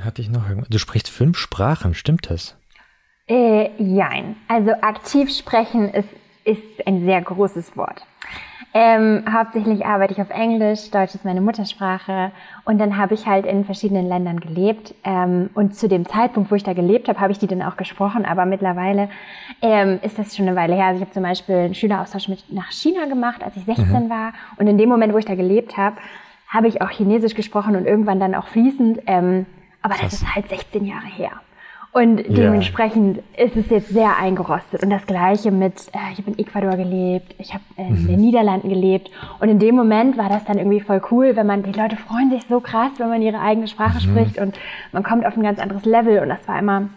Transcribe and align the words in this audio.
hatte 0.00 0.22
ich 0.22 0.30
noch 0.30 0.48
irgendwas? 0.48 0.68
Du 0.68 0.78
sprichst 0.78 1.08
fünf 1.08 1.38
Sprachen, 1.38 1.94
stimmt 1.94 2.30
das? 2.30 2.56
Äh, 3.26 3.70
jein. 3.82 4.36
Also 4.48 4.72
aktiv 4.72 5.30
sprechen 5.30 5.88
ist, 5.90 6.08
ist 6.44 6.86
ein 6.86 7.04
sehr 7.04 7.22
großes 7.22 7.76
Wort. 7.76 8.04
Ähm, 8.76 9.22
hauptsächlich 9.32 9.86
arbeite 9.86 10.14
ich 10.14 10.20
auf 10.20 10.30
Englisch, 10.30 10.90
Deutsch 10.90 11.14
ist 11.14 11.24
meine 11.24 11.40
Muttersprache 11.40 12.32
und 12.64 12.78
dann 12.78 12.96
habe 12.96 13.14
ich 13.14 13.24
halt 13.24 13.46
in 13.46 13.64
verschiedenen 13.64 14.08
Ländern 14.08 14.40
gelebt 14.40 14.96
ähm, 15.04 15.48
und 15.54 15.76
zu 15.76 15.86
dem 15.86 16.08
Zeitpunkt, 16.08 16.50
wo 16.50 16.56
ich 16.56 16.64
da 16.64 16.72
gelebt 16.72 17.06
habe, 17.06 17.20
habe 17.20 17.30
ich 17.30 17.38
die 17.38 17.46
dann 17.46 17.62
auch 17.62 17.76
gesprochen, 17.76 18.24
aber 18.24 18.46
mittlerweile 18.46 19.10
ähm, 19.62 20.00
ist 20.02 20.18
das 20.18 20.34
schon 20.34 20.48
eine 20.48 20.56
Weile 20.56 20.74
her. 20.74 20.86
Also 20.86 20.96
ich 20.96 21.02
habe 21.02 21.14
zum 21.14 21.22
Beispiel 21.22 21.54
einen 21.54 21.74
Schüleraustausch 21.76 22.26
mit 22.26 22.52
nach 22.52 22.72
China 22.72 23.06
gemacht, 23.06 23.44
als 23.44 23.56
ich 23.56 23.64
16 23.64 23.86
mhm. 23.86 24.10
war 24.10 24.32
und 24.56 24.66
in 24.66 24.76
dem 24.76 24.88
Moment, 24.88 25.12
wo 25.12 25.18
ich 25.18 25.24
da 25.24 25.36
gelebt 25.36 25.76
habe, 25.76 25.96
habe 26.48 26.66
ich 26.66 26.82
auch 26.82 26.90
Chinesisch 26.90 27.34
gesprochen 27.34 27.76
und 27.76 27.86
irgendwann 27.86 28.18
dann 28.18 28.34
auch 28.34 28.48
fließend, 28.48 29.02
ähm, 29.06 29.46
aber 29.84 29.96
das 30.00 30.14
ist 30.14 30.34
halt 30.34 30.48
16 30.48 30.86
Jahre 30.86 31.06
her. 31.06 31.32
Und 31.92 32.24
dementsprechend 32.26 33.18
ja. 33.36 33.44
ist 33.44 33.54
es 33.54 33.70
jetzt 33.70 33.90
sehr 33.90 34.16
eingerostet. 34.16 34.82
Und 34.82 34.90
das 34.90 35.06
Gleiche 35.06 35.52
mit, 35.52 35.74
äh, 35.92 36.12
ich 36.12 36.18
habe 36.18 36.32
in 36.32 36.38
Ecuador 36.38 36.76
gelebt, 36.76 37.36
ich 37.38 37.52
habe 37.54 37.62
in 37.76 38.02
mhm. 38.02 38.06
den 38.08 38.20
Niederlanden 38.20 38.68
gelebt. 38.70 39.10
Und 39.38 39.48
in 39.48 39.60
dem 39.60 39.76
Moment 39.76 40.16
war 40.16 40.28
das 40.28 40.44
dann 40.44 40.58
irgendwie 40.58 40.80
voll 40.80 41.02
cool, 41.12 41.36
wenn 41.36 41.46
man, 41.46 41.62
die 41.62 41.70
Leute 41.70 41.96
freuen 41.96 42.30
sich 42.30 42.46
so 42.48 42.60
krass, 42.60 42.92
wenn 42.96 43.10
man 43.10 43.22
ihre 43.22 43.38
eigene 43.38 43.68
Sprache 43.68 43.98
mhm. 43.98 44.10
spricht 44.10 44.38
und 44.38 44.58
man 44.90 45.04
kommt 45.04 45.24
auf 45.24 45.36
ein 45.36 45.42
ganz 45.44 45.60
anderes 45.60 45.84
Level. 45.84 46.18
Und 46.18 46.30
das 46.30 46.48
war 46.48 46.58
immer 46.58 46.88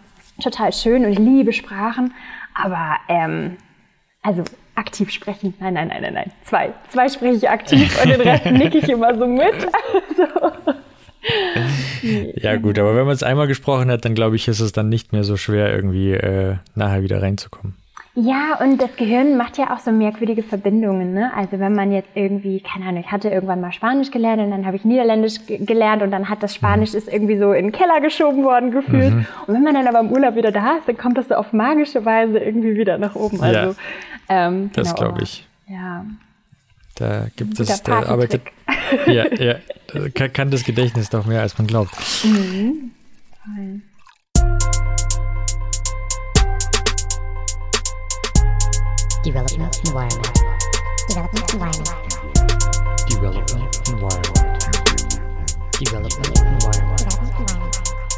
total 0.42 0.72
schön 0.72 1.04
und 1.04 1.12
ich 1.12 1.18
liebe 1.18 1.52
Sprachen. 1.52 2.14
Aber, 2.54 2.96
ähm, 3.08 3.58
also 4.22 4.42
aktiv 4.74 5.10
sprechen, 5.10 5.54
nein, 5.60 5.74
nein, 5.74 5.88
nein, 5.88 6.02
nein, 6.02 6.14
nein. 6.14 6.32
Zwei. 6.42 6.72
Zwei 6.88 7.08
spreche 7.08 7.36
ich 7.36 7.50
aktiv 7.50 8.02
und 8.02 8.10
den 8.10 8.20
Rest 8.22 8.46
nicke 8.50 8.78
ich 8.78 8.88
immer 8.88 9.14
so 9.14 9.26
mit. 9.26 9.54
Also, 10.18 10.74
ja, 12.36 12.56
gut, 12.56 12.78
aber 12.78 12.94
wenn 12.96 13.06
man 13.06 13.14
es 13.14 13.22
einmal 13.22 13.46
gesprochen 13.46 13.90
hat, 13.90 14.04
dann 14.04 14.14
glaube 14.14 14.36
ich, 14.36 14.48
ist 14.48 14.60
es 14.60 14.72
dann 14.72 14.88
nicht 14.88 15.12
mehr 15.12 15.24
so 15.24 15.36
schwer, 15.36 15.74
irgendwie 15.74 16.12
äh, 16.12 16.56
nachher 16.74 17.02
wieder 17.02 17.22
reinzukommen. 17.22 17.74
Ja, 18.20 18.58
und 18.60 18.82
das 18.82 18.96
Gehirn 18.96 19.36
macht 19.36 19.58
ja 19.58 19.72
auch 19.72 19.78
so 19.78 19.92
merkwürdige 19.92 20.42
Verbindungen. 20.42 21.14
Ne? 21.14 21.30
Also 21.36 21.60
wenn 21.60 21.72
man 21.72 21.92
jetzt 21.92 22.08
irgendwie, 22.14 22.60
keine 22.60 22.86
Ahnung, 22.86 23.04
ich 23.06 23.12
hatte 23.12 23.28
irgendwann 23.28 23.60
mal 23.60 23.70
Spanisch 23.70 24.10
gelernt 24.10 24.42
und 24.42 24.50
dann 24.50 24.66
habe 24.66 24.76
ich 24.76 24.84
Niederländisch 24.84 25.36
gelernt 25.46 26.02
und 26.02 26.10
dann 26.10 26.28
hat 26.28 26.42
das 26.42 26.52
Spanisch 26.52 26.94
ist 26.94 27.06
irgendwie 27.06 27.38
so 27.38 27.52
in 27.52 27.66
den 27.66 27.72
Keller 27.72 28.00
geschoben 28.00 28.42
worden 28.42 28.72
gefühlt. 28.72 29.14
Mhm. 29.14 29.26
Und 29.46 29.54
wenn 29.54 29.62
man 29.62 29.74
dann 29.74 29.86
aber 29.86 30.00
im 30.00 30.10
Urlaub 30.10 30.34
wieder 30.34 30.50
da 30.50 30.78
ist, 30.78 30.88
dann 30.88 30.96
kommt 30.96 31.16
das 31.16 31.28
so 31.28 31.36
auf 31.36 31.52
magische 31.52 32.04
Weise 32.04 32.38
irgendwie 32.40 32.76
wieder 32.76 32.98
nach 32.98 33.14
oben. 33.14 33.40
Also, 33.40 33.76
ja, 34.28 34.48
ähm, 34.48 34.70
das 34.74 34.94
genau, 34.94 35.10
glaube 35.10 35.22
ich. 35.22 35.46
Ja. 35.68 36.04
Da 36.98 37.28
gibt 37.36 37.60
es, 37.60 37.82
da 37.84 38.02
arbeitet, 38.02 38.42
ja, 39.06 39.32
ja, 39.32 39.54
kann, 40.14 40.32
kann, 40.32 40.50
das 40.50 40.64
Gedächtnis 40.64 41.08
doch 41.10 41.26
mehr, 41.26 41.42
als 41.42 41.56
man 41.56 41.68
glaubt. 41.68 41.94
Mhm. 42.24 42.90
Development 49.24 49.80
Environment. 49.86 50.38
Development 51.08 51.54
Environment. 51.54 51.92
Development 53.08 53.88
Environment. 53.88 54.48
Development 55.78 56.38
Environment. 56.38 56.98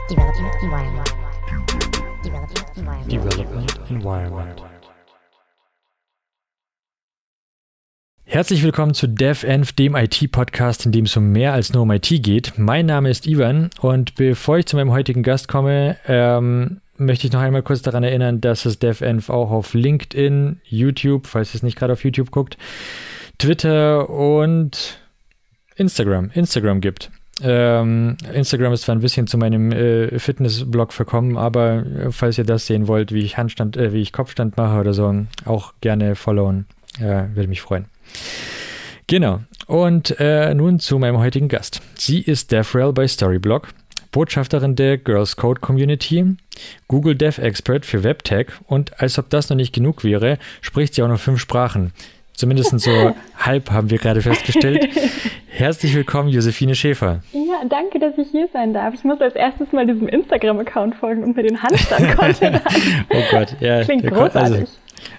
Development 0.08 0.54
Environment. 0.62 1.14
Development 2.24 2.66
Environment. 2.76 3.10
Development 3.10 3.90
Environment. 3.90 4.79
Herzlich 8.32 8.62
willkommen 8.62 8.94
zu 8.94 9.08
DevEnv, 9.08 9.72
dem 9.72 9.96
IT-Podcast, 9.96 10.86
in 10.86 10.92
dem 10.92 11.06
es 11.06 11.16
um 11.16 11.32
mehr 11.32 11.52
als 11.52 11.72
nur 11.72 11.82
um 11.82 11.90
IT 11.90 12.06
geht. 12.22 12.52
Mein 12.56 12.86
Name 12.86 13.10
ist 13.10 13.26
Ivan 13.26 13.70
und 13.80 14.14
bevor 14.14 14.56
ich 14.56 14.66
zu 14.66 14.76
meinem 14.76 14.92
heutigen 14.92 15.24
Gast 15.24 15.48
komme, 15.48 15.96
ähm, 16.06 16.80
möchte 16.96 17.26
ich 17.26 17.32
noch 17.32 17.40
einmal 17.40 17.64
kurz 17.64 17.82
daran 17.82 18.04
erinnern, 18.04 18.40
dass 18.40 18.66
es 18.66 18.78
DevEnv 18.78 19.30
auch 19.30 19.50
auf 19.50 19.74
LinkedIn, 19.74 20.60
YouTube, 20.62 21.26
falls 21.26 21.50
ihr 21.50 21.56
es 21.56 21.64
nicht 21.64 21.76
gerade 21.76 21.94
auf 21.94 22.04
YouTube 22.04 22.30
guckt, 22.30 22.56
Twitter 23.38 24.08
und 24.08 25.00
Instagram, 25.74 26.30
Instagram 26.32 26.80
gibt. 26.80 27.10
Ähm, 27.42 28.16
Instagram 28.32 28.72
ist 28.74 28.82
zwar 28.82 28.94
ein 28.94 29.00
bisschen 29.00 29.26
zu 29.26 29.38
meinem 29.38 29.72
äh, 29.72 30.20
Fitnessblog 30.20 30.92
verkommen, 30.92 31.36
aber 31.36 31.84
äh, 31.84 32.12
falls 32.12 32.38
ihr 32.38 32.44
das 32.44 32.68
sehen 32.68 32.86
wollt, 32.86 33.10
wie 33.10 33.24
ich 33.24 33.38
Handstand, 33.38 33.76
äh, 33.76 33.92
wie 33.92 34.00
ich 34.00 34.12
Kopfstand 34.12 34.56
mache 34.56 34.78
oder 34.78 34.94
so, 34.94 35.26
auch 35.46 35.72
gerne 35.80 36.14
followen. 36.14 36.66
Äh, 37.00 37.34
würde 37.34 37.48
mich 37.48 37.60
freuen. 37.60 37.86
Genau. 39.06 39.40
Und 39.66 40.18
äh, 40.20 40.54
nun 40.54 40.78
zu 40.78 40.98
meinem 40.98 41.18
heutigen 41.18 41.48
Gast. 41.48 41.80
Sie 41.94 42.20
ist 42.20 42.52
DevRel 42.52 42.92
bei 42.92 43.06
Storyblock, 43.06 43.68
Botschafterin 44.12 44.76
der 44.76 44.98
Girls 44.98 45.36
Code 45.36 45.60
Community, 45.60 46.36
Google 46.88 47.14
Dev 47.14 47.40
Expert 47.40 47.86
für 47.86 48.02
WebTech 48.02 48.48
und 48.66 49.00
als 49.00 49.18
ob 49.18 49.30
das 49.30 49.48
noch 49.48 49.56
nicht 49.56 49.72
genug 49.72 50.04
wäre, 50.04 50.38
spricht 50.60 50.94
sie 50.94 51.02
auch 51.02 51.08
noch 51.08 51.20
fünf 51.20 51.40
Sprachen. 51.40 51.92
Zumindest 52.40 52.78
so 52.80 53.14
halb 53.36 53.70
haben 53.70 53.90
wir 53.90 53.98
gerade 53.98 54.22
festgestellt. 54.22 54.88
Herzlich 55.48 55.94
willkommen, 55.94 56.30
Josephine 56.30 56.74
Schäfer. 56.74 57.20
Ja, 57.32 57.68
danke, 57.68 57.98
dass 57.98 58.16
ich 58.16 58.28
hier 58.30 58.48
sein 58.52 58.72
darf. 58.72 58.94
Ich 58.94 59.04
muss 59.04 59.20
als 59.20 59.34
erstes 59.34 59.72
mal 59.72 59.86
diesem 59.86 60.08
Instagram-Account 60.08 60.94
folgen 60.94 61.22
und 61.22 61.36
mir 61.36 61.42
den 61.42 61.62
Handstand-Content 61.62 62.62
Oh 63.10 63.22
Gott, 63.30 63.56
ja. 63.60 63.84
Klingt 63.84 64.06
großartig. 64.06 64.60
Also, 64.60 64.72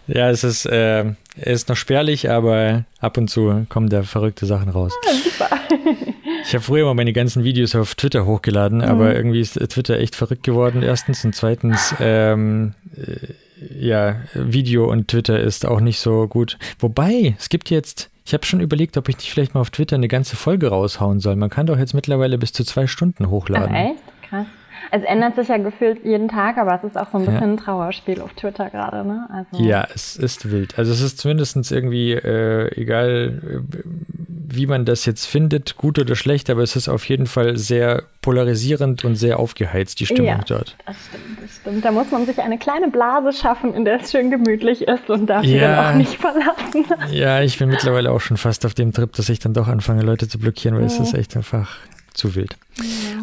ja, 0.08 0.30
es 0.30 0.44
ist, 0.44 0.66
äh, 0.66 1.06
ist 1.36 1.70
noch 1.70 1.76
spärlich, 1.76 2.30
aber 2.30 2.86
ab 3.00 3.18
und 3.18 3.30
zu 3.30 3.66
kommen 3.70 3.90
da 3.90 4.04
verrückte 4.04 4.46
Sachen 4.46 4.70
raus. 4.70 4.94
Ah, 5.06 5.14
super. 5.14 5.50
Ich 6.44 6.54
habe 6.54 6.64
früher 6.64 6.86
mal 6.86 6.96
meine 6.96 7.14
ganzen 7.14 7.44
Videos 7.44 7.76
auf 7.76 7.96
Twitter 7.96 8.26
hochgeladen, 8.26 8.80
mhm. 8.80 8.86
aber 8.86 9.16
irgendwie 9.16 9.42
ist 9.42 9.54
Twitter 9.70 10.00
echt 10.00 10.16
verrückt 10.16 10.44
geworden, 10.44 10.82
erstens. 10.82 11.24
Und 11.24 11.36
zweitens, 11.36 11.94
ähm, 12.00 12.74
äh, 12.98 13.34
ja, 13.80 14.16
Video 14.34 14.90
und 14.90 15.08
Twitter 15.08 15.40
ist 15.40 15.66
auch 15.66 15.80
nicht 15.80 16.00
so 16.00 16.28
gut. 16.28 16.58
Wobei, 16.80 17.36
es 17.38 17.50
gibt 17.50 17.70
jetzt, 17.70 18.10
ich 18.26 18.34
habe 18.34 18.46
schon 18.46 18.60
überlegt, 18.60 18.98
ob 18.98 19.08
ich 19.08 19.18
nicht 19.18 19.32
vielleicht 19.32 19.54
mal 19.54 19.62
auf 19.62 19.70
Twitter 19.70 19.96
eine 19.96 20.08
ganze 20.08 20.36
Folge 20.36 20.70
raushauen 20.70 21.20
soll. 21.20 21.36
Man 21.36 21.50
kann 21.50 21.68
doch 21.68 21.78
jetzt 21.78 21.94
mittlerweile 21.94 22.38
bis 22.38 22.54
zu 22.54 22.64
zwei 22.64 22.88
Stunden 22.88 23.30
hochladen. 23.30 23.70
Ach, 23.72 23.92
echt? 23.92 24.30
Krass. 24.30 24.48
Es 24.92 25.04
ändert 25.04 25.36
sich 25.36 25.48
ja 25.48 25.58
gefühlt 25.58 26.04
jeden 26.04 26.28
Tag, 26.28 26.58
aber 26.58 26.76
es 26.76 26.84
ist 26.84 26.98
auch 26.98 27.10
so 27.10 27.18
ein 27.18 27.26
bisschen 27.26 27.42
ja. 27.42 27.48
ein 27.48 27.58
Trauerspiel 27.58 28.22
auf 28.22 28.34
Twitter 28.34 28.70
gerade, 28.70 29.08
ne? 29.08 29.28
Also. 29.32 29.64
Ja, 29.64 29.88
es 29.94 30.18
ist 30.18 30.52
wild. 30.52 30.78
Also 30.78 30.92
es 30.92 31.02
ist 31.02 31.18
zumindest 31.18 31.72
irgendwie, 31.72 32.12
äh, 32.12 32.70
egal 32.80 33.42
äh, 33.42 33.78
wie 34.54 34.68
man 34.68 34.86
das 34.86 35.06
jetzt 35.06 35.26
findet, 35.26 35.78
gut 35.78 35.98
oder 35.98 36.16
schlecht, 36.16 36.50
aber 36.50 36.62
es 36.62 36.76
ist 36.76 36.90
auf 36.90 37.08
jeden 37.08 37.26
Fall 37.26 37.58
sehr 37.58 38.04
polarisierend 38.22 39.06
und 39.06 39.16
sehr 39.16 39.40
aufgeheizt, 39.40 40.00
die 40.00 40.06
Stimmung 40.06 40.26
ja, 40.26 40.44
dort. 40.46 40.76
Das 40.86 40.96
stimmt, 41.08 41.42
das 41.42 41.56
stimmt. 41.56 41.86
Da 41.86 41.92
muss 41.92 42.12
man 42.12 42.26
sich 42.26 42.40
eine 42.40 42.58
kleine 42.58 42.90
Blase 42.90 43.34
schaffen, 43.34 43.74
in 43.74 43.86
der 43.86 44.02
es 44.02 44.12
schön 44.12 44.30
gemütlich 44.30 44.88
ist 44.88 45.10
und 45.10 45.28
darf 45.28 45.46
ja, 45.46 45.76
dann 45.76 45.86
auch 45.86 45.98
nicht 45.98 46.18
verlassen. 46.18 46.86
Ja, 47.12 47.42
ich 47.42 47.58
bin 47.58 47.70
mittlerweile 47.70 48.12
auch 48.12 48.20
schon 48.20 48.38
fast 48.38 48.66
auf 48.66 48.74
dem 48.74 48.94
Trip, 48.94 49.12
dass 49.14 49.30
ich 49.30 49.40
dann 49.40 49.54
doch 49.54 49.68
anfange, 49.68 50.02
Leute 50.04 50.28
zu 50.28 50.38
blockieren, 50.38 50.76
weil 50.76 50.84
ja. 50.84 50.88
es 50.88 51.00
ist 51.00 51.14
echt 51.14 51.36
einfach 51.36 51.78
zu 52.14 52.36
wild. 52.36 52.58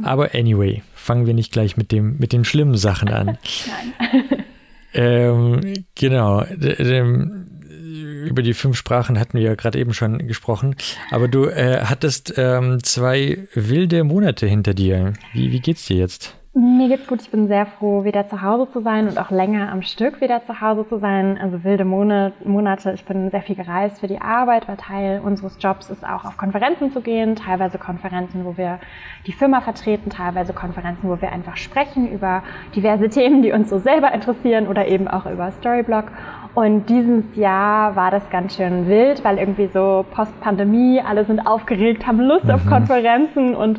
Aber 0.02 0.34
anyway, 0.34 0.82
fangen 1.08 1.26
wir 1.26 1.32
nicht 1.32 1.52
gleich 1.52 1.78
mit, 1.78 1.90
dem, 1.90 2.18
mit 2.18 2.34
den 2.34 2.44
schlimmen 2.44 2.76
Sachen 2.76 3.08
an. 3.08 3.38
Nein. 3.66 4.44
ähm, 4.92 5.60
genau. 5.94 6.44
Über 6.44 8.42
die 8.42 8.52
fünf 8.52 8.76
Sprachen 8.76 9.18
hatten 9.18 9.38
wir 9.38 9.42
ja 9.42 9.54
gerade 9.54 9.78
eben 9.78 9.94
schon 9.94 10.28
gesprochen. 10.28 10.76
Aber 11.10 11.26
du 11.26 11.46
äh, 11.46 11.80
hattest 11.84 12.34
ähm, 12.36 12.84
zwei 12.84 13.48
wilde 13.54 14.04
Monate 14.04 14.46
hinter 14.46 14.74
dir. 14.74 15.14
Wie, 15.32 15.50
wie 15.50 15.60
geht's 15.60 15.86
dir 15.86 15.96
jetzt? 15.96 16.37
Mir 16.54 16.88
geht's 16.88 17.06
gut. 17.06 17.20
Ich 17.20 17.30
bin 17.30 17.46
sehr 17.46 17.66
froh, 17.66 18.04
wieder 18.04 18.26
zu 18.26 18.40
Hause 18.40 18.70
zu 18.72 18.80
sein 18.80 19.06
und 19.06 19.18
auch 19.18 19.30
länger 19.30 19.70
am 19.70 19.82
Stück 19.82 20.22
wieder 20.22 20.42
zu 20.44 20.60
Hause 20.62 20.88
zu 20.88 20.98
sein. 20.98 21.38
Also 21.38 21.62
wilde 21.62 21.84
Monate. 21.84 22.92
Ich 22.92 23.04
bin 23.04 23.30
sehr 23.30 23.42
viel 23.42 23.54
gereist 23.54 24.00
für 24.00 24.06
die 24.06 24.20
Arbeit, 24.20 24.66
weil 24.66 24.78
Teil 24.78 25.20
unseres 25.20 25.58
Jobs 25.60 25.90
ist 25.90 26.04
auch 26.04 26.24
auf 26.24 26.38
Konferenzen 26.38 26.90
zu 26.90 27.02
gehen. 27.02 27.36
Teilweise 27.36 27.76
Konferenzen, 27.76 28.46
wo 28.46 28.56
wir 28.56 28.80
die 29.26 29.32
Firma 29.32 29.60
vertreten, 29.60 30.08
teilweise 30.08 30.54
Konferenzen, 30.54 31.10
wo 31.10 31.20
wir 31.20 31.30
einfach 31.32 31.58
sprechen 31.58 32.10
über 32.10 32.42
diverse 32.74 33.08
Themen, 33.10 33.42
die 33.42 33.52
uns 33.52 33.68
so 33.68 33.78
selber 33.78 34.12
interessieren 34.12 34.68
oder 34.68 34.88
eben 34.88 35.06
auch 35.06 35.26
über 35.26 35.52
Storyblock. 35.52 36.06
Und 36.54 36.86
dieses 36.88 37.24
Jahr 37.36 37.94
war 37.94 38.10
das 38.10 38.28
ganz 38.30 38.56
schön 38.56 38.88
wild, 38.88 39.22
weil 39.24 39.38
irgendwie 39.38 39.68
so 39.72 40.04
Post-Pandemie, 40.12 41.00
alle 41.00 41.24
sind 41.24 41.40
aufgeregt, 41.40 42.06
haben 42.06 42.20
Lust 42.20 42.44
mhm. 42.44 42.50
auf 42.50 42.66
Konferenzen 42.66 43.54
und 43.54 43.78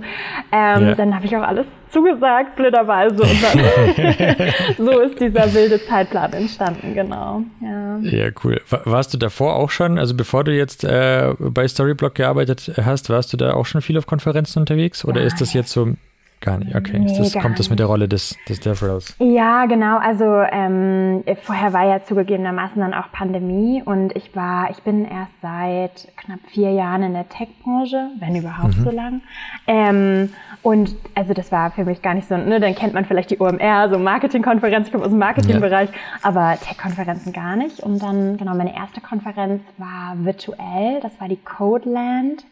ähm, 0.51 0.87
ja. 0.87 0.95
dann 0.95 1.13
habe 1.15 1.25
ich 1.25 1.35
auch 1.35 1.43
alles 1.43 1.65
zugesagt, 1.89 2.55
blöderweise. 2.55 3.21
Und 3.21 3.43
dann 3.43 4.53
so 4.85 4.99
ist 4.99 5.19
dieser 5.19 5.53
wilde 5.53 5.83
Zeitplan 5.85 6.33
entstanden, 6.33 6.93
genau. 6.93 7.41
Ja, 7.61 7.97
ja 7.97 8.29
cool. 8.43 8.61
Warst 8.85 9.13
du 9.13 9.17
davor 9.17 9.55
auch 9.55 9.69
schon, 9.69 9.97
also 9.97 10.15
bevor 10.15 10.43
du 10.43 10.55
jetzt 10.55 10.83
äh, 10.83 11.33
bei 11.39 11.67
Storyblock 11.67 12.15
gearbeitet 12.15 12.71
hast, 12.83 13.09
warst 13.09 13.33
du 13.33 13.37
da 13.37 13.53
auch 13.53 13.65
schon 13.65 13.81
viel 13.81 13.97
auf 13.97 14.05
Konferenzen 14.05 14.59
unterwegs? 14.59 15.03
Oder 15.03 15.19
Nein. 15.19 15.27
ist 15.27 15.41
das 15.41 15.53
jetzt 15.53 15.71
so 15.71 15.93
Gar 16.41 16.59
nicht, 16.59 16.73
okay. 16.73 16.99
Nee, 16.99 17.17
das, 17.17 17.33
kommt 17.33 17.59
das 17.59 17.69
mit 17.69 17.79
der 17.79 17.87
Rolle 17.87 18.07
des, 18.07 18.37
des 18.47 18.61
Devils? 18.61 19.13
Ja, 19.19 19.65
genau. 19.65 19.97
Also 19.97 20.23
ähm, 20.23 21.21
vorher 21.41 21.73
war 21.73 21.85
ja 21.85 22.01
zugegebenermaßen 22.01 22.79
dann 22.79 22.93
auch 22.93 23.11
Pandemie 23.11 23.83
und 23.83 24.15
ich 24.15 24.33
war, 24.37 24.69
ich 24.71 24.81
bin 24.83 25.03
erst 25.03 25.33
seit 25.41 26.07
knapp 26.15 26.39
vier 26.47 26.71
Jahren 26.71 27.03
in 27.03 27.13
der 27.13 27.27
Tech-Branche, 27.27 28.11
wenn 28.19 28.37
überhaupt 28.37 28.77
mhm. 28.77 28.83
so 28.83 28.89
lang. 28.89 29.21
Ähm, 29.67 30.29
und 30.61 30.95
also 31.13 31.33
das 31.33 31.51
war 31.51 31.71
für 31.71 31.83
mich 31.83 32.01
gar 32.01 32.13
nicht 32.13 32.29
so, 32.29 32.37
ne, 32.37 32.61
dann 32.61 32.73
kennt 32.73 32.93
man 32.93 33.03
vielleicht 33.03 33.31
die 33.31 33.41
OMR, 33.41 33.89
so 33.89 33.99
Marketingkonferenz, 33.99 34.87
ich 34.87 34.93
komme 34.93 35.03
aus 35.03 35.11
dem 35.11 35.19
Marketingbereich, 35.19 35.89
ja. 35.89 35.95
aber 36.21 36.57
Tech-Konferenzen 36.61 37.33
gar 37.33 37.57
nicht. 37.57 37.81
Und 37.81 38.01
dann, 38.01 38.37
genau, 38.37 38.55
meine 38.55 38.73
erste 38.73 39.01
Konferenz 39.01 39.61
war 39.77 40.15
virtuell, 40.19 41.01
das 41.01 41.19
war 41.19 41.27
die 41.27 41.39
Codeland 41.43 42.45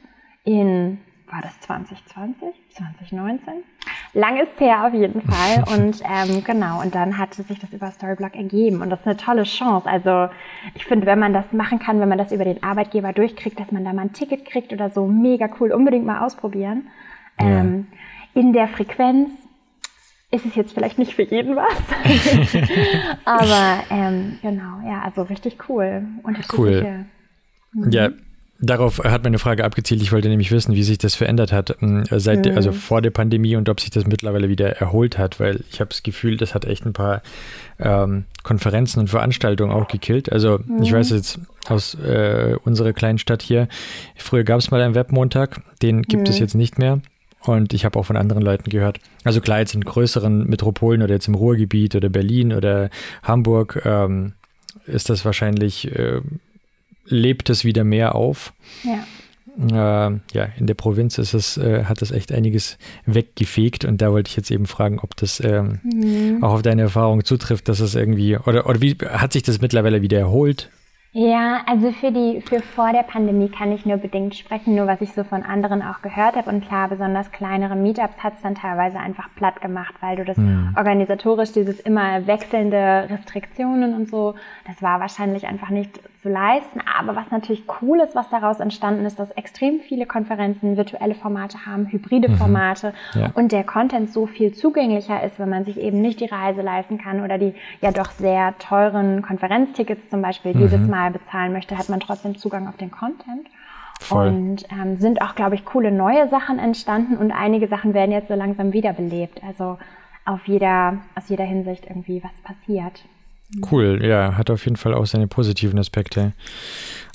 in 0.43 0.97
war 1.31 1.41
das 1.41 1.59
2020, 1.61 2.53
2019? 2.69 3.63
Lang 4.13 4.37
ist 4.37 4.59
her 4.59 4.85
auf 4.85 4.93
jeden 4.93 5.21
Fall. 5.21 5.63
Und 5.77 6.01
ähm, 6.03 6.43
genau, 6.43 6.81
und 6.81 6.95
dann 6.95 7.17
hatte 7.17 7.43
sich 7.43 7.59
das 7.59 7.71
über 7.73 7.91
Storyblock 7.91 8.35
ergeben. 8.35 8.81
Und 8.81 8.89
das 8.89 9.01
ist 9.01 9.07
eine 9.07 9.17
tolle 9.17 9.43
Chance. 9.43 9.87
Also 9.87 10.29
ich 10.75 10.85
finde, 10.85 11.05
wenn 11.05 11.19
man 11.19 11.33
das 11.33 11.51
machen 11.51 11.79
kann, 11.79 11.99
wenn 11.99 12.09
man 12.09 12.17
das 12.17 12.31
über 12.31 12.45
den 12.45 12.63
Arbeitgeber 12.63 13.13
durchkriegt, 13.13 13.59
dass 13.59 13.71
man 13.71 13.83
da 13.83 13.93
mal 13.93 14.03
ein 14.03 14.13
Ticket 14.13 14.45
kriegt 14.45 14.71
oder 14.73 14.89
so, 14.89 15.05
mega 15.05 15.49
cool, 15.59 15.71
unbedingt 15.71 16.05
mal 16.05 16.25
ausprobieren. 16.25 16.87
Ja. 17.39 17.59
Ähm, 17.59 17.87
in 18.33 18.53
der 18.53 18.67
Frequenz 18.67 19.29
ist 20.31 20.45
es 20.45 20.55
jetzt 20.55 20.73
vielleicht 20.73 20.97
nicht 20.97 21.13
für 21.13 21.23
jeden 21.23 21.55
was. 21.55 21.77
Aber 23.25 23.83
ähm, 23.89 24.39
genau, 24.41 24.81
ja, 24.85 25.01
also 25.03 25.23
richtig 25.23 25.57
cool. 25.69 26.05
Cool. 26.83 27.05
Mhm. 27.73 27.91
Ja, 27.91 28.09
Darauf 28.59 29.03
hat 29.03 29.23
meine 29.23 29.37
Frage 29.37 29.63
abgezielt. 29.63 30.01
Ich 30.01 30.11
wollte 30.11 30.29
nämlich 30.29 30.51
wissen, 30.51 30.73
wie 30.73 30.81
sich 30.81 30.97
das 30.97 31.13
verändert 31.13 31.51
hat 31.51 31.77
ähm, 31.81 32.05
seit, 32.09 32.45
mhm. 32.45 32.55
also 32.55 32.71
vor 32.71 33.03
der 33.03 33.11
Pandemie 33.11 33.55
und 33.55 33.69
ob 33.69 33.79
sich 33.79 33.91
das 33.91 34.07
mittlerweile 34.07 34.49
wieder 34.49 34.77
erholt 34.77 35.19
hat, 35.19 35.39
weil 35.39 35.63
ich 35.71 35.79
habe 35.79 35.89
das 35.89 36.01
Gefühl, 36.01 36.37
das 36.37 36.55
hat 36.55 36.65
echt 36.65 36.85
ein 36.85 36.93
paar 36.93 37.21
ähm, 37.79 38.25
Konferenzen 38.41 38.99
und 38.99 39.09
Veranstaltungen 39.09 39.71
auch 39.71 39.87
gekillt. 39.87 40.31
Also 40.31 40.59
mhm. 40.65 40.81
ich 40.81 40.91
weiß 40.91 41.11
jetzt 41.11 41.39
aus 41.67 41.93
äh, 41.95 42.55
unserer 42.63 42.93
kleinen 42.93 43.19
Stadt 43.19 43.43
hier, 43.43 43.67
früher 44.15 44.43
gab 44.43 44.59
es 44.59 44.71
mal 44.71 44.81
einen 44.81 44.95
Webmontag, 44.95 45.61
den 45.83 46.01
gibt 46.01 46.23
mhm. 46.23 46.29
es 46.29 46.39
jetzt 46.39 46.55
nicht 46.55 46.79
mehr. 46.79 47.01
Und 47.41 47.73
ich 47.73 47.85
habe 47.85 47.99
auch 47.99 48.05
von 48.05 48.17
anderen 48.17 48.41
Leuten 48.41 48.69
gehört. 48.71 48.99
Also 49.23 49.39
klar, 49.39 49.59
jetzt 49.59 49.75
in 49.75 49.83
größeren 49.83 50.47
Metropolen 50.49 51.03
oder 51.03 51.13
jetzt 51.13 51.27
im 51.27 51.35
Ruhrgebiet 51.35 51.95
oder 51.95 52.09
Berlin 52.09 52.51
oder 52.51 52.89
Hamburg 53.21 53.83
ähm, 53.85 54.33
ist 54.87 55.09
das 55.09 55.23
wahrscheinlich 55.25 55.95
äh, 55.95 56.21
lebt 57.07 57.49
es 57.49 57.65
wieder 57.65 57.83
mehr 57.83 58.15
auf. 58.15 58.53
Ja. 58.83 59.03
Äh, 59.57 60.19
ja, 60.33 60.47
in 60.57 60.67
der 60.67 60.75
Provinz 60.75 61.17
ist 61.17 61.33
es, 61.33 61.57
äh, 61.57 61.85
hat 61.85 62.01
das 62.01 62.11
echt 62.11 62.31
einiges 62.31 62.77
weggefegt 63.05 63.85
und 63.85 64.01
da 64.01 64.11
wollte 64.11 64.29
ich 64.29 64.37
jetzt 64.37 64.51
eben 64.51 64.67
fragen, 64.67 64.99
ob 64.99 65.15
das 65.15 65.39
ähm, 65.39 65.79
mhm. 65.83 66.43
auch 66.43 66.53
auf 66.53 66.61
deine 66.61 66.83
Erfahrung 66.83 67.25
zutrifft, 67.25 67.67
dass 67.67 67.79
es 67.79 67.95
irgendwie, 67.95 68.37
oder, 68.37 68.67
oder 68.69 68.81
wie 68.81 68.95
hat 68.95 69.33
sich 69.33 69.41
das 69.41 69.59
mittlerweile 69.59 70.01
wieder 70.03 70.19
erholt? 70.19 70.69
Ja, 71.19 71.61
also 71.65 71.91
für 71.93 72.11
die, 72.11 72.41
für 72.41 72.61
vor 72.61 72.91
der 72.91 73.01
Pandemie 73.01 73.49
kann 73.49 73.71
ich 73.71 73.87
nur 73.87 73.97
bedingt 73.97 74.35
sprechen, 74.35 74.75
nur 74.75 74.85
was 74.85 75.01
ich 75.01 75.13
so 75.13 75.23
von 75.23 75.41
anderen 75.41 75.81
auch 75.81 76.03
gehört 76.03 76.35
habe. 76.35 76.47
Und 76.47 76.67
klar, 76.67 76.89
besonders 76.89 77.31
kleinere 77.31 77.75
Meetups 77.75 78.19
hat 78.19 78.33
es 78.35 78.41
dann 78.43 78.53
teilweise 78.53 78.99
einfach 78.99 79.27
platt 79.35 79.59
gemacht, 79.59 79.95
weil 79.99 80.17
du 80.17 80.25
das 80.25 80.37
mhm. 80.37 80.75
organisatorisch, 80.77 81.53
dieses 81.53 81.79
immer 81.79 82.27
wechselnde 82.27 83.07
Restriktionen 83.09 83.95
und 83.95 84.09
so, 84.09 84.35
das 84.67 84.79
war 84.83 84.99
wahrscheinlich 84.99 85.47
einfach 85.47 85.69
nicht 85.69 85.99
zu 86.21 86.29
leisten. 86.29 86.81
Aber 86.97 87.15
was 87.15 87.29
natürlich 87.31 87.63
cool 87.81 87.99
ist, 87.99 88.15
was 88.15 88.29
daraus 88.29 88.59
entstanden 88.59 89.05
ist, 89.05 89.19
dass 89.19 89.31
extrem 89.31 89.79
viele 89.79 90.05
Konferenzen 90.05 90.77
virtuelle 90.77 91.15
Formate 91.15 91.65
haben, 91.65 91.87
hybride 91.87 92.29
mhm. 92.29 92.37
Formate 92.37 92.93
ja. 93.13 93.31
und 93.33 93.51
der 93.51 93.63
Content 93.63 94.11
so 94.11 94.25
viel 94.25 94.53
zugänglicher 94.53 95.23
ist, 95.23 95.39
wenn 95.39 95.49
man 95.49 95.65
sich 95.65 95.79
eben 95.79 96.01
nicht 96.01 96.19
die 96.19 96.25
Reise 96.25 96.61
leisten 96.61 96.97
kann 96.97 97.23
oder 97.23 97.37
die 97.37 97.53
ja 97.81 97.91
doch 97.91 98.11
sehr 98.11 98.57
teuren 98.59 99.21
Konferenztickets 99.21 100.09
zum 100.09 100.21
Beispiel 100.21 100.53
mhm. 100.53 100.61
jedes 100.61 100.87
Mal 100.87 101.11
bezahlen 101.11 101.53
möchte, 101.53 101.77
hat 101.77 101.89
man 101.89 101.99
trotzdem 101.99 102.37
Zugang 102.37 102.67
auf 102.67 102.77
den 102.77 102.91
Content. 102.91 103.47
Voll. 103.99 104.27
Und 104.27 104.63
ähm, 104.71 104.97
sind 104.97 105.21
auch, 105.21 105.33
glaube 105.33 105.55
ich, 105.55 105.65
coole 105.65 105.91
neue 105.91 106.29
Sachen 106.29 106.59
entstanden 106.59 107.17
und 107.17 107.31
einige 107.31 107.67
Sachen 107.67 107.93
werden 107.95 108.11
jetzt 108.11 108.27
so 108.27 108.35
langsam 108.35 108.71
wiederbelebt. 108.71 109.41
Also 109.43 109.79
auf 110.23 110.47
jeder, 110.47 110.97
aus 111.15 111.29
jeder 111.29 111.45
Hinsicht 111.45 111.85
irgendwie 111.87 112.23
was 112.23 112.33
passiert. 112.43 113.03
Cool, 113.71 114.03
ja, 114.03 114.35
hat 114.37 114.49
auf 114.49 114.65
jeden 114.65 114.75
Fall 114.75 114.93
auch 114.93 115.05
seine 115.05 115.27
positiven 115.27 115.79
Aspekte, 115.79 116.33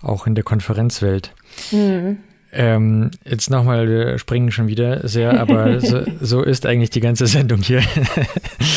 auch 0.03 0.27
in 0.27 0.35
der 0.35 0.45
Konferenzwelt. 0.45 1.35
Mhm. 1.71 2.19
Ähm, 2.55 3.11
jetzt 3.25 3.49
nochmal, 3.49 3.89
wir 3.89 4.19
springen 4.19 4.51
schon 4.51 4.67
wieder 4.67 5.09
sehr, 5.09 5.41
aber 5.41 5.81
so, 5.81 6.03
so, 6.21 6.43
ist 6.43 6.67
eigentlich 6.67 6.91
die 6.91 7.01
ganze 7.01 7.27
Sendung 7.27 7.63
hier. 7.63 7.81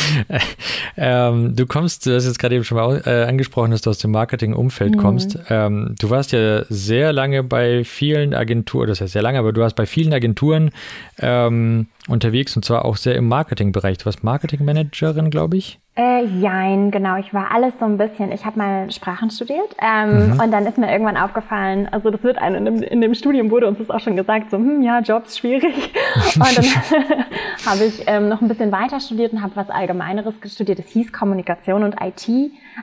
ähm, 0.98 1.56
du 1.57 1.66
kommst, 1.66 2.06
du 2.06 2.16
hast 2.16 2.25
jetzt 2.25 2.40
gerade 2.40 2.56
eben 2.56 2.63
schon 2.63 2.78
mal 2.78 3.02
äh, 3.06 3.25
angesprochen, 3.25 3.72
dass 3.72 3.81
du 3.81 3.90
aus 3.90 3.98
dem 3.98 4.12
Marketing-Umfeld 4.12 4.96
mhm. 4.96 5.00
kommst. 5.00 5.38
Ähm, 5.50 5.94
du 6.00 6.10
warst 6.10 6.31
ja 6.31 6.63
sehr 6.69 7.12
lange 7.12 7.44
bei 7.44 7.84
vielen 7.84 8.34
Agenturen, 8.34 8.88
das 8.88 9.01
heißt 9.01 9.12
sehr 9.12 9.22
lange, 9.22 9.40
aber 9.40 9.51
du 9.51 9.60
warst 9.60 9.75
bei 9.75 9.86
vielen 9.86 10.13
Agenturen 10.13 10.72
ähm, 11.19 11.88
unterwegs 12.08 12.56
und 12.56 12.63
zwar 12.63 12.86
auch 12.86 12.96
sehr 12.96 13.16
im 13.16 13.28
Marketingbereich. 13.28 13.98
Du 13.98 14.06
warst 14.06 14.24
Marketingmanagerin, 14.24 15.30
glaube 15.30 15.58
ich. 15.58 15.80
Äh, 15.98 16.26
jein, 16.26 16.92
genau. 16.92 17.16
Ich 17.16 17.34
war 17.34 17.52
alles 17.52 17.74
so 17.80 17.86
ein 17.86 17.98
bisschen. 17.98 18.30
Ich 18.34 18.46
habe 18.46 18.58
mal 18.60 18.92
Sprachen 18.92 19.32
studiert 19.32 19.78
ähm, 19.82 20.34
mhm. 20.34 20.40
und 20.42 20.52
dann 20.52 20.66
ist 20.66 20.78
mir 20.78 20.92
irgendwann 20.92 21.16
aufgefallen, 21.16 21.88
also 21.90 22.10
das 22.10 22.22
wird 22.22 22.38
einem 22.38 22.56
in 22.56 22.66
dem, 22.66 22.84
in 22.84 23.00
dem 23.00 23.14
Studium 23.14 23.50
wurde 23.50 23.66
uns 23.66 23.78
das 23.78 23.90
auch 23.90 24.02
schon 24.02 24.18
gesagt, 24.18 24.52
so 24.52 24.58
hm, 24.58 24.82
ja, 24.82 25.00
Jobs 25.00 25.38
schwierig. 25.38 25.74
und 26.36 26.58
dann 26.58 26.66
habe 27.66 27.86
ich 27.86 28.04
ähm, 28.08 28.28
noch 28.28 28.42
ein 28.42 28.50
bisschen 28.50 28.74
weiter 28.74 29.00
studiert 29.00 29.32
und 29.32 29.42
habe 29.42 29.56
was 29.56 29.70
Allgemeineres 29.70 30.36
studiert. 30.52 30.80
Es 30.80 30.90
hieß 30.90 31.14
Kommunikation 31.14 31.84
und 31.84 31.96
IT, 32.02 32.28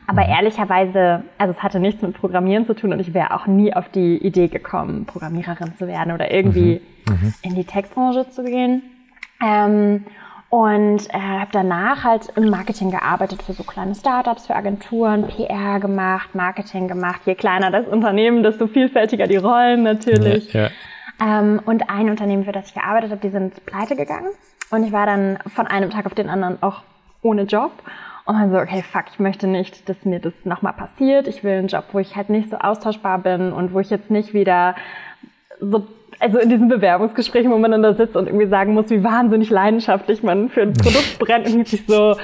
aber 0.06 0.24
mhm. 0.24 0.30
ehrlicherweise, 0.30 1.22
also 1.36 1.52
es 1.52 1.62
hatte 1.62 1.80
nichts 1.80 2.00
mit 2.00 2.14
Programmieren 2.14 2.64
zu 2.64 2.74
tun 2.74 2.94
und 2.94 3.00
ich 3.00 3.12
wäre 3.12 3.34
auch 3.34 3.46
nie 3.46 3.74
auf 3.74 3.90
die 3.90 4.16
Idee 4.16 4.48
gekommen, 4.48 5.04
Programmiererin 5.04 5.74
zu 5.76 5.86
werden 5.86 6.14
oder 6.14 6.30
irgendwie 6.30 6.80
mhm. 7.10 7.14
mhm. 7.14 7.34
in 7.42 7.54
die 7.56 7.64
Tech-Branche 7.64 8.30
zu 8.30 8.42
gehen. 8.42 8.82
Ähm, 9.44 10.06
und 10.52 11.08
äh, 11.08 11.18
habe 11.18 11.48
danach 11.50 12.04
halt 12.04 12.28
im 12.36 12.50
Marketing 12.50 12.90
gearbeitet 12.90 13.42
für 13.42 13.54
so 13.54 13.62
kleine 13.62 13.94
Startups, 13.94 14.48
für 14.48 14.54
Agenturen, 14.54 15.26
PR 15.26 15.80
gemacht, 15.80 16.34
Marketing 16.34 16.88
gemacht. 16.88 17.22
Je 17.24 17.34
kleiner 17.34 17.70
das 17.70 17.86
Unternehmen, 17.86 18.42
desto 18.42 18.66
vielfältiger 18.66 19.26
die 19.26 19.38
Rollen 19.38 19.82
natürlich. 19.82 20.52
Ja, 20.52 20.64
ja. 20.64 20.70
Ähm, 21.40 21.62
und 21.64 21.88
ein 21.88 22.10
Unternehmen, 22.10 22.44
für 22.44 22.52
das 22.52 22.66
ich 22.66 22.74
gearbeitet 22.74 23.12
habe, 23.12 23.22
die 23.22 23.30
sind 23.30 23.64
pleite 23.64 23.96
gegangen. 23.96 24.28
Und 24.70 24.84
ich 24.84 24.92
war 24.92 25.06
dann 25.06 25.38
von 25.54 25.66
einem 25.66 25.88
Tag 25.88 26.04
auf 26.04 26.14
den 26.14 26.28
anderen 26.28 26.62
auch 26.62 26.82
ohne 27.22 27.44
Job. 27.44 27.72
Und 28.26 28.38
dann 28.38 28.50
so, 28.50 28.58
okay, 28.58 28.82
fuck, 28.82 29.04
ich 29.10 29.18
möchte 29.18 29.46
nicht, 29.46 29.88
dass 29.88 30.04
mir 30.04 30.20
das 30.20 30.34
nochmal 30.44 30.74
passiert. 30.74 31.28
Ich 31.28 31.42
will 31.42 31.52
einen 31.52 31.68
Job, 31.68 31.84
wo 31.92 31.98
ich 31.98 32.14
halt 32.14 32.28
nicht 32.28 32.50
so 32.50 32.58
austauschbar 32.58 33.20
bin 33.20 33.54
und 33.54 33.72
wo 33.72 33.80
ich 33.80 33.88
jetzt 33.88 34.10
nicht 34.10 34.34
wieder 34.34 34.74
so 35.60 35.86
also 36.18 36.38
in 36.38 36.48
diesen 36.48 36.68
Bewerbungsgesprächen, 36.68 37.50
wo 37.50 37.58
man 37.58 37.70
dann 37.70 37.82
da 37.82 37.94
sitzt 37.94 38.16
und 38.16 38.26
irgendwie 38.26 38.46
sagen 38.46 38.74
muss, 38.74 38.90
wie 38.90 39.02
wahnsinnig 39.02 39.50
leidenschaftlich 39.50 40.22
man 40.22 40.48
für 40.48 40.62
ein 40.62 40.72
Produkt 40.72 41.18
brennt 41.18 41.46
und 41.46 41.66
sich 41.66 41.84
so, 41.86 42.16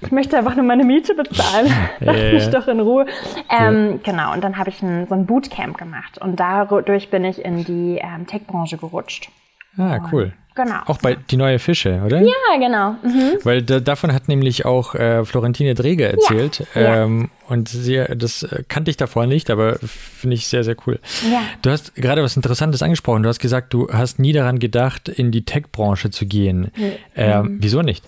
ich 0.00 0.10
möchte 0.10 0.36
einfach 0.36 0.56
nur 0.56 0.64
meine 0.64 0.84
Miete 0.84 1.14
bezahlen. 1.14 1.72
Lass 2.00 2.16
yeah. 2.16 2.32
mich 2.32 2.48
doch 2.50 2.66
in 2.68 2.80
Ruhe. 2.80 3.06
Ähm, 3.48 3.74
yeah. 3.74 3.98
Genau, 4.02 4.32
und 4.32 4.42
dann 4.42 4.58
habe 4.58 4.70
ich 4.70 4.82
ein, 4.82 5.06
so 5.06 5.14
ein 5.14 5.26
Bootcamp 5.26 5.78
gemacht 5.78 6.18
und 6.18 6.40
dadurch 6.40 7.10
bin 7.10 7.24
ich 7.24 7.44
in 7.44 7.64
die 7.64 8.00
ähm, 8.02 8.26
Tech-Branche 8.26 8.76
gerutscht. 8.78 9.30
Ah, 9.78 10.00
cool. 10.12 10.32
Genau. 10.54 10.80
Auch 10.86 10.98
bei 10.98 11.14
Die 11.14 11.38
neue 11.38 11.58
Fische, 11.58 12.02
oder? 12.04 12.20
Ja, 12.20 12.58
genau. 12.58 12.90
Mhm. 13.02 13.38
Weil 13.42 13.62
da, 13.62 13.80
davon 13.80 14.12
hat 14.12 14.28
nämlich 14.28 14.66
auch 14.66 14.94
äh, 14.94 15.24
Florentine 15.24 15.74
Dreger 15.74 16.10
erzählt. 16.10 16.66
Ja. 16.74 17.04
Ähm, 17.04 17.30
und 17.48 17.70
sie, 17.70 18.04
das 18.14 18.42
äh, 18.42 18.62
kannte 18.68 18.90
ich 18.90 18.98
davor 18.98 19.26
nicht, 19.26 19.50
aber 19.50 19.78
finde 19.78 20.34
ich 20.34 20.46
sehr, 20.46 20.62
sehr 20.62 20.76
cool. 20.86 21.00
Ja. 21.30 21.40
Du 21.62 21.70
hast 21.70 21.94
gerade 21.94 22.22
was 22.22 22.36
Interessantes 22.36 22.82
angesprochen. 22.82 23.22
Du 23.22 23.30
hast 23.30 23.38
gesagt, 23.38 23.72
du 23.72 23.88
hast 23.90 24.18
nie 24.18 24.32
daran 24.32 24.58
gedacht, 24.58 25.08
in 25.08 25.30
die 25.30 25.44
Tech-Branche 25.44 26.10
zu 26.10 26.26
gehen. 26.26 26.70
Mhm. 26.76 26.92
Ähm, 27.16 27.58
wieso 27.60 27.80
nicht? 27.80 28.04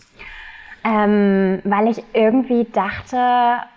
Ähm, 0.84 1.60
weil 1.64 1.88
ich 1.88 2.02
irgendwie 2.12 2.66
dachte, 2.70 3.16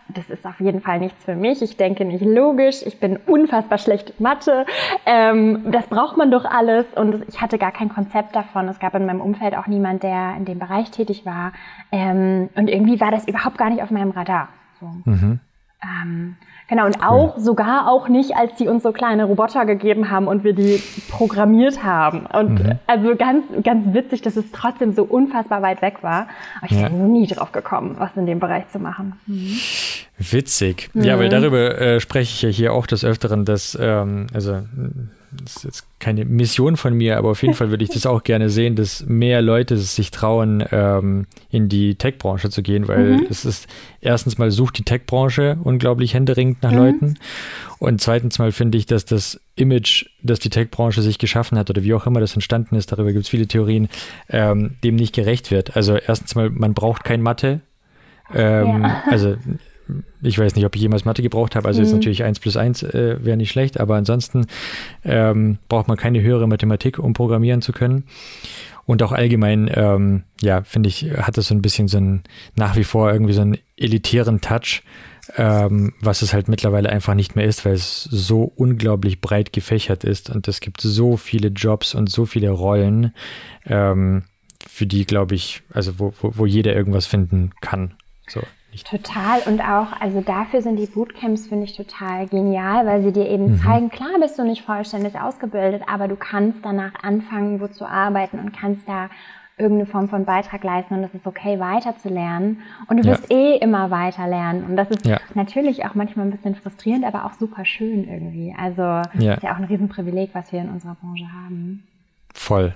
das 0.09 0.29
ist 0.29 0.45
auf 0.45 0.59
jeden 0.59 0.81
Fall 0.81 0.99
nichts 0.99 1.23
für 1.23 1.35
mich. 1.35 1.61
Ich 1.61 1.77
denke 1.77 2.05
nicht 2.05 2.23
logisch. 2.23 2.81
Ich 2.85 2.99
bin 2.99 3.17
unfassbar 3.17 3.77
schlecht 3.77 4.19
Mathe. 4.19 4.65
Ähm, 5.05 5.71
das 5.71 5.87
braucht 5.87 6.17
man 6.17 6.31
doch 6.31 6.45
alles. 6.45 6.85
Und 6.95 7.25
ich 7.27 7.41
hatte 7.41 7.57
gar 7.57 7.71
kein 7.71 7.89
Konzept 7.89 8.35
davon. 8.35 8.67
Es 8.69 8.79
gab 8.79 8.95
in 8.95 9.05
meinem 9.05 9.21
Umfeld 9.21 9.55
auch 9.55 9.67
niemand, 9.67 10.03
der 10.03 10.35
in 10.37 10.45
dem 10.45 10.59
Bereich 10.59 10.91
tätig 10.91 11.25
war. 11.25 11.51
Ähm, 11.91 12.49
und 12.55 12.69
irgendwie 12.69 12.99
war 13.01 13.11
das 13.11 13.27
überhaupt 13.27 13.57
gar 13.57 13.69
nicht 13.69 13.83
auf 13.83 13.91
meinem 13.91 14.11
Radar. 14.11 14.49
So. 14.79 14.85
Mhm. 15.05 15.39
Ähm, 15.83 16.37
Genau, 16.67 16.85
und 16.85 17.01
auch, 17.01 17.37
sogar 17.37 17.89
auch 17.89 18.09
nicht, 18.09 18.35
als 18.35 18.55
die 18.55 18.67
uns 18.67 18.83
so 18.83 18.91
kleine 18.91 19.23
Roboter 19.23 19.65
gegeben 19.65 20.11
haben 20.11 20.27
und 20.27 20.43
wir 20.43 20.53
die 20.53 20.83
programmiert 21.09 21.81
haben. 21.81 22.25
Und 22.25 22.61
mhm. 22.61 22.79
also 22.87 23.15
ganz, 23.15 23.45
ganz 23.63 23.93
witzig, 23.93 24.21
dass 24.21 24.35
es 24.35 24.51
trotzdem 24.51 24.93
so 24.93 25.03
unfassbar 25.03 25.61
weit 25.61 25.81
weg 25.81 26.03
war. 26.03 26.27
Aber 26.61 26.71
ich 26.71 26.79
ja. 26.79 26.89
bin 26.89 27.13
nie 27.13 27.25
drauf 27.25 27.53
gekommen, 27.53 27.95
was 27.99 28.17
in 28.17 28.25
dem 28.25 28.39
Bereich 28.39 28.67
zu 28.67 28.79
machen. 28.79 29.13
Mhm. 29.27 29.57
Witzig. 30.17 30.89
Mhm. 30.93 31.03
Ja, 31.03 31.17
weil 31.17 31.29
darüber 31.29 31.79
äh, 31.79 31.99
spreche 32.01 32.33
ich 32.33 32.41
ja 32.41 32.49
hier 32.49 32.73
auch 32.73 32.85
des 32.85 33.05
Öfteren, 33.05 33.45
dass, 33.45 33.77
ähm, 33.79 34.27
also 34.33 34.59
das 35.43 35.57
ist 35.57 35.63
jetzt 35.63 35.87
keine 35.99 36.25
Mission 36.25 36.77
von 36.77 36.93
mir, 36.93 37.17
aber 37.17 37.29
auf 37.29 37.41
jeden 37.41 37.53
Fall 37.53 37.69
würde 37.69 37.83
ich 37.83 37.89
das 37.89 38.05
auch 38.05 38.23
gerne 38.23 38.49
sehen, 38.49 38.75
dass 38.75 39.05
mehr 39.05 39.41
Leute 39.41 39.77
sich 39.77 40.11
trauen, 40.11 40.63
ähm, 40.71 41.25
in 41.49 41.69
die 41.69 41.95
Tech-Branche 41.95 42.49
zu 42.49 42.61
gehen, 42.61 42.87
weil 42.87 43.17
mhm. 43.17 43.27
es 43.29 43.45
ist 43.45 43.67
erstens 44.01 44.37
mal 44.37 44.51
sucht 44.51 44.77
die 44.77 44.83
Tech-Branche 44.83 45.57
unglaublich 45.63 46.13
händeringend 46.13 46.61
nach 46.63 46.71
mhm. 46.71 46.77
Leuten 46.77 47.15
und 47.79 48.01
zweitens 48.01 48.39
mal 48.39 48.51
finde 48.51 48.77
ich, 48.77 48.85
dass 48.85 49.05
das 49.05 49.39
Image, 49.55 50.05
das 50.23 50.39
die 50.39 50.49
Tech-Branche 50.49 51.01
sich 51.01 51.19
geschaffen 51.19 51.57
hat 51.57 51.69
oder 51.69 51.83
wie 51.83 51.93
auch 51.93 52.05
immer 52.07 52.19
das 52.19 52.33
entstanden 52.33 52.75
ist, 52.75 52.91
darüber 52.91 53.11
gibt 53.11 53.25
es 53.25 53.29
viele 53.29 53.47
Theorien, 53.47 53.89
ähm, 54.29 54.75
dem 54.83 54.95
nicht 54.95 55.13
gerecht 55.13 55.51
wird. 55.51 55.75
Also 55.75 55.95
erstens 55.95 56.35
mal, 56.35 56.49
man 56.49 56.73
braucht 56.73 57.03
kein 57.03 57.21
Mathe. 57.21 57.61
Ähm, 58.33 58.83
ja. 58.83 59.03
Also 59.09 59.37
ich 60.21 60.39
weiß 60.39 60.55
nicht, 60.55 60.65
ob 60.65 60.75
ich 60.75 60.81
jemals 60.81 61.05
Mathe 61.05 61.21
gebraucht 61.21 61.55
habe, 61.55 61.67
also 61.67 61.79
mhm. 61.79 61.85
jetzt 61.85 61.93
natürlich 61.93 62.23
1 62.23 62.39
plus 62.39 62.57
1 62.57 62.83
äh, 62.83 63.23
wäre 63.23 63.37
nicht 63.37 63.51
schlecht, 63.51 63.79
aber 63.79 63.95
ansonsten 63.95 64.47
ähm, 65.03 65.57
braucht 65.69 65.87
man 65.87 65.97
keine 65.97 66.21
höhere 66.21 66.47
Mathematik, 66.47 66.99
um 66.99 67.13
programmieren 67.13 67.61
zu 67.61 67.71
können. 67.71 68.05
Und 68.85 69.03
auch 69.03 69.11
allgemein, 69.11 69.69
ähm, 69.73 70.23
ja, 70.41 70.61
finde 70.61 70.87
ich, 70.87 71.03
hat 71.17 71.37
das 71.37 71.47
so 71.47 71.55
ein 71.55 71.61
bisschen 71.61 71.89
so 71.89 71.97
ein, 71.97 72.23
nach 72.55 72.77
wie 72.77 72.85
vor 72.85 73.11
irgendwie 73.11 73.33
so 73.33 73.41
einen 73.41 73.57
elitären 73.75 74.39
Touch, 74.39 74.81
ähm, 75.35 75.93
was 75.99 76.21
es 76.21 76.33
halt 76.33 76.47
mittlerweile 76.47 76.89
einfach 76.89 77.13
nicht 77.13 77.35
mehr 77.35 77.45
ist, 77.45 77.65
weil 77.65 77.73
es 77.73 78.03
so 78.03 78.43
unglaublich 78.55 79.19
breit 79.19 79.51
gefächert 79.51 80.05
ist 80.05 80.29
und 80.29 80.47
es 80.47 80.61
gibt 80.61 80.79
so 80.79 81.17
viele 81.17 81.49
Jobs 81.49 81.95
und 81.95 82.09
so 82.09 82.25
viele 82.25 82.49
Rollen, 82.49 83.13
ähm, 83.65 84.23
für 84.65 84.87
die, 84.87 85.05
glaube 85.05 85.35
ich, 85.35 85.63
also 85.73 85.99
wo, 85.99 86.13
wo, 86.21 86.31
wo 86.35 86.45
jeder 86.45 86.73
irgendwas 86.73 87.05
finden 87.05 87.51
kann. 87.59 87.95
So 88.29 88.41
nicht. 88.77 88.87
Total 88.89 89.41
und 89.45 89.61
auch, 89.61 89.99
also 89.99 90.21
dafür 90.21 90.61
sind 90.61 90.77
die 90.77 90.85
Bootcamps, 90.85 91.47
finde 91.47 91.65
ich, 91.65 91.75
total 91.75 92.27
genial, 92.27 92.85
weil 92.85 93.01
sie 93.01 93.11
dir 93.11 93.27
eben 93.27 93.51
mhm. 93.51 93.59
zeigen, 93.59 93.89
klar 93.89 94.19
bist 94.19 94.37
du 94.37 94.43
nicht 94.43 94.63
vollständig 94.63 95.19
ausgebildet, 95.19 95.83
aber 95.87 96.07
du 96.07 96.15
kannst 96.15 96.59
danach 96.63 96.93
anfangen, 97.01 97.59
wo 97.59 97.67
zu 97.67 97.85
arbeiten 97.85 98.39
und 98.39 98.53
kannst 98.53 98.87
da 98.87 99.09
irgendeine 99.57 99.87
Form 99.87 100.07
von 100.07 100.25
Beitrag 100.25 100.63
leisten 100.63 100.93
und 100.93 101.03
es 101.03 101.15
ist 101.15 101.25
okay, 101.25 101.59
weiterzulernen. 101.59 102.61
Und 102.87 102.97
du 102.97 103.05
wirst 103.05 103.31
ja. 103.31 103.37
eh 103.37 103.57
immer 103.57 103.89
weiter 103.89 104.27
lernen. 104.27 104.63
Und 104.63 104.75
das 104.75 104.91
ist 104.91 105.03
ja. 105.03 105.19
natürlich 105.33 105.83
auch 105.83 105.95
manchmal 105.95 106.27
ein 106.27 106.31
bisschen 106.31 106.53
frustrierend, 106.53 107.03
aber 107.03 107.25
auch 107.25 107.33
super 107.33 107.65
schön 107.65 108.07
irgendwie. 108.07 108.53
Also 108.55 108.83
ja. 108.83 109.33
ist 109.33 109.41
ja 109.41 109.53
auch 109.53 109.57
ein 109.57 109.63
Riesenprivileg, 109.63 110.29
was 110.33 110.51
wir 110.51 110.61
in 110.61 110.69
unserer 110.69 110.95
Branche 111.01 111.25
haben. 111.33 111.83
Voll. 112.35 112.75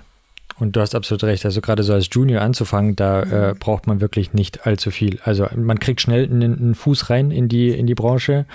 Und 0.62 0.76
du 0.76 0.80
hast 0.80 0.94
absolut 0.94 1.24
recht. 1.24 1.44
Also 1.44 1.60
gerade 1.60 1.82
so 1.82 1.92
als 1.92 2.08
Junior 2.12 2.40
anzufangen, 2.40 2.94
da 2.94 3.22
äh, 3.22 3.54
braucht 3.58 3.88
man 3.88 4.00
wirklich 4.00 4.32
nicht 4.32 4.64
allzu 4.64 4.92
viel. 4.92 5.18
Also 5.24 5.48
man 5.56 5.80
kriegt 5.80 6.00
schnell 6.00 6.22
einen, 6.22 6.56
einen, 6.56 6.74
Fuß 6.76 7.10
rein 7.10 7.32
in 7.32 7.48
die, 7.48 7.70
in 7.70 7.88
die 7.88 7.96
Branche 7.96 8.46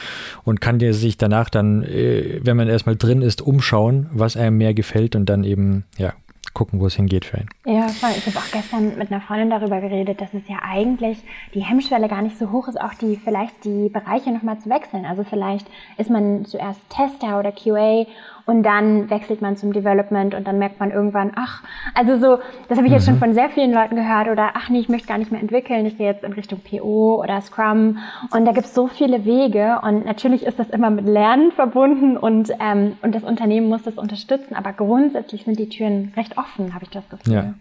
und 0.46 0.62
kann 0.62 0.80
dir 0.80 0.94
sich 0.94 1.18
danach 1.18 1.50
dann, 1.50 1.84
äh, 1.84 2.40
wenn 2.42 2.56
man 2.56 2.70
erstmal 2.70 2.96
drin 2.96 3.22
ist, 3.22 3.42
umschauen, 3.42 4.10
was 4.14 4.38
einem 4.38 4.56
mehr 4.56 4.74
gefällt 4.74 5.18
und 5.18 5.26
dann 5.26 5.44
eben, 5.44 5.84
ja, 5.98 6.14
gucken, 6.54 6.80
wo 6.80 6.86
es 6.86 6.96
hingeht 6.96 7.26
für 7.26 7.40
ihn. 7.40 7.50
Ja, 7.66 7.90
voll. 7.90 8.12
Ich 8.18 8.26
habe 8.26 8.38
auch 8.38 8.52
gestern 8.54 8.98
mit 8.98 9.12
einer 9.12 9.20
Freundin 9.20 9.50
darüber 9.50 9.82
geredet, 9.82 10.22
dass 10.22 10.34
es 10.34 10.48
ja 10.48 10.60
eigentlich 10.64 11.18
die 11.54 11.60
Hemmschwelle 11.60 12.08
gar 12.08 12.22
nicht 12.22 12.40
so 12.40 12.54
hoch 12.54 12.70
ist, 12.70 12.80
auch 12.80 12.94
die 12.94 13.20
vielleicht 13.22 13.66
die 13.66 13.90
Bereiche 13.90 14.32
nochmal 14.32 14.58
zu 14.60 14.70
wechseln. 14.70 15.06
Also 15.06 15.26
vielleicht 15.26 15.68
ist 15.98 16.10
man 16.10 16.46
zuerst 16.46 16.80
Tester 16.90 17.38
oder 17.38 17.52
QA 17.52 18.08
und 18.48 18.64
dann 18.64 19.10
wechselt 19.10 19.42
man 19.42 19.58
zum 19.58 19.74
Development 19.74 20.34
und 20.34 20.48
dann 20.48 20.58
merkt 20.58 20.80
man 20.80 20.90
irgendwann, 20.90 21.34
ach, 21.36 21.62
also 21.94 22.18
so, 22.18 22.42
das 22.70 22.78
habe 22.78 22.88
ich 22.88 22.94
jetzt 22.94 23.06
mhm. 23.06 23.12
schon 23.12 23.20
von 23.20 23.34
sehr 23.34 23.50
vielen 23.50 23.74
Leuten 23.74 23.96
gehört 23.96 24.30
oder 24.30 24.52
ach 24.56 24.70
nee, 24.70 24.80
ich 24.80 24.90
möchte 24.90 25.08
gar 25.08 25.18
nicht 25.18 25.32
mehr 25.32 25.42
entwickeln, 25.42 25.86
ich 25.86 25.98
gehe 25.98 26.08
jetzt 26.08 26.24
in 26.24 26.34
Richtung 26.34 26.62
PO 26.62 27.22
oder 27.22 27.42
Scrum 27.42 28.00
und 28.32 28.46
da 28.46 28.54
gibt 28.54 28.66
es 28.66 28.74
so 28.74 28.88
viele 28.88 29.26
Wege 29.26 29.80
und 29.84 30.06
natürlich 30.06 30.46
ist 30.46 30.58
das 30.58 30.70
immer 30.70 30.90
mit 30.90 31.06
Lernen 31.06 31.52
verbunden 31.52 32.18
und, 32.18 32.52
ähm, 32.60 32.94
und 33.02 33.14
das 33.14 33.24
Unternehmen 33.24 33.68
muss 33.68 33.84
das 33.84 33.96
unterstützen, 33.96 34.56
aber 34.56 34.72
grundsätzlich 34.72 35.44
sind 35.44 35.60
die 35.60 35.70
Türen 35.70 36.14
recht 36.16 36.38
offen, 36.38 36.74
habe 36.74 36.86
ich 36.86 36.90
das 36.90 37.08
Gefühl. 37.10 37.34
Ja. 37.34 37.54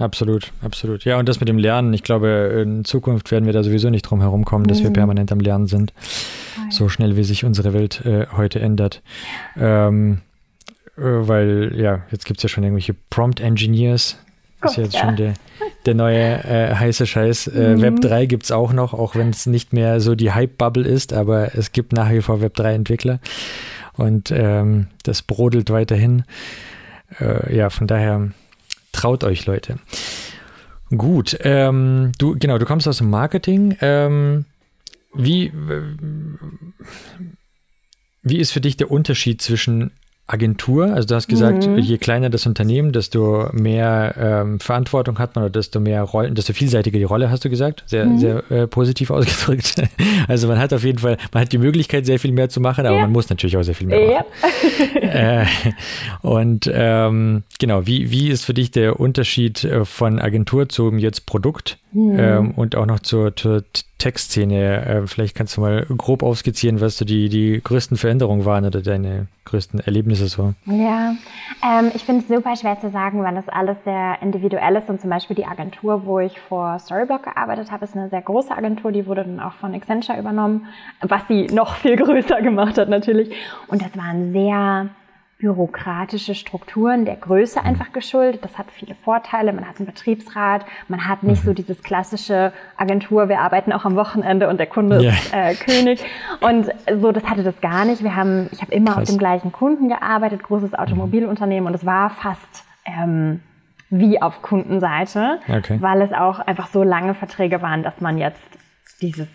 Absolut, 0.00 0.50
absolut. 0.62 1.04
Ja, 1.04 1.18
und 1.18 1.28
das 1.28 1.40
mit 1.40 1.48
dem 1.48 1.58
Lernen, 1.58 1.92
ich 1.92 2.02
glaube, 2.02 2.62
in 2.66 2.86
Zukunft 2.86 3.30
werden 3.30 3.44
wir 3.44 3.52
da 3.52 3.62
sowieso 3.62 3.90
nicht 3.90 4.02
drum 4.02 4.22
herum 4.22 4.46
kommen, 4.46 4.66
dass 4.66 4.80
mhm. 4.80 4.84
wir 4.84 4.90
permanent 4.92 5.30
am 5.30 5.40
Lernen 5.40 5.66
sind. 5.66 5.92
So 6.70 6.88
schnell, 6.88 7.16
wie 7.16 7.24
sich 7.24 7.44
unsere 7.44 7.74
Welt 7.74 8.02
äh, 8.06 8.26
heute 8.34 8.60
ändert. 8.60 9.02
Ähm, 9.58 10.22
äh, 10.96 11.02
weil, 11.02 11.72
ja, 11.76 12.00
jetzt 12.10 12.24
gibt 12.24 12.38
es 12.38 12.44
ja 12.44 12.48
schon 12.48 12.64
irgendwelche 12.64 12.94
Prompt 13.10 13.40
Engineers. 13.40 14.16
Das 14.62 14.72
ist 14.72 14.76
jetzt 14.78 14.94
ja. 14.94 15.00
schon 15.00 15.16
der, 15.16 15.34
der 15.84 15.94
neue 15.94 16.44
äh, 16.44 16.74
heiße 16.74 17.06
Scheiß. 17.06 17.48
Äh, 17.48 17.76
mhm. 17.76 17.82
Web 17.82 18.00
3 18.00 18.24
gibt 18.24 18.44
es 18.44 18.52
auch 18.52 18.72
noch, 18.72 18.94
auch 18.94 19.14
wenn 19.16 19.28
es 19.28 19.44
nicht 19.44 19.74
mehr 19.74 20.00
so 20.00 20.14
die 20.14 20.32
Hype-Bubble 20.32 20.86
ist, 20.86 21.12
aber 21.12 21.54
es 21.54 21.72
gibt 21.72 21.92
nach 21.92 22.10
wie 22.10 22.22
vor 22.22 22.40
Web 22.40 22.56
3-Entwickler. 22.56 23.20
Und 23.94 24.30
ähm, 24.30 24.86
das 25.02 25.20
brodelt 25.20 25.68
weiterhin. 25.68 26.24
Äh, 27.20 27.54
ja, 27.54 27.68
von 27.68 27.86
daher 27.86 28.30
Traut 28.92 29.24
euch, 29.24 29.46
Leute. 29.46 29.78
Gut, 30.90 31.38
ähm, 31.42 32.12
du, 32.18 32.36
genau, 32.36 32.58
du 32.58 32.66
kommst 32.66 32.88
aus 32.88 32.98
dem 32.98 33.10
Marketing. 33.10 33.76
Ähm, 33.80 34.44
wie, 35.14 35.52
wie 38.22 38.38
ist 38.38 38.50
für 38.50 38.60
dich 38.60 38.76
der 38.76 38.90
Unterschied 38.90 39.40
zwischen 39.40 39.92
Agentur. 40.32 40.92
Also 40.94 41.08
du 41.08 41.14
hast 41.16 41.28
gesagt, 41.28 41.66
mhm. 41.66 41.78
je 41.78 41.98
kleiner 41.98 42.30
das 42.30 42.46
Unternehmen, 42.46 42.92
desto 42.92 43.48
mehr 43.52 44.14
ähm, 44.16 44.60
Verantwortung 44.60 45.18
hat 45.18 45.34
man 45.34 45.44
oder 45.44 45.52
desto 45.52 45.80
mehr 45.80 46.02
Rollen, 46.02 46.36
desto 46.36 46.52
vielseitiger 46.52 46.98
die 46.98 47.04
Rolle, 47.04 47.30
hast 47.30 47.44
du 47.44 47.50
gesagt. 47.50 47.82
Sehr, 47.86 48.06
mhm. 48.06 48.18
sehr 48.18 48.50
äh, 48.50 48.66
positiv 48.68 49.10
ausgedrückt. 49.10 49.82
Also 50.28 50.46
man 50.46 50.58
hat 50.58 50.72
auf 50.72 50.84
jeden 50.84 50.98
Fall, 50.98 51.16
man 51.32 51.42
hat 51.42 51.52
die 51.52 51.58
Möglichkeit, 51.58 52.06
sehr 52.06 52.20
viel 52.20 52.32
mehr 52.32 52.48
zu 52.48 52.60
machen, 52.60 52.86
aber 52.86 52.96
ja. 52.96 53.02
man 53.02 53.12
muss 53.12 53.28
natürlich 53.28 53.56
auch 53.56 53.62
sehr 53.62 53.74
viel 53.74 53.88
mehr 53.88 54.00
machen. 54.00 54.24
Ja. 55.02 55.42
äh, 55.42 55.46
und 56.22 56.70
ähm, 56.72 57.42
genau, 57.58 57.86
wie, 57.86 58.10
wie 58.12 58.28
ist 58.28 58.44
für 58.44 58.54
dich 58.54 58.70
der 58.70 59.00
Unterschied 59.00 59.64
äh, 59.64 59.84
von 59.84 60.20
Agentur 60.20 60.68
zum 60.68 60.98
jetzt 60.98 61.26
Produkt? 61.26 61.78
Mhm. 61.92 62.16
Ähm, 62.18 62.50
und 62.52 62.76
auch 62.76 62.86
noch 62.86 63.00
zur, 63.00 63.34
zur 63.34 63.64
Tech-Szene. 64.00 64.86
Äh, 64.86 65.06
vielleicht 65.06 65.36
kannst 65.36 65.56
du 65.56 65.60
mal 65.60 65.86
grob 65.96 66.24
aufskizzieren, 66.24 66.80
was 66.80 66.98
so 66.98 67.04
die, 67.04 67.28
die 67.28 67.60
größten 67.62 67.96
Veränderungen 67.96 68.44
waren 68.44 68.64
oder 68.64 68.80
deine 68.82 69.28
größten 69.44 69.80
Erlebnisse 69.80 70.26
so. 70.26 70.54
Ja, 70.66 71.14
ähm, 71.62 71.92
ich 71.94 72.04
finde 72.04 72.22
es 72.22 72.28
super 72.28 72.56
schwer 72.56 72.80
zu 72.80 72.90
sagen, 72.90 73.22
weil 73.22 73.34
das 73.34 73.48
alles 73.48 73.76
sehr 73.84 74.18
individuell 74.22 74.76
ist. 74.76 74.88
Und 74.88 75.00
zum 75.00 75.10
Beispiel 75.10 75.36
die 75.36 75.46
Agentur, 75.46 76.04
wo 76.06 76.18
ich 76.18 76.38
vor 76.40 76.78
Storyblock 76.78 77.24
gearbeitet 77.24 77.70
habe, 77.70 77.84
ist 77.84 77.96
eine 77.96 78.08
sehr 78.08 78.22
große 78.22 78.56
Agentur. 78.56 78.90
Die 78.90 79.06
wurde 79.06 79.24
dann 79.24 79.40
auch 79.40 79.54
von 79.54 79.74
Accenture 79.74 80.18
übernommen, 80.18 80.66
was 81.00 81.22
sie 81.28 81.46
noch 81.46 81.76
viel 81.76 81.96
größer 82.02 82.42
gemacht 82.42 82.78
hat 82.78 82.88
natürlich. 82.88 83.32
Und 83.68 83.82
das 83.82 83.96
war 83.96 84.04
ein 84.04 84.32
sehr 84.32 84.88
bürokratische 85.40 86.34
Strukturen 86.34 87.04
der 87.06 87.16
Größe 87.16 87.62
einfach 87.62 87.92
geschuldet. 87.92 88.44
Das 88.44 88.58
hat 88.58 88.66
viele 88.70 88.94
Vorteile. 88.94 89.52
Man 89.52 89.66
hat 89.66 89.78
einen 89.78 89.86
Betriebsrat, 89.86 90.66
man 90.88 91.08
hat 91.08 91.22
nicht 91.22 91.42
so 91.42 91.54
dieses 91.54 91.82
klassische 91.82 92.52
Agentur, 92.76 93.28
wir 93.28 93.40
arbeiten 93.40 93.72
auch 93.72 93.84
am 93.84 93.96
Wochenende 93.96 94.48
und 94.48 94.58
der 94.58 94.66
Kunde 94.66 95.00
yeah. 95.00 95.12
ist 95.12 95.32
äh, 95.32 95.54
König. 95.54 96.04
Und 96.40 96.70
so, 97.00 97.10
das 97.10 97.24
hatte 97.24 97.42
das 97.42 97.60
gar 97.60 97.84
nicht. 97.86 98.02
Wir 98.02 98.14
haben, 98.14 98.48
ich 98.52 98.60
habe 98.60 98.72
immer 98.72 98.92
Krass. 98.92 99.02
auf 99.02 99.08
dem 99.08 99.18
gleichen 99.18 99.50
Kunden 99.50 99.88
gearbeitet, 99.88 100.42
großes 100.42 100.74
Automobilunternehmen 100.74 101.66
und 101.66 101.74
es 101.74 101.86
war 101.86 102.10
fast 102.10 102.64
ähm, 102.84 103.40
wie 103.88 104.20
auf 104.20 104.42
Kundenseite, 104.42 105.40
okay. 105.48 105.78
weil 105.80 106.02
es 106.02 106.12
auch 106.12 106.38
einfach 106.38 106.68
so 106.68 106.82
lange 106.82 107.14
Verträge 107.14 107.62
waren, 107.62 107.82
dass 107.82 108.00
man 108.00 108.18
jetzt 108.18 108.40
dieses 109.00 109.28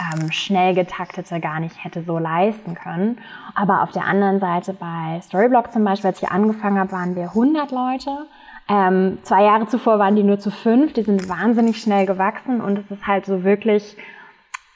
ähm, 0.00 0.32
schnell 0.32 0.74
getaktete 0.74 1.40
gar 1.40 1.60
nicht 1.60 1.84
hätte 1.84 2.02
so 2.02 2.18
leisten 2.18 2.74
können. 2.74 3.18
Aber 3.54 3.82
auf 3.82 3.92
der 3.92 4.04
anderen 4.04 4.40
Seite 4.40 4.72
bei 4.72 5.20
Storyblock 5.22 5.72
zum 5.72 5.84
Beispiel, 5.84 6.08
als 6.08 6.22
ich 6.22 6.30
angefangen 6.30 6.78
habe, 6.78 6.92
waren 6.92 7.16
wir 7.16 7.24
100 7.24 7.70
Leute. 7.70 8.26
Ähm, 8.68 9.18
zwei 9.22 9.42
Jahre 9.44 9.66
zuvor 9.66 9.98
waren 9.98 10.16
die 10.16 10.22
nur 10.22 10.38
zu 10.38 10.50
fünf. 10.50 10.92
Die 10.92 11.02
sind 11.02 11.28
wahnsinnig 11.28 11.80
schnell 11.82 12.06
gewachsen 12.06 12.60
und 12.60 12.78
es 12.78 12.90
ist 12.90 13.06
halt 13.06 13.26
so 13.26 13.44
wirklich, 13.44 13.96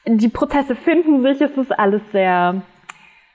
die 0.05 0.29
Prozesse 0.29 0.75
finden 0.75 1.21
sich, 1.21 1.41
es 1.41 1.57
ist 1.57 1.77
alles 1.77 2.01
sehr 2.11 2.61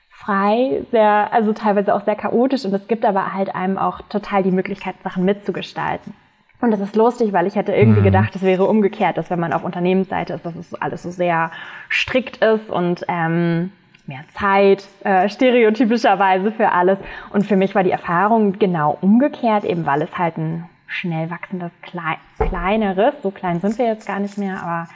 frei, 0.09 0.85
sehr, 0.91 1.33
also 1.33 1.51
teilweise 1.51 1.95
auch 1.95 2.05
sehr 2.05 2.15
chaotisch 2.15 2.63
und 2.63 2.73
es 2.73 2.87
gibt 2.87 3.05
aber 3.05 3.33
halt 3.33 3.55
einem 3.55 3.77
auch 3.77 4.01
total 4.03 4.43
die 4.43 4.51
Möglichkeit, 4.51 4.95
Sachen 5.03 5.25
mitzugestalten. 5.25 6.13
Und 6.61 6.71
das 6.71 6.79
ist 6.79 6.95
lustig, 6.95 7.33
weil 7.33 7.47
ich 7.47 7.55
hätte 7.55 7.73
irgendwie 7.73 8.01
mhm. 8.01 8.05
gedacht, 8.05 8.35
es 8.35 8.43
wäre 8.43 8.65
umgekehrt, 8.65 9.17
dass 9.17 9.29
wenn 9.29 9.39
man 9.39 9.51
auf 9.51 9.63
Unternehmensseite 9.63 10.33
ist, 10.33 10.45
dass 10.45 10.55
es 10.55 10.73
alles 10.75 11.03
so 11.03 11.09
sehr 11.09 11.51
strikt 11.89 12.37
ist 12.37 12.69
und 12.69 13.03
ähm, 13.07 13.71
mehr 14.05 14.23
Zeit, 14.33 14.87
äh, 15.03 15.27
stereotypischerweise 15.27 16.51
für 16.51 16.71
alles. 16.71 16.99
Und 17.31 17.45
für 17.45 17.55
mich 17.55 17.73
war 17.73 17.83
die 17.83 17.91
Erfahrung 17.91 18.59
genau 18.59 18.97
umgekehrt, 19.01 19.63
eben 19.63 19.85
weil 19.85 20.01
es 20.03 20.17
halt 20.17 20.37
ein 20.37 20.69
schnell 20.87 21.29
wachsendes, 21.31 21.71
klei 21.81 22.17
kleineres, 22.37 23.15
so 23.21 23.31
klein 23.31 23.59
sind 23.59 23.77
wir 23.77 23.85
jetzt 23.85 24.05
gar 24.05 24.19
nicht 24.19 24.37
mehr, 24.37 24.61
aber 24.61 24.87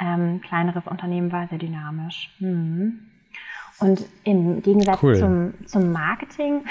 ähm, 0.00 0.40
kleineres 0.40 0.86
Unternehmen 0.86 1.30
war 1.30 1.46
sehr 1.48 1.58
dynamisch. 1.58 2.34
Mhm. 2.40 3.00
Und 3.78 4.04
im 4.24 4.62
Gegensatz 4.62 5.02
cool. 5.02 5.16
zum, 5.16 5.54
zum 5.66 5.92
Marketing 5.92 6.62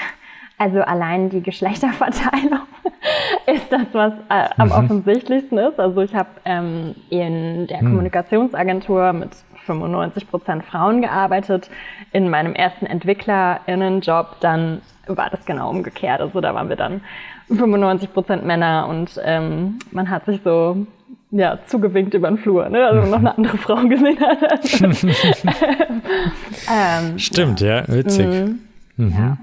also 0.61 0.81
allein 0.81 1.29
die 1.31 1.41
Geschlechterverteilung 1.41 2.67
ist 3.53 3.71
das, 3.71 3.87
was 3.93 4.13
äh, 4.29 4.49
am 4.57 4.67
mhm. 4.67 4.73
offensichtlichsten 4.73 5.57
ist. 5.57 5.79
Also 5.79 6.01
ich 6.01 6.13
habe 6.13 6.29
ähm, 6.45 6.95
in 7.09 7.67
der 7.67 7.83
mhm. 7.83 7.89
Kommunikationsagentur 7.89 9.13
mit 9.13 9.29
95 9.65 10.29
Prozent 10.29 10.65
Frauen 10.65 11.01
gearbeitet. 11.01 11.69
In 12.11 12.29
meinem 12.29 12.53
ersten 12.53 12.85
EntwicklerInnen-Job 12.85 14.37
dann 14.39 14.81
war 15.07 15.29
das 15.29 15.45
genau 15.45 15.69
umgekehrt. 15.69 16.21
Also 16.21 16.41
da 16.41 16.53
waren 16.53 16.69
wir 16.69 16.75
dann 16.75 17.01
95 17.47 18.13
Prozent 18.13 18.45
Männer 18.45 18.87
und 18.87 19.19
ähm, 19.23 19.79
man 19.91 20.09
hat 20.09 20.25
sich 20.25 20.41
so 20.43 20.85
ja, 21.31 21.59
zugewinkt 21.65 22.13
über 22.13 22.27
den 22.27 22.37
Flur, 22.37 22.67
ne? 22.69 22.85
also 22.85 23.09
noch 23.09 23.19
eine 23.19 23.37
andere 23.37 23.57
Frau 23.57 23.75
gesehen 23.87 24.19
hat. 24.19 24.65
ähm, 26.71 27.17
Stimmt, 27.17 27.61
ja, 27.61 27.79
ja 27.81 27.87
witzig. 27.87 28.27
Mhm. 28.27 28.59
Mhm. 28.97 29.11
Ja. 29.11 29.37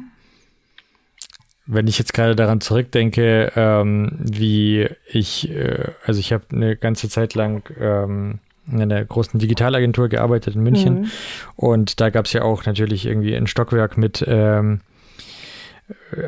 Wenn 1.70 1.86
ich 1.86 1.98
jetzt 1.98 2.14
gerade 2.14 2.34
daran 2.34 2.62
zurückdenke, 2.62 3.52
ähm, 3.54 4.12
wie 4.18 4.88
ich, 5.06 5.50
äh, 5.50 5.92
also 6.04 6.18
ich 6.18 6.32
habe 6.32 6.44
eine 6.50 6.76
ganze 6.76 7.10
Zeit 7.10 7.34
lang 7.34 7.62
ähm, 7.78 8.38
in 8.72 8.80
einer 8.80 9.04
großen 9.04 9.38
Digitalagentur 9.38 10.08
gearbeitet 10.08 10.54
in 10.54 10.62
München 10.62 11.00
mhm. 11.00 11.10
und 11.56 12.00
da 12.00 12.10
gab 12.10 12.24
es 12.24 12.32
ja 12.32 12.42
auch 12.42 12.64
natürlich 12.64 13.06
irgendwie 13.06 13.34
ein 13.36 13.46
Stockwerk 13.46 13.98
mit 13.98 14.24
ähm, 14.26 14.80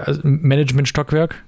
also 0.05 0.21
Management-Stockwerk 0.25 1.43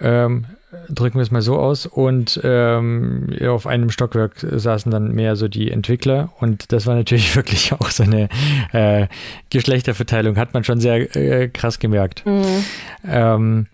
ähm, 0.00 0.46
drücken 0.88 1.18
wir 1.18 1.22
es 1.22 1.30
mal 1.30 1.42
so 1.42 1.58
aus. 1.58 1.86
Und 1.86 2.40
ähm, 2.42 3.28
auf 3.46 3.66
einem 3.66 3.90
Stockwerk 3.90 4.34
saßen 4.38 4.90
dann 4.90 5.12
mehr 5.12 5.36
so 5.36 5.48
die 5.48 5.70
Entwickler. 5.70 6.32
Und 6.40 6.72
das 6.72 6.86
war 6.86 6.94
natürlich 6.94 7.34
wirklich 7.36 7.72
auch 7.72 7.90
so 7.90 8.02
eine 8.02 8.28
äh, 8.72 9.08
Geschlechterverteilung, 9.50 10.36
hat 10.36 10.54
man 10.54 10.64
schon 10.64 10.80
sehr 10.80 11.14
äh, 11.16 11.48
krass 11.48 11.78
gemerkt. 11.78 12.24
Mhm. 12.26 12.64
Ähm, 13.06 13.66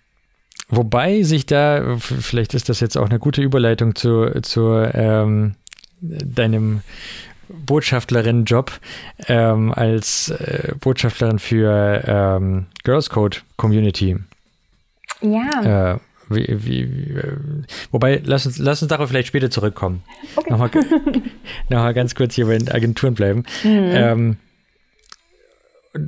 wobei 0.68 1.22
sich 1.22 1.46
da, 1.46 1.96
vielleicht 1.98 2.54
ist 2.54 2.68
das 2.68 2.80
jetzt 2.80 2.96
auch 2.96 3.08
eine 3.08 3.18
gute 3.18 3.42
Überleitung 3.42 3.94
zu, 3.94 4.40
zu 4.42 4.74
ähm, 4.92 5.54
deinem 6.00 6.82
Botschaftlerinnen-Job 7.48 8.72
ähm, 9.26 9.72
als 9.72 10.28
äh, 10.30 10.74
Botschafterin 10.78 11.38
für 11.38 12.02
ähm, 12.06 12.66
Girls 12.84 13.08
Code 13.08 13.38
Community. 13.56 14.16
Ja. 15.22 15.98
Wie, 16.28 16.47
wie, 16.49 16.90
wie, 16.90 17.23
wobei, 17.90 18.20
lass 18.25 18.47
uns, 18.47 18.58
lass 18.58 18.82
uns 18.82 18.90
darauf 18.90 19.08
vielleicht 19.08 19.28
später 19.28 19.50
zurückkommen. 19.50 20.02
Okay. 20.37 20.50
Nochmal, 20.50 20.70
nochmal 21.68 21.94
ganz 21.94 22.14
kurz 22.14 22.35
hier 22.35 22.47
bei 22.47 22.58
den 22.58 22.70
Agenturen 22.70 23.14
bleiben. 23.14 23.44
Mhm. 23.64 23.90
Ähm, 23.92 24.37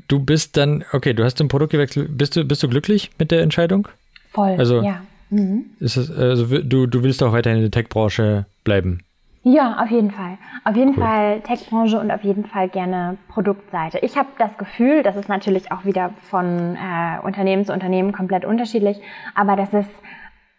du 0.09 0.21
bist 0.21 0.57
dann, 0.57 0.85
okay, 0.93 1.15
du 1.15 1.25
hast 1.25 1.39
zum 1.39 1.49
Produkt 1.49 1.73
gewechselt. 1.73 2.17
Bist 2.17 2.37
du, 2.37 2.45
bist 2.45 2.63
du 2.63 2.69
glücklich 2.69 3.11
mit 3.19 3.31
der 3.31 3.43
Entscheidung? 3.43 3.89
Voll, 4.33 4.57
also, 4.59 4.83
ja. 4.83 5.03
Mhm. 5.31 5.67
Ist 5.79 5.97
es, 5.97 6.11
also 6.11 6.47
du, 6.47 6.87
du 6.87 7.03
willst 7.03 7.23
auch 7.23 7.33
weiter 7.33 7.53
in 7.53 7.61
der 7.61 7.71
Tech-Branche 7.71 8.47
bleiben? 8.65 9.03
Ja, 9.43 9.83
auf 9.83 9.91
jeden 9.91 10.11
Fall. 10.11 10.37
Auf 10.65 10.77
jeden 10.77 10.97
cool. 10.97 11.03
Fall 11.03 11.41
Tech-Branche 11.41 11.99
und 11.99 12.11
auf 12.11 12.23
jeden 12.23 12.45
Fall 12.45 12.69
gerne 12.69 13.17
Produktseite. 13.29 13.99
Ich 14.01 14.19
habe 14.19 14.29
das 14.39 14.59
Gefühl, 14.59 15.03
das 15.03 15.17
ist 15.17 15.29
natürlich 15.29 15.73
auch 15.73 15.85
wieder 15.85 16.11
von 16.31 16.77
äh, 16.77 17.25
Unternehmen 17.25 17.65
zu 17.65 17.73
Unternehmen 17.73 18.13
komplett 18.13 18.45
unterschiedlich, 18.45 19.01
aber 19.35 19.57
dass 19.57 19.73
es 19.73 19.87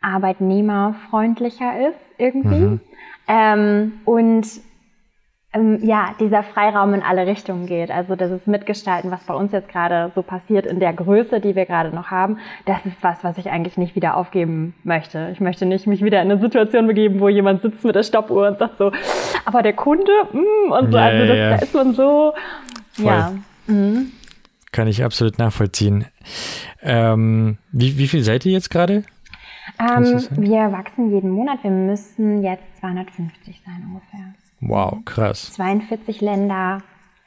arbeitnehmerfreundlicher 0.01 1.89
ist 1.89 1.99
irgendwie. 2.17 2.59
Mhm. 2.59 2.81
Ähm, 3.27 3.93
und 4.05 4.47
ähm, 5.53 5.79
ja, 5.83 6.15
dieser 6.19 6.43
Freiraum 6.43 6.93
in 6.93 7.01
alle 7.01 7.27
Richtungen 7.27 7.65
geht. 7.65 7.91
Also 7.91 8.15
das 8.15 8.31
ist 8.31 8.47
Mitgestalten, 8.47 9.11
was 9.11 9.23
bei 9.23 9.33
uns 9.33 9.51
jetzt 9.51 9.67
gerade 9.67 10.11
so 10.15 10.21
passiert 10.21 10.65
in 10.65 10.79
der 10.79 10.93
Größe, 10.93 11.41
die 11.41 11.55
wir 11.55 11.65
gerade 11.65 11.93
noch 11.93 12.09
haben. 12.09 12.37
Das 12.65 12.85
ist 12.85 12.95
was, 13.01 13.23
was 13.23 13.37
ich 13.37 13.49
eigentlich 13.49 13.77
nicht 13.77 13.95
wieder 13.95 14.15
aufgeben 14.15 14.73
möchte. 14.83 15.29
Ich 15.33 15.41
möchte 15.41 15.65
nicht 15.65 15.87
mich 15.87 16.03
wieder 16.03 16.21
in 16.21 16.31
eine 16.31 16.39
Situation 16.39 16.87
begeben, 16.87 17.19
wo 17.19 17.27
jemand 17.27 17.61
sitzt 17.61 17.83
mit 17.83 17.95
der 17.95 18.03
Stoppuhr 18.03 18.47
und 18.47 18.59
sagt 18.59 18.77
so, 18.77 18.91
aber 19.43 19.61
der 19.61 19.73
Kunde, 19.73 20.11
mm, 20.31 20.71
und 20.71 20.91
so, 20.91 20.97
ja, 20.97 21.03
also 21.03 21.27
das, 21.27 21.37
ja. 21.37 21.49
da 21.49 21.55
ist 21.57 21.73
man 21.73 21.93
so, 21.93 22.33
Voll. 22.93 23.05
ja. 23.05 23.33
Mhm. 23.67 24.11
Kann 24.71 24.87
ich 24.87 25.03
absolut 25.03 25.37
nachvollziehen. 25.37 26.05
Ähm, 26.81 27.57
wie, 27.73 27.97
wie 27.97 28.07
viel 28.07 28.23
seid 28.23 28.45
ihr 28.45 28.53
jetzt 28.53 28.69
gerade? 28.69 29.03
Ähm, 29.79 30.21
wir 30.31 30.71
wachsen 30.71 31.11
jeden 31.11 31.29
Monat. 31.29 31.61
Wir 31.63 31.71
müssen 31.71 32.41
jetzt 32.41 32.63
250 32.79 33.61
sein 33.65 33.85
ungefähr. 33.85 34.33
Wow, 34.61 34.99
krass. 35.05 35.51
42 35.53 36.21
Länder. 36.21 36.81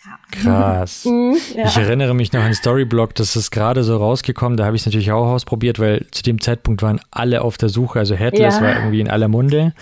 Ja. 0.04 0.18
Krass. 0.30 1.04
Mhm, 1.10 1.36
ja. 1.54 1.66
Ich 1.66 1.76
erinnere 1.76 2.14
mich 2.14 2.32
noch 2.32 2.42
an 2.42 2.54
Storyblock, 2.54 3.14
das 3.14 3.36
ist 3.36 3.50
gerade 3.50 3.84
so 3.84 3.96
rausgekommen, 3.96 4.56
da 4.56 4.64
habe 4.64 4.76
ich 4.76 4.82
es 4.82 4.86
natürlich 4.86 5.12
auch 5.12 5.26
ausprobiert, 5.26 5.78
weil 5.78 6.06
zu 6.10 6.22
dem 6.22 6.40
Zeitpunkt 6.40 6.82
waren 6.82 7.00
alle 7.10 7.42
auf 7.42 7.58
der 7.58 7.68
Suche, 7.68 7.98
also 7.98 8.14
Headless 8.14 8.56
ja. 8.56 8.62
war 8.62 8.76
irgendwie 8.76 9.00
in 9.00 9.08
aller 9.08 9.28
Munde. 9.28 9.74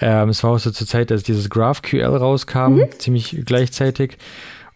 Ähm, 0.00 0.30
es 0.30 0.42
war 0.44 0.52
auch 0.52 0.58
so 0.58 0.70
zur 0.70 0.86
Zeit, 0.86 1.10
dass 1.10 1.22
dieses 1.22 1.50
GraphQL 1.50 2.04
rauskam, 2.04 2.74
mhm. 2.74 2.88
ziemlich 2.98 3.42
gleichzeitig. 3.44 4.16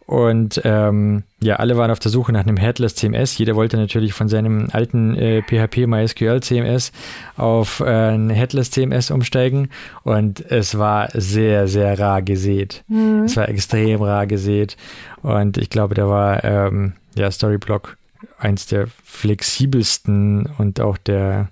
Und 0.06 0.60
ähm, 0.64 1.22
ja, 1.40 1.56
alle 1.56 1.76
waren 1.76 1.90
auf 1.90 1.98
der 1.98 2.10
Suche 2.10 2.32
nach 2.32 2.42
einem 2.42 2.58
Headless 2.58 2.94
CMS. 2.94 3.38
Jeder 3.38 3.56
wollte 3.56 3.76
natürlich 3.76 4.12
von 4.12 4.28
seinem 4.28 4.68
alten 4.72 5.16
äh, 5.16 5.42
PHP 5.42 5.86
MySQL 5.86 6.40
CMS 6.40 6.92
auf 7.36 7.80
äh, 7.80 8.10
ein 8.10 8.28
Headless 8.30 8.70
CMS 8.70 9.10
umsteigen. 9.10 9.70
Und 10.02 10.40
es 10.50 10.78
war 10.78 11.08
sehr, 11.14 11.68
sehr 11.68 11.98
rar 11.98 12.20
gesät. 12.20 12.84
Mhm. 12.88 13.24
Es 13.24 13.36
war 13.36 13.48
extrem 13.48 14.02
rar 14.02 14.26
gesät. 14.26 14.76
Und 15.22 15.56
ich 15.56 15.70
glaube, 15.70 15.94
da 15.94 16.08
war 16.08 16.44
ähm, 16.44 16.92
ja 17.14 17.30
Storyblock 17.30 17.96
eins 18.38 18.66
der 18.66 18.88
flexibelsten 19.04 20.50
und 20.58 20.80
auch 20.80 20.98
der 20.98 21.48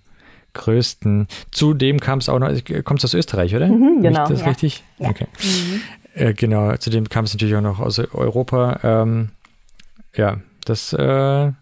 größten. 0.55 1.27
Zudem 1.51 2.01
kam 2.01 2.19
es 2.19 2.29
auch 2.29 2.39
noch, 2.39 2.51
kommt 2.85 3.01
es 3.01 3.05
aus 3.05 3.15
Österreich, 3.15 3.55
oder? 3.55 3.69
Mhm, 3.69 4.03
genau. 4.03 4.25
Ist 4.25 4.31
das 4.31 4.41
ja. 4.41 4.47
richtig? 4.49 4.85
Ja. 4.99 5.09
Okay. 5.09 5.27
Mhm. 5.43 5.81
Äh, 6.15 6.35
genau, 6.35 6.77
zudem 6.77 7.09
kam 7.09 7.25
es 7.25 7.33
natürlich 7.33 7.55
auch 7.57 7.63
noch 7.63 7.81
aus 7.81 7.99
Europa. 7.99 8.81
Ähm, 8.83 9.31
ja, 10.15 10.39
das 10.65 10.93
äh, 10.93 11.53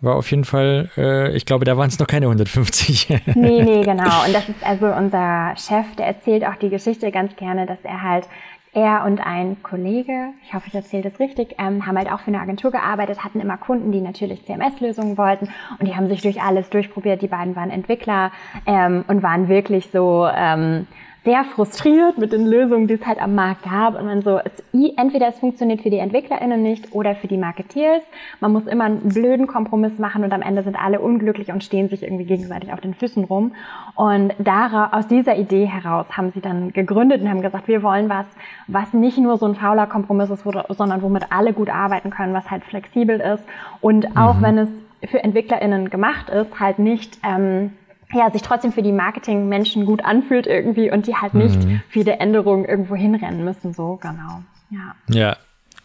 war 0.00 0.14
auf 0.14 0.30
jeden 0.30 0.44
Fall, 0.44 0.90
äh, 0.96 1.36
ich 1.36 1.46
glaube, 1.46 1.64
da 1.64 1.76
waren 1.76 1.88
es 1.88 1.98
noch 1.98 2.06
keine 2.06 2.26
150. 2.26 3.08
nee, 3.34 3.62
nee, 3.62 3.82
genau. 3.82 4.24
Und 4.24 4.32
das 4.34 4.48
ist 4.48 4.64
also 4.64 4.86
unser 4.86 5.54
Chef, 5.56 5.86
der 5.98 6.06
erzählt 6.06 6.46
auch 6.46 6.56
die 6.56 6.68
Geschichte 6.68 7.10
ganz 7.10 7.34
gerne, 7.36 7.66
dass 7.66 7.78
er 7.82 8.02
halt 8.02 8.28
er 8.76 9.04
und 9.06 9.26
ein 9.26 9.62
Kollege, 9.62 10.34
ich 10.44 10.52
hoffe, 10.52 10.66
ich 10.68 10.74
erzähle 10.74 11.04
das 11.04 11.18
richtig, 11.18 11.56
ähm, 11.58 11.86
haben 11.86 11.96
halt 11.96 12.12
auch 12.12 12.20
für 12.20 12.28
eine 12.28 12.40
Agentur 12.40 12.70
gearbeitet, 12.70 13.24
hatten 13.24 13.40
immer 13.40 13.56
Kunden, 13.56 13.90
die 13.90 14.02
natürlich 14.02 14.44
CMS-Lösungen 14.44 15.16
wollten 15.16 15.48
und 15.78 15.88
die 15.88 15.96
haben 15.96 16.08
sich 16.08 16.20
durch 16.20 16.42
alles 16.42 16.68
durchprobiert. 16.68 17.22
Die 17.22 17.28
beiden 17.28 17.56
waren 17.56 17.70
Entwickler 17.70 18.32
ähm, 18.66 19.02
und 19.08 19.22
waren 19.22 19.48
wirklich 19.48 19.88
so 19.90 20.28
ähm, 20.30 20.86
sehr 21.26 21.42
frustriert 21.44 22.18
mit 22.18 22.32
den 22.32 22.46
Lösungen, 22.46 22.86
die 22.86 22.94
es 22.94 23.04
halt 23.04 23.20
am 23.20 23.34
Markt 23.34 23.64
gab. 23.64 23.98
Und 23.98 24.06
man 24.06 24.22
so, 24.22 24.38
es, 24.38 24.62
entweder 24.96 25.26
es 25.26 25.38
funktioniert 25.40 25.82
für 25.82 25.90
die 25.90 25.98
EntwicklerInnen 25.98 26.62
nicht 26.62 26.94
oder 26.94 27.16
für 27.16 27.26
die 27.26 27.36
Marketeers. 27.36 28.02
Man 28.38 28.52
muss 28.52 28.66
immer 28.66 28.84
einen 28.84 29.08
blöden 29.08 29.48
Kompromiss 29.48 29.98
machen 29.98 30.22
und 30.22 30.32
am 30.32 30.40
Ende 30.40 30.62
sind 30.62 30.76
alle 30.76 31.00
unglücklich 31.00 31.50
und 31.50 31.64
stehen 31.64 31.88
sich 31.88 32.04
irgendwie 32.04 32.26
gegenseitig 32.26 32.72
auf 32.72 32.80
den 32.80 32.94
Füßen 32.94 33.24
rum. 33.24 33.52
Und 33.96 34.34
daraus, 34.38 34.92
aus 34.92 35.08
dieser 35.08 35.36
Idee 35.36 35.66
heraus 35.66 36.06
haben 36.16 36.30
sie 36.30 36.40
dann 36.40 36.72
gegründet 36.72 37.20
und 37.20 37.28
haben 37.28 37.42
gesagt, 37.42 37.66
wir 37.66 37.82
wollen 37.82 38.08
was, 38.08 38.26
was 38.68 38.94
nicht 38.94 39.18
nur 39.18 39.36
so 39.36 39.46
ein 39.46 39.56
fauler 39.56 39.88
Kompromiss 39.88 40.30
ist, 40.30 40.44
sondern 40.44 41.02
womit 41.02 41.24
alle 41.30 41.52
gut 41.52 41.68
arbeiten 41.68 42.10
können, 42.10 42.34
was 42.34 42.48
halt 42.52 42.62
flexibel 42.64 43.18
ist. 43.18 43.42
Und 43.80 44.16
auch 44.16 44.36
mhm. 44.36 44.42
wenn 44.42 44.58
es 44.58 44.68
für 45.10 45.22
EntwicklerInnen 45.22 45.90
gemacht 45.90 46.30
ist, 46.30 46.60
halt 46.60 46.78
nicht, 46.78 47.18
ähm, 47.24 47.72
ja, 48.12 48.30
sich 48.30 48.42
trotzdem 48.42 48.72
für 48.72 48.82
die 48.82 48.92
Marketingmenschen 48.92 49.86
gut 49.86 50.04
anfühlt 50.04 50.46
irgendwie 50.46 50.90
und 50.90 51.06
die 51.06 51.16
halt 51.16 51.34
nicht 51.34 51.64
mhm. 51.64 51.82
viele 51.88 52.18
Änderungen 52.18 52.64
irgendwo 52.64 52.94
hinrennen 52.94 53.44
müssen, 53.44 53.72
so 53.74 53.96
genau. 54.00 54.42
Ja, 54.70 54.94
ja 55.08 55.36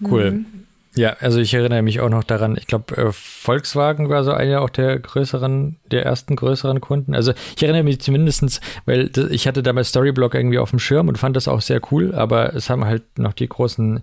cool. 0.02 0.32
Mhm. 0.32 0.62
Ja, 0.94 1.16
also 1.22 1.40
ich 1.40 1.54
erinnere 1.54 1.84
mich 1.84 2.02
auch 2.02 2.10
noch 2.10 2.26
daran, 2.26 2.58
ich 2.58 2.68
glaube, 2.68 2.98
äh, 2.98 3.12
Volkswagen 3.14 4.10
war 4.10 4.26
so 4.26 4.34
einer 4.34 4.62
auch 4.62 4.70
der 4.70 5.00
größeren, 5.00 5.78
der 5.90 6.06
ersten 6.06 6.36
größeren 6.36 6.82
Kunden. 6.82 7.16
Also 7.16 7.32
ich 7.56 7.64
erinnere 7.64 7.84
mich 7.84 8.02
zumindestens, 8.02 8.60
weil 8.86 9.10
ich 9.30 9.48
hatte 9.48 9.64
damals 9.64 9.90
Storyblock 9.90 10.36
irgendwie 10.36 10.60
auf 10.60 10.72
dem 10.72 10.80
Schirm 10.80 11.08
und 11.08 11.18
fand 11.18 11.38
das 11.38 11.48
auch 11.48 11.62
sehr 11.62 11.80
cool, 11.92 12.14
aber 12.14 12.54
es 12.56 12.70
haben 12.70 12.84
halt 12.84 13.04
noch 13.18 13.32
die 13.32 13.48
großen 13.48 14.02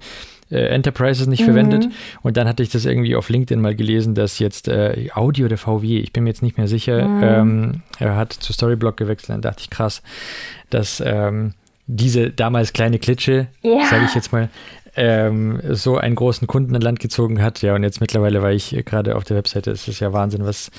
äh, 0.51 0.69
Enterprises 0.69 1.27
nicht 1.27 1.41
mhm. 1.41 1.47
verwendet. 1.47 1.89
Und 2.23 2.37
dann 2.37 2.49
hatte 2.49 2.63
ich 2.63 2.71
das 2.71 2.85
irgendwie 2.85 3.17
auf 3.17 3.29
LinkedIn 3.29 3.61
mal 3.61 3.75
gelesen, 3.75 4.15
dass 4.15 4.39
jetzt 4.39 4.69
äh, 4.69 5.09
Audi 5.15 5.45
oder 5.45 5.57
VW, 5.57 5.99
ich 5.99 6.13
bin 6.13 6.25
mir 6.25 6.31
jetzt 6.31 6.43
nicht 6.43 6.57
mehr 6.57 6.69
sicher, 6.69 7.07
mhm. 7.07 7.23
ähm, 7.23 7.83
er 7.99 8.17
hat 8.17 8.33
zu 8.33 8.53
Storyblock 8.53 8.97
gewechselt. 8.97 9.31
Dann 9.31 9.43
dachte 9.43 9.63
ich, 9.63 9.71
krass, 9.71 10.03
dass 10.71 11.03
ähm, 11.05 11.55
diese 11.87 12.31
damals 12.31 12.73
kleine 12.73 12.99
Klitsche, 12.99 13.49
ja. 13.63 13.85
sage 13.87 14.05
ich 14.07 14.15
jetzt 14.15 14.33
mal, 14.33 14.49
ähm, 14.99 15.61
so 15.71 15.97
einen 15.97 16.17
großen 16.17 16.47
Kunden 16.47 16.75
an 16.75 16.83
Land 16.83 16.99
gezogen 17.01 17.41
hat. 17.41 17.63
Ja, 17.63 17.75
und 17.75 17.85
jetzt 17.85 18.01
mittlerweile, 18.01 18.43
weil 18.43 18.57
ich 18.57 18.77
gerade 18.85 19.17
auf 19.17 19.25
der 19.25 19.37
Webseite, 19.37 19.71
ist 19.71 19.87
es 19.87 20.01
ja 20.01 20.13
Wahnsinn, 20.13 20.45
was, 20.45 20.71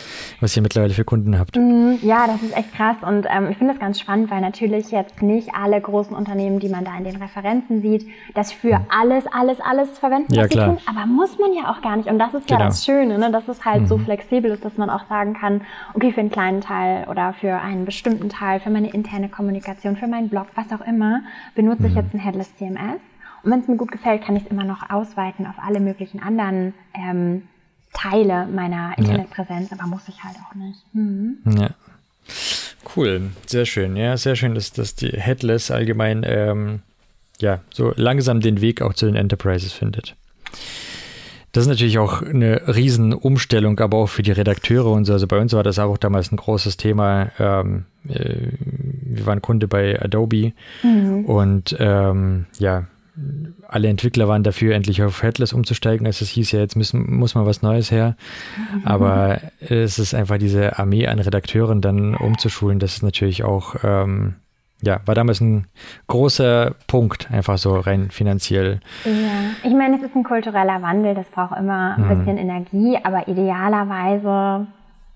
was 0.41 0.55
ihr 0.55 0.61
mittlerweile 0.61 0.93
für 0.93 1.05
Kunden 1.05 1.39
habt. 1.39 1.55
Mm, 1.55 1.93
ja, 2.01 2.27
das 2.27 2.43
ist 2.43 2.55
echt 2.55 2.73
krass 2.73 2.97
und 3.01 3.25
ähm, 3.29 3.47
ich 3.49 3.57
finde 3.57 3.73
das 3.73 3.79
ganz 3.79 3.99
spannend, 3.99 4.29
weil 4.29 4.41
natürlich 4.41 4.91
jetzt 4.91 5.21
nicht 5.21 5.49
alle 5.53 5.79
großen 5.79 6.15
Unternehmen, 6.15 6.59
die 6.59 6.69
man 6.69 6.83
da 6.83 6.97
in 6.97 7.05
den 7.05 7.15
Referenzen 7.15 7.81
sieht, 7.81 8.05
das 8.35 8.51
für 8.51 8.79
mhm. 8.79 8.85
alles, 8.89 9.23
alles, 9.31 9.59
alles 9.61 9.97
verwenden, 9.97 10.33
ja, 10.33 10.47
klar. 10.47 10.67
Tun. 10.67 10.77
Aber 10.85 11.05
muss 11.05 11.39
man 11.39 11.53
ja 11.53 11.71
auch 11.71 11.81
gar 11.81 11.95
nicht. 11.95 12.09
Und 12.09 12.19
das 12.19 12.33
ist 12.33 12.47
genau. 12.47 12.59
ja 12.59 12.65
das 12.67 12.83
Schöne, 12.85 13.17
ne? 13.17 13.31
dass 13.31 13.47
es 13.47 13.63
halt 13.63 13.83
mhm. 13.83 13.87
so 13.87 13.97
flexibel 13.97 14.51
ist, 14.51 14.65
dass 14.65 14.77
man 14.77 14.89
auch 14.89 15.07
sagen 15.07 15.33
kann, 15.33 15.61
okay, 15.93 16.11
für 16.11 16.19
einen 16.19 16.31
kleinen 16.31 16.61
Teil 16.61 17.07
oder 17.09 17.33
für 17.33 17.53
einen 17.55 17.85
bestimmten 17.85 18.29
Teil, 18.29 18.59
für 18.59 18.69
meine 18.69 18.91
interne 18.91 19.29
Kommunikation, 19.29 19.95
für 19.95 20.07
meinen 20.07 20.29
Blog, 20.29 20.47
was 20.55 20.71
auch 20.71 20.85
immer, 20.85 21.21
benutze 21.55 21.83
mhm. 21.83 21.89
ich 21.89 21.95
jetzt 21.95 22.13
ein 22.13 22.19
Headless 22.19 22.53
CMS 22.57 22.99
Und 23.43 23.51
wenn 23.51 23.59
es 23.59 23.67
mir 23.67 23.77
gut 23.77 23.91
gefällt, 23.91 24.23
kann 24.23 24.35
ich 24.35 24.43
es 24.43 24.51
immer 24.51 24.63
noch 24.63 24.89
ausweiten 24.89 25.45
auf 25.45 25.55
alle 25.57 25.79
möglichen 25.79 26.21
anderen 26.21 26.73
ähm, 26.93 27.43
Teile 27.93 28.47
meiner 28.47 28.97
Internetpräsenz, 28.97 29.71
ja. 29.71 29.77
aber 29.79 29.87
muss 29.87 30.07
ich 30.07 30.23
halt 30.23 30.35
auch 30.37 30.55
nicht. 30.55 30.83
Mhm. 30.93 31.37
Ja. 31.57 31.69
Cool, 32.95 33.31
sehr 33.45 33.65
schön. 33.65 33.95
Ja, 33.95 34.17
sehr 34.17 34.35
schön, 34.35 34.55
dass, 34.55 34.71
dass 34.71 34.95
die 34.95 35.09
Headless 35.09 35.71
allgemein 35.71 36.23
ähm, 36.25 36.81
ja, 37.39 37.59
so 37.71 37.93
langsam 37.95 38.41
den 38.41 38.61
Weg 38.61 38.81
auch 38.81 38.93
zu 38.93 39.05
den 39.05 39.15
Enterprises 39.15 39.73
findet. 39.73 40.15
Das 41.51 41.63
ist 41.63 41.69
natürlich 41.69 41.97
auch 41.97 42.21
eine 42.21 42.61
Riesenumstellung, 42.67 43.79
aber 43.79 43.97
auch 43.97 44.07
für 44.07 44.21
die 44.21 44.31
Redakteure 44.31 44.91
und 44.91 45.05
so. 45.05 45.13
Also 45.13 45.25
bei 45.25 45.39
uns 45.39 45.53
war 45.53 45.63
das 45.63 45.79
auch 45.79 45.97
damals 45.97 46.31
ein 46.31 46.37
großes 46.37 46.77
Thema. 46.77 47.31
Ähm, 47.39 47.85
äh, 48.07 48.49
wir 49.01 49.25
waren 49.25 49.41
Kunde 49.41 49.67
bei 49.67 49.99
Adobe 49.99 50.53
mhm. 50.83 51.25
und 51.25 51.75
ähm, 51.79 52.45
ja, 52.59 52.85
alle 53.67 53.87
Entwickler 53.87 54.27
waren 54.27 54.43
dafür, 54.43 54.75
endlich 54.75 55.03
auf 55.03 55.21
Headless 55.21 55.53
umzusteigen. 55.53 56.07
Also 56.07 56.23
es 56.23 56.29
hieß 56.29 56.51
ja, 56.51 56.59
jetzt 56.59 56.75
müssen, 56.75 57.15
muss 57.17 57.35
mal 57.35 57.45
was 57.45 57.61
Neues 57.61 57.91
her. 57.91 58.15
Mhm. 58.57 58.87
Aber 58.87 59.39
es 59.59 59.99
ist 59.99 60.13
einfach 60.13 60.37
diese 60.37 60.79
Armee 60.79 61.07
an 61.07 61.19
Redakteuren 61.19 61.81
dann 61.81 62.15
umzuschulen, 62.15 62.79
das 62.79 62.95
ist 62.95 63.03
natürlich 63.03 63.43
auch 63.43 63.75
ähm, 63.83 64.35
ja, 64.81 65.01
war 65.05 65.15
damals 65.15 65.41
ein 65.41 65.67
großer 66.07 66.73
Punkt, 66.87 67.29
einfach 67.31 67.57
so 67.57 67.77
rein 67.79 68.11
finanziell. 68.11 68.79
Ja, 69.03 69.51
ich 69.63 69.73
meine, 69.75 69.97
es 69.97 70.03
ist 70.03 70.15
ein 70.15 70.23
kultureller 70.23 70.81
Wandel, 70.81 71.15
das 71.15 71.27
braucht 71.27 71.57
immer 71.57 71.95
ein 71.97 72.05
mhm. 72.05 72.17
bisschen 72.17 72.37
Energie, 72.37 72.97
aber 73.03 73.27
idealerweise 73.27 74.67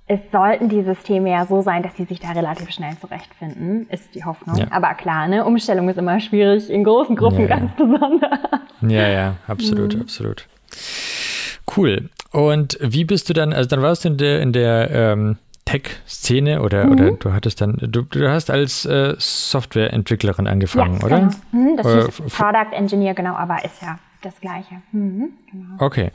es 0.06 0.20
sollten 0.32 0.68
die 0.68 0.84
Systeme 0.84 1.32
ja 1.32 1.46
so 1.46 1.62
sein, 1.62 1.82
dass 1.82 1.96
sie 1.96 2.04
sich 2.04 2.20
da 2.20 2.32
relativ 2.32 2.72
schnell 2.72 2.98
zurechtfinden, 3.00 3.88
ist 3.89 4.13
die 4.13 4.26
Hoffnung. 4.26 4.58
Ja. 4.58 4.68
Aber 4.72 4.94
klar, 4.96 5.28
ne, 5.28 5.46
Umstellung 5.46 5.88
ist 5.88 5.98
immer 5.98 6.20
schwierig, 6.20 6.70
in 6.70 6.84
großen 6.84 7.16
Gruppen 7.16 7.42
ja, 7.42 7.48
ganz 7.48 7.72
ja. 7.78 7.86
besonders. 7.86 8.39
Ja, 8.82 9.08
ja, 9.08 9.36
absolut, 9.48 9.96
mhm. 9.96 10.02
absolut. 10.02 10.48
Cool. 11.76 12.10
Und 12.32 12.78
wie 12.82 13.06
bist 13.06 13.30
du 13.30 13.34
dann, 13.34 13.54
also 13.54 13.70
dann 13.70 13.82
warst 13.82 14.04
du 14.04 14.10
in 14.10 14.18
der, 14.18 14.42
in 14.42 14.52
der 14.52 14.92
ähm, 14.92 15.38
Tech-Szene 15.66 16.62
oder, 16.62 16.86
mhm. 16.86 16.92
oder 16.92 17.12
du 17.12 17.32
hattest 17.32 17.62
dann, 17.62 17.78
du, 17.80 18.02
du 18.02 18.30
hast 18.30 18.52
als 18.52 18.86
äh, 18.86 19.16
Softwareentwicklerin 19.18 20.48
angefangen, 20.48 21.02
oder? 21.02 21.20
Genau. 21.20 21.32
Mhm, 21.54 21.78
das 21.78 21.88
ist 21.88 22.20
äh, 22.20 22.24
Product 22.24 22.76
Engineer, 22.76 23.13
genau, 23.13 23.36
aber 23.36 23.63
ist 23.63 23.82
ja 23.82 23.98
das 24.25 24.39
Gleiche. 24.39 24.81
Mhm, 24.91 25.29
genau. 25.51 25.75
Okay. 25.79 26.12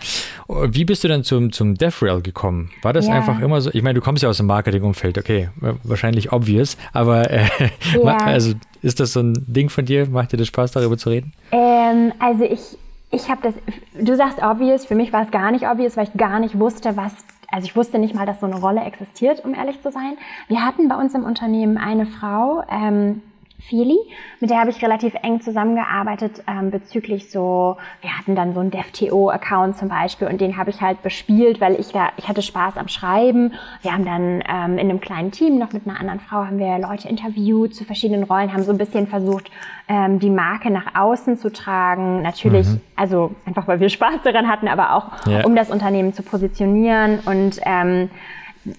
Wie 0.48 0.84
bist 0.84 1.04
du 1.04 1.08
dann 1.08 1.24
zum, 1.24 1.52
zum 1.52 1.74
DevRel 1.74 2.22
gekommen? 2.22 2.70
War 2.82 2.92
das 2.92 3.06
ja. 3.06 3.14
einfach 3.14 3.40
immer 3.40 3.60
so? 3.60 3.70
Ich 3.72 3.82
meine, 3.82 3.94
du 3.94 4.00
kommst 4.00 4.22
ja 4.22 4.28
aus 4.28 4.38
dem 4.38 4.46
Marketingumfeld, 4.46 5.18
okay, 5.18 5.50
wahrscheinlich 5.82 6.32
obvious, 6.32 6.76
aber 6.92 7.30
äh, 7.30 7.46
ja. 8.02 8.16
also 8.18 8.54
ist 8.82 9.00
das 9.00 9.12
so 9.12 9.20
ein 9.20 9.34
Ding 9.46 9.68
von 9.68 9.84
dir? 9.84 10.08
Macht 10.08 10.32
dir 10.32 10.36
das 10.36 10.48
Spaß, 10.48 10.72
darüber 10.72 10.96
zu 10.96 11.10
reden? 11.10 11.32
Ähm, 11.52 12.12
also 12.18 12.44
ich, 12.44 12.78
ich 13.10 13.28
habe 13.28 13.40
das, 13.42 13.54
du 14.00 14.16
sagst 14.16 14.38
obvious, 14.42 14.86
für 14.86 14.94
mich 14.94 15.12
war 15.12 15.24
es 15.24 15.30
gar 15.30 15.50
nicht 15.50 15.66
obvious, 15.68 15.96
weil 15.96 16.04
ich 16.04 16.14
gar 16.14 16.40
nicht 16.40 16.58
wusste, 16.58 16.96
was 16.96 17.12
also 17.50 17.64
ich 17.64 17.74
wusste 17.76 17.98
nicht 17.98 18.14
mal, 18.14 18.26
dass 18.26 18.40
so 18.40 18.46
eine 18.46 18.60
Rolle 18.60 18.82
existiert, 18.82 19.42
um 19.44 19.54
ehrlich 19.54 19.80
zu 19.82 19.90
sein. 19.90 20.18
Wir 20.48 20.64
hatten 20.64 20.88
bei 20.88 20.96
uns 20.96 21.14
im 21.14 21.24
Unternehmen 21.24 21.78
eine 21.78 22.04
Frau, 22.04 22.62
ähm, 22.70 23.22
Feli, 23.60 23.98
mit 24.40 24.50
der 24.50 24.60
habe 24.60 24.70
ich 24.70 24.82
relativ 24.82 25.14
eng 25.22 25.40
zusammengearbeitet 25.40 26.44
ähm, 26.46 26.70
bezüglich 26.70 27.30
so, 27.30 27.76
wir 28.00 28.16
hatten 28.16 28.36
dann 28.36 28.54
so 28.54 28.60
einen 28.60 28.70
DevTO-Account 28.70 29.76
zum 29.76 29.88
Beispiel 29.88 30.28
und 30.28 30.40
den 30.40 30.56
habe 30.56 30.70
ich 30.70 30.80
halt 30.80 31.02
bespielt, 31.02 31.60
weil 31.60 31.78
ich 31.78 31.90
da, 31.90 32.10
ich 32.16 32.28
hatte 32.28 32.40
Spaß 32.40 32.76
am 32.76 32.86
Schreiben. 32.86 33.52
Wir 33.82 33.92
haben 33.92 34.04
dann 34.04 34.44
ähm, 34.48 34.78
in 34.78 34.88
einem 34.88 35.00
kleinen 35.00 35.32
Team 35.32 35.58
noch 35.58 35.72
mit 35.72 35.88
einer 35.88 35.98
anderen 35.98 36.20
Frau 36.20 36.36
haben 36.36 36.58
wir 36.58 36.78
Leute 36.78 37.08
interviewt 37.08 37.74
zu 37.74 37.84
verschiedenen 37.84 38.22
Rollen, 38.22 38.52
haben 38.52 38.62
so 38.62 38.70
ein 38.70 38.78
bisschen 38.78 39.08
versucht, 39.08 39.50
ähm, 39.88 40.20
die 40.20 40.30
Marke 40.30 40.70
nach 40.70 40.94
außen 40.94 41.36
zu 41.36 41.52
tragen. 41.52 42.22
Natürlich, 42.22 42.68
mhm. 42.68 42.80
also 42.94 43.34
einfach 43.44 43.66
weil 43.66 43.80
wir 43.80 43.88
Spaß 43.88 44.22
daran 44.22 44.48
hatten, 44.48 44.68
aber 44.68 44.94
auch 44.94 45.26
ja. 45.26 45.44
um 45.44 45.56
das 45.56 45.70
Unternehmen 45.70 46.12
zu 46.12 46.22
positionieren 46.22 47.18
und 47.26 47.58
ähm, 47.64 48.08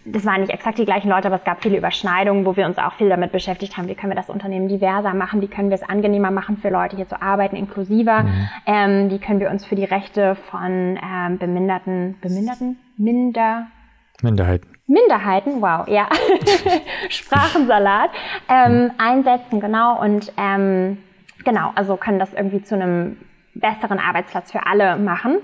das 0.06 0.26
waren 0.26 0.42
nicht 0.42 0.54
exakt 0.54 0.78
die 0.78 0.86
gleichen 0.86 1.10
Leute, 1.10 1.28
aber 1.28 1.38
es 1.38 1.44
gab 1.44 1.62
viele 1.62 1.78
Überschneidungen, 1.78 2.46
wo 2.46 2.56
wir 2.56 2.66
uns 2.66 2.78
auch 2.78 2.94
viel 2.94 3.10
damit 3.10 3.32
beschäftigt 3.32 3.78
haben, 3.78 3.88
wie 3.88 3.96
können 3.96 4.12
wir 4.12 4.16
das 4.16 4.30
Unternehmen 4.30 4.68
diverser 4.68 5.14
machen, 5.14 5.42
wie 5.42 5.48
können 5.48 5.70
wir 5.70 5.76
es 5.76 5.84
angenehmer 5.84 6.32
machen 6.32 6.58
für 6.58 6.70
Leute 6.70 6.96
hier 6.96 7.08
zu 7.08 7.22
arbeiten, 7.22 7.56
inklusiver, 7.56 8.24
mhm. 8.24 8.50
ähm, 8.66 9.10
wie 9.10 9.20
können 9.20 9.40
wir 9.40 9.50
uns 9.50 9.66
für 9.66 9.76
die 9.76 9.86
Rechte 9.86 10.36
von 10.36 11.00
ähm, 11.02 11.38
beminderten, 11.38 12.18
beminderten, 12.22 12.78
minder, 12.98 13.68
Minderheiten. 14.22 14.68
Minderheiten, 14.88 15.62
wow, 15.62 15.88
ja, 15.88 16.10
Sprachensalat, 17.10 18.10
ähm, 18.50 18.84
mhm. 18.84 18.92
einsetzen, 18.98 19.60
genau, 19.60 20.02
und 20.02 20.34
ähm, 20.38 20.98
genau, 21.46 21.72
also 21.76 21.96
können 21.96 22.20
das 22.20 22.34
irgendwie 22.34 22.62
zu 22.62 22.76
einem 22.76 23.18
besseren 23.60 24.00
Arbeitsplatz 24.00 24.52
für 24.52 24.66
alle 24.66 24.98
machen. 24.98 25.38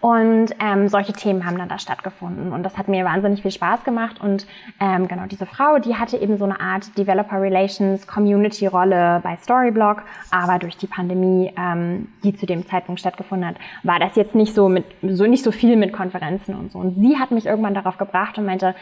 Und 0.00 0.54
ähm, 0.60 0.88
solche 0.88 1.12
Themen 1.12 1.44
haben 1.44 1.58
dann 1.58 1.68
da 1.68 1.78
stattgefunden. 1.78 2.52
Und 2.52 2.62
das 2.62 2.78
hat 2.78 2.86
mir 2.86 3.04
wahnsinnig 3.04 3.42
viel 3.42 3.50
Spaß 3.50 3.82
gemacht. 3.82 4.20
Und 4.20 4.46
ähm, 4.78 5.08
genau 5.08 5.26
diese 5.26 5.44
Frau, 5.44 5.78
die 5.78 5.96
hatte 5.96 6.16
eben 6.18 6.38
so 6.38 6.44
eine 6.44 6.60
Art 6.60 6.96
Developer 6.96 7.40
Relations 7.40 8.06
Community 8.06 8.66
Rolle 8.66 9.20
bei 9.24 9.36
Storyblock. 9.42 10.04
Aber 10.30 10.60
durch 10.60 10.76
die 10.76 10.86
Pandemie, 10.86 11.52
ähm, 11.58 12.08
die 12.22 12.32
zu 12.32 12.46
dem 12.46 12.64
Zeitpunkt 12.68 13.00
stattgefunden 13.00 13.48
hat, 13.48 13.56
war 13.82 13.98
das 13.98 14.14
jetzt 14.14 14.36
nicht 14.36 14.54
so 14.54 14.68
mit 14.68 14.84
so 15.02 15.26
nicht 15.26 15.42
so 15.42 15.50
viel 15.50 15.76
mit 15.76 15.92
Konferenzen 15.92 16.54
und 16.54 16.70
so. 16.70 16.78
Und 16.78 16.94
sie 16.94 17.18
hat 17.18 17.32
mich 17.32 17.46
irgendwann 17.46 17.74
darauf 17.74 17.98
gebracht 17.98 18.38
und 18.38 18.46
meinte, 18.46 18.76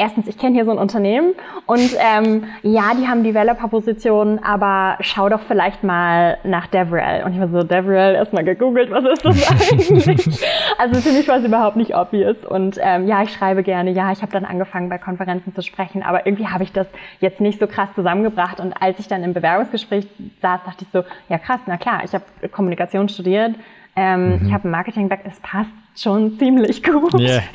erstens, 0.00 0.26
ich 0.26 0.38
kenne 0.38 0.54
hier 0.54 0.64
so 0.64 0.70
ein 0.70 0.78
Unternehmen 0.78 1.34
und 1.66 1.94
ähm, 1.98 2.44
ja, 2.62 2.94
die 2.98 3.06
haben 3.06 3.22
Developer-Positionen, 3.22 4.42
aber 4.42 4.96
schau 5.00 5.28
doch 5.28 5.40
vielleicht 5.46 5.84
mal 5.84 6.38
nach 6.42 6.66
DevRel. 6.68 7.24
Und 7.24 7.34
ich 7.34 7.40
war 7.40 7.48
so, 7.48 7.62
DevRel, 7.62 8.14
erstmal 8.14 8.42
gegoogelt, 8.44 8.90
was 8.90 9.04
ist 9.04 9.24
das 9.24 9.50
eigentlich? 9.50 10.46
also 10.78 11.00
für 11.00 11.12
mich 11.12 11.28
war 11.28 11.36
es 11.36 11.44
überhaupt 11.44 11.76
nicht 11.76 11.94
obvious. 11.94 12.36
Und 12.46 12.78
ähm, 12.80 13.06
ja, 13.06 13.22
ich 13.22 13.30
schreibe 13.30 13.62
gerne, 13.62 13.90
ja, 13.90 14.10
ich 14.10 14.22
habe 14.22 14.32
dann 14.32 14.46
angefangen 14.46 14.88
bei 14.88 14.96
Konferenzen 14.96 15.54
zu 15.54 15.62
sprechen, 15.62 16.02
aber 16.02 16.26
irgendwie 16.26 16.48
habe 16.48 16.64
ich 16.64 16.72
das 16.72 16.86
jetzt 17.20 17.40
nicht 17.40 17.60
so 17.60 17.66
krass 17.66 17.90
zusammengebracht. 17.94 18.58
Und 18.58 18.72
als 18.80 18.98
ich 18.98 19.06
dann 19.06 19.22
im 19.22 19.34
Bewerbungsgespräch 19.34 20.08
saß, 20.40 20.64
dachte 20.64 20.84
ich 20.84 20.88
so, 20.92 21.04
ja 21.28 21.38
krass, 21.38 21.60
na 21.66 21.76
klar, 21.76 22.00
ich 22.04 22.14
habe 22.14 22.24
Kommunikation 22.50 23.08
studiert, 23.08 23.54
ähm, 23.96 24.38
mhm. 24.38 24.46
Ich 24.46 24.52
habe 24.52 24.68
ein 24.68 24.70
Marketing-Back, 24.70 25.20
es 25.24 25.38
passt 25.40 25.70
schon 25.96 26.38
ziemlich 26.38 26.82
gut. 26.82 27.14
Yeah. 27.14 27.42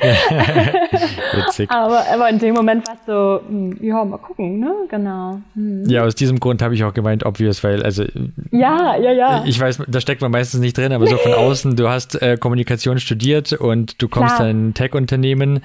Witzig. 1.34 1.70
aber, 1.70 2.04
aber 2.12 2.30
in 2.30 2.38
dem 2.38 2.54
Moment 2.54 2.86
war 2.86 2.94
es 2.94 3.06
so, 3.06 3.40
hm, 3.46 3.78
ja, 3.80 4.04
mal 4.04 4.18
gucken, 4.18 4.60
ne? 4.60 4.72
Genau. 4.88 5.40
Mhm. 5.54 5.88
Ja, 5.88 6.04
aus 6.04 6.14
diesem 6.14 6.38
Grund 6.40 6.62
habe 6.62 6.74
ich 6.74 6.84
auch 6.84 6.94
gemeint, 6.94 7.24
obvious, 7.24 7.62
weil, 7.64 7.82
also. 7.82 8.04
Ja, 8.50 8.96
ja, 8.96 9.12
ja. 9.12 9.44
Ich 9.46 9.58
weiß, 9.58 9.82
da 9.86 10.00
steckt 10.00 10.20
man 10.20 10.30
meistens 10.30 10.60
nicht 10.60 10.76
drin, 10.76 10.92
aber 10.92 11.06
so 11.06 11.16
von 11.16 11.32
außen, 11.32 11.76
du 11.76 11.88
hast 11.88 12.20
äh, 12.22 12.36
Kommunikation 12.36 12.98
studiert 12.98 13.52
und 13.52 14.00
du 14.00 14.08
kommst 14.08 14.36
Klar. 14.36 14.50
in 14.50 14.68
ein 14.68 14.74
Tech-Unternehmen, 14.74 15.60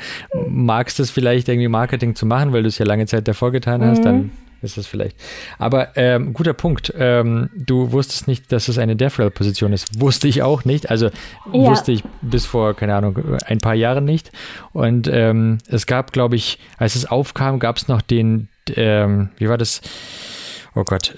magst 0.48 1.00
es 1.00 1.12
vielleicht 1.12 1.50
irgendwie 1.50 1.68
Marketing 1.68 2.16
zu 2.16 2.26
machen, 2.26 2.54
weil 2.54 2.64
du 2.64 2.70
es 2.70 2.78
ja 2.78 2.86
lange 2.86 3.06
Zeit 3.06 3.28
davor 3.28 3.52
getan 3.52 3.84
hast, 3.84 4.00
mhm. 4.00 4.04
dann 4.04 4.32
ist 4.62 4.78
es 4.78 4.88
vielleicht. 4.88 5.16
Aber 5.58 5.96
ähm, 5.98 6.34
guter 6.34 6.54
Punkt. 6.54 6.94
Ähm, 6.98 7.50
du 7.56 7.92
wusstest 7.92 8.28
nicht, 8.28 8.52
dass 8.52 8.68
es 8.68 8.78
eine 8.78 8.96
DevRel-Position 8.96 9.74
ist. 9.74 10.00
Wusste 10.00 10.28
ich 10.28 10.42
auch 10.42 10.66
nicht. 10.66 10.90
Also 10.90 11.08
ja. 11.08 11.12
wusste 11.52 11.92
ich 11.92 12.04
bis 12.22 12.46
vor, 12.46 12.74
keine 12.76 12.96
Ahnung, 12.96 13.18
ein 13.46 13.60
paar 13.60 13.76
Jahren 13.76 14.06
nicht. 14.06 14.32
Und 14.74 15.08
ähm, 15.12 15.60
es 15.68 15.86
gab, 15.86 16.14
glaube 16.14 16.36
ich, 16.36 16.60
als 16.78 16.96
es 16.96 17.06
aufkam, 17.06 17.60
gab 17.60 17.78
es 17.78 17.88
noch 17.88 18.02
den, 18.02 18.50
ähm, 18.76 19.30
wie 19.38 19.50
war 19.50 19.58
das? 19.58 19.82
Oh 20.76 20.84
Gott, 20.84 21.14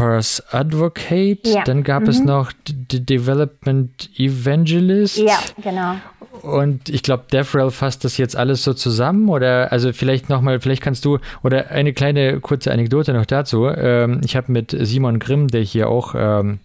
Developers 0.00 0.42
Advocate. 0.50 1.46
Ja. 1.46 1.64
Dann 1.64 1.82
gab 1.82 2.02
mhm. 2.02 2.08
es 2.08 2.20
noch 2.20 2.52
The 2.90 3.04
Development 3.04 4.10
Evangelist. 4.16 5.18
Ja, 5.18 5.38
genau. 5.62 5.96
Und 6.42 6.88
ich 6.88 7.02
glaube, 7.02 7.24
DevRel 7.30 7.70
fasst 7.70 8.04
das 8.04 8.16
jetzt 8.16 8.34
alles 8.34 8.64
so 8.64 8.72
zusammen 8.72 9.28
oder 9.28 9.72
also 9.72 9.92
vielleicht 9.92 10.30
nochmal, 10.30 10.60
vielleicht 10.60 10.82
kannst 10.82 11.04
du 11.04 11.18
oder 11.42 11.70
eine 11.70 11.92
kleine 11.92 12.40
kurze 12.40 12.72
Anekdote 12.72 13.12
noch 13.12 13.26
dazu. 13.26 13.66
Ähm, 13.66 14.22
ich 14.24 14.36
habe 14.36 14.50
mit 14.50 14.74
Simon 14.80 15.18
Grimm, 15.18 15.48
der 15.48 15.60
hier 15.60 15.88
auch 15.88 16.14
ähm, 16.16 16.60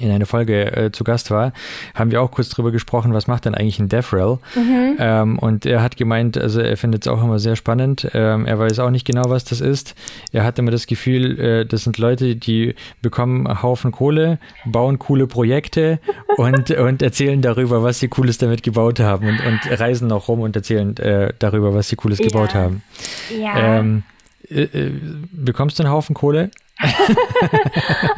in 0.00 0.10
einer 0.10 0.26
Folge 0.26 0.76
äh, 0.76 0.92
zu 0.92 1.04
Gast 1.04 1.30
war, 1.30 1.52
haben 1.94 2.10
wir 2.10 2.20
auch 2.20 2.30
kurz 2.30 2.48
drüber 2.48 2.72
gesprochen, 2.72 3.14
was 3.14 3.26
macht 3.26 3.44
denn 3.44 3.54
eigentlich 3.54 3.78
ein 3.78 3.88
DevRel? 3.88 4.38
Mhm. 4.56 4.96
Ähm, 4.98 5.38
und 5.38 5.66
er 5.66 5.82
hat 5.82 5.96
gemeint, 5.96 6.36
also 6.36 6.60
er 6.60 6.76
findet 6.76 7.06
es 7.06 7.12
auch 7.12 7.22
immer 7.22 7.38
sehr 7.38 7.54
spannend. 7.54 8.08
Ähm, 8.12 8.46
er 8.46 8.58
weiß 8.58 8.80
auch 8.80 8.90
nicht 8.90 9.06
genau, 9.06 9.22
was 9.28 9.44
das 9.44 9.60
ist. 9.60 9.94
Er 10.32 10.44
hat 10.44 10.58
immer 10.58 10.72
das 10.72 10.86
Gefühl, 10.86 11.38
äh, 11.38 11.66
das 11.66 11.84
sind 11.84 11.98
Leute, 11.98 12.34
die 12.34 12.74
bekommen 13.02 13.46
einen 13.46 13.62
Haufen 13.62 13.92
Kohle, 13.92 14.38
bauen 14.64 14.98
coole 14.98 15.26
Projekte 15.26 16.00
und, 16.36 16.70
und 16.72 17.02
erzählen 17.02 17.40
darüber, 17.40 17.82
was 17.82 18.00
sie 18.00 18.08
Cooles 18.08 18.38
damit 18.38 18.62
gebaut 18.62 18.98
haben 18.98 19.28
und, 19.28 19.40
und 19.46 19.80
reisen 19.80 20.10
auch 20.10 20.28
rum 20.28 20.40
und 20.40 20.56
erzählen 20.56 20.96
äh, 20.96 21.32
darüber, 21.38 21.74
was 21.74 21.88
sie 21.88 21.96
Cooles 21.96 22.18
ja. 22.18 22.26
gebaut 22.26 22.54
haben. 22.54 22.82
Ja. 23.40 23.78
Ähm, 23.78 24.02
äh, 24.48 24.62
äh, 24.62 24.92
bekommst 25.32 25.78
du 25.78 25.82
einen 25.82 25.92
Haufen 25.92 26.14
Kohle? 26.14 26.50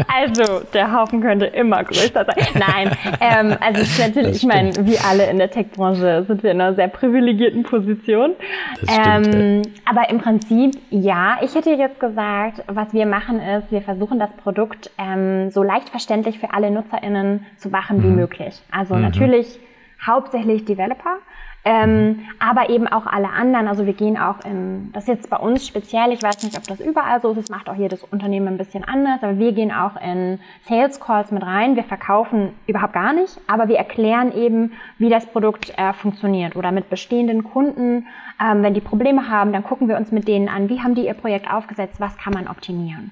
Also, 0.09 0.61
der 0.73 0.93
Haufen 0.93 1.21
könnte 1.21 1.45
immer 1.47 1.85
größer 1.85 2.25
sein. 2.25 2.47
Nein, 2.55 2.91
ähm, 3.21 3.57
also 3.61 3.83
es 3.83 3.91
ist 3.91 3.99
natürlich, 3.99 4.37
ich 4.37 4.47
meine, 4.47 4.73
wie 4.87 4.99
alle 4.99 5.29
in 5.29 5.37
der 5.37 5.51
Tech-Branche 5.51 6.25
sind 6.27 6.43
wir 6.43 6.53
in 6.53 6.61
einer 6.61 6.75
sehr 6.75 6.89
privilegierten 6.89 7.65
Position. 7.65 8.33
Das 8.81 8.95
stimmt, 8.95 9.35
ähm, 9.35 9.63
aber 9.85 10.09
im 10.09 10.19
Prinzip, 10.19 10.79
ja, 10.91 11.37
ich 11.43 11.55
hätte 11.55 11.71
jetzt 11.71 12.01
gesagt, 12.01 12.63
was 12.67 12.95
wir 12.95 13.05
machen 13.05 13.41
ist, 13.41 13.71
wir 13.71 13.83
versuchen 13.83 14.19
das 14.19 14.31
Produkt 14.43 14.91
ähm, 14.97 15.51
so 15.51 15.63
leicht 15.63 15.91
verständlich 15.91 16.39
für 16.39 16.55
alle 16.55 16.71
NutzerInnen 16.71 17.45
zu 17.59 17.69
machen 17.69 18.03
wie 18.03 18.09
möglich. 18.09 18.55
Also 18.71 18.97
natürlich 18.97 19.61
hauptsächlich 20.05 20.65
Developer, 20.65 21.19
ähm, 21.67 22.21
aber 22.39 22.71
eben 22.71 22.87
auch 22.87 23.07
alle 23.07 23.29
anderen. 23.29 23.67
Also 23.67 23.87
wir 23.87 23.93
gehen 23.93 24.17
auch 24.17 24.45
in, 24.45 24.93
das 24.93 25.05
ist 25.05 25.09
jetzt 25.09 25.31
bei 25.31 25.37
uns 25.37 25.67
speziell, 25.67 26.13
ich 26.13 26.23
weiß 26.23 26.45
nicht, 26.45 26.57
ob 26.57 26.63
das 26.63 26.79
überall 26.79 27.21
so 27.21 27.33
ist, 27.33 27.39
das 27.39 27.51
macht 27.51 27.69
auch 27.69 27.75
jedes 27.75 28.05
Unternehmen 28.05 28.47
ein 28.47 28.57
bisschen 28.57 28.85
anders, 28.85 29.21
aber 29.25 29.37
wir 29.39 29.51
gehen 29.51 29.73
auch 29.73 30.01
in 30.01 30.39
Sales 30.69 31.01
Calls 31.01 31.33
mit 31.33 31.43
rein. 31.43 31.75
Wir 31.75 31.83
verkaufen 31.83 32.51
überhaupt 32.69 32.93
gar 32.93 33.13
nicht, 33.13 33.41
aber 33.49 33.67
wir 33.67 33.79
erklären 33.79 34.33
eben, 34.33 34.75
wie 34.99 35.09
das 35.09 35.27
Produkt 35.27 35.77
äh, 35.77 35.93
funktioniert 35.93 36.55
oder 36.55 36.71
mit 36.71 36.89
bestehenden 36.89 37.43
Kunden. 37.43 38.07
Ähm, 38.41 38.63
wenn 38.63 38.75
die 38.75 38.81
Probleme 38.81 39.29
haben, 39.29 39.53
dann 39.53 39.65
gucken 39.65 39.89
wir 39.89 39.97
uns 39.97 40.13
mit 40.13 40.29
denen 40.29 40.49
an, 40.49 40.69
wie 40.69 40.81
haben 40.81 40.95
die 40.95 41.07
ihr 41.07 41.15
Projekt 41.15 41.53
aufgesetzt, 41.53 41.97
was 41.99 42.17
kann 42.17 42.33
man 42.33 42.47
optimieren. 42.47 43.11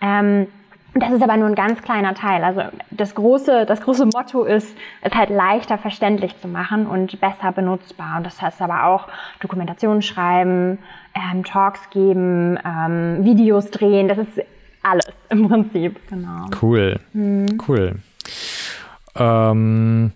Ähm, 0.00 0.46
das 1.02 1.12
ist 1.12 1.22
aber 1.22 1.36
nur 1.36 1.48
ein 1.48 1.54
ganz 1.54 1.82
kleiner 1.82 2.14
Teil. 2.14 2.42
Also 2.44 2.62
das 2.90 3.14
große, 3.14 3.66
das 3.66 3.80
große 3.80 4.06
Motto 4.06 4.44
ist, 4.44 4.76
es 5.02 5.14
halt 5.14 5.30
leichter 5.30 5.78
verständlich 5.78 6.38
zu 6.40 6.48
machen 6.48 6.86
und 6.86 7.20
besser 7.20 7.52
benutzbar. 7.52 8.18
Und 8.18 8.26
das 8.26 8.40
heißt 8.40 8.62
aber 8.62 8.84
auch 8.84 9.08
Dokumentation 9.40 10.02
schreiben, 10.02 10.78
ähm, 11.14 11.44
Talks 11.44 11.90
geben, 11.90 12.58
ähm, 12.64 13.24
Videos 13.24 13.70
drehen. 13.70 14.08
Das 14.08 14.18
ist 14.18 14.40
alles 14.82 15.12
im 15.28 15.48
Prinzip. 15.48 15.98
Genau. 16.08 16.46
Cool. 16.60 16.98
Cool. 17.66 17.96
Ähm, 19.16 20.12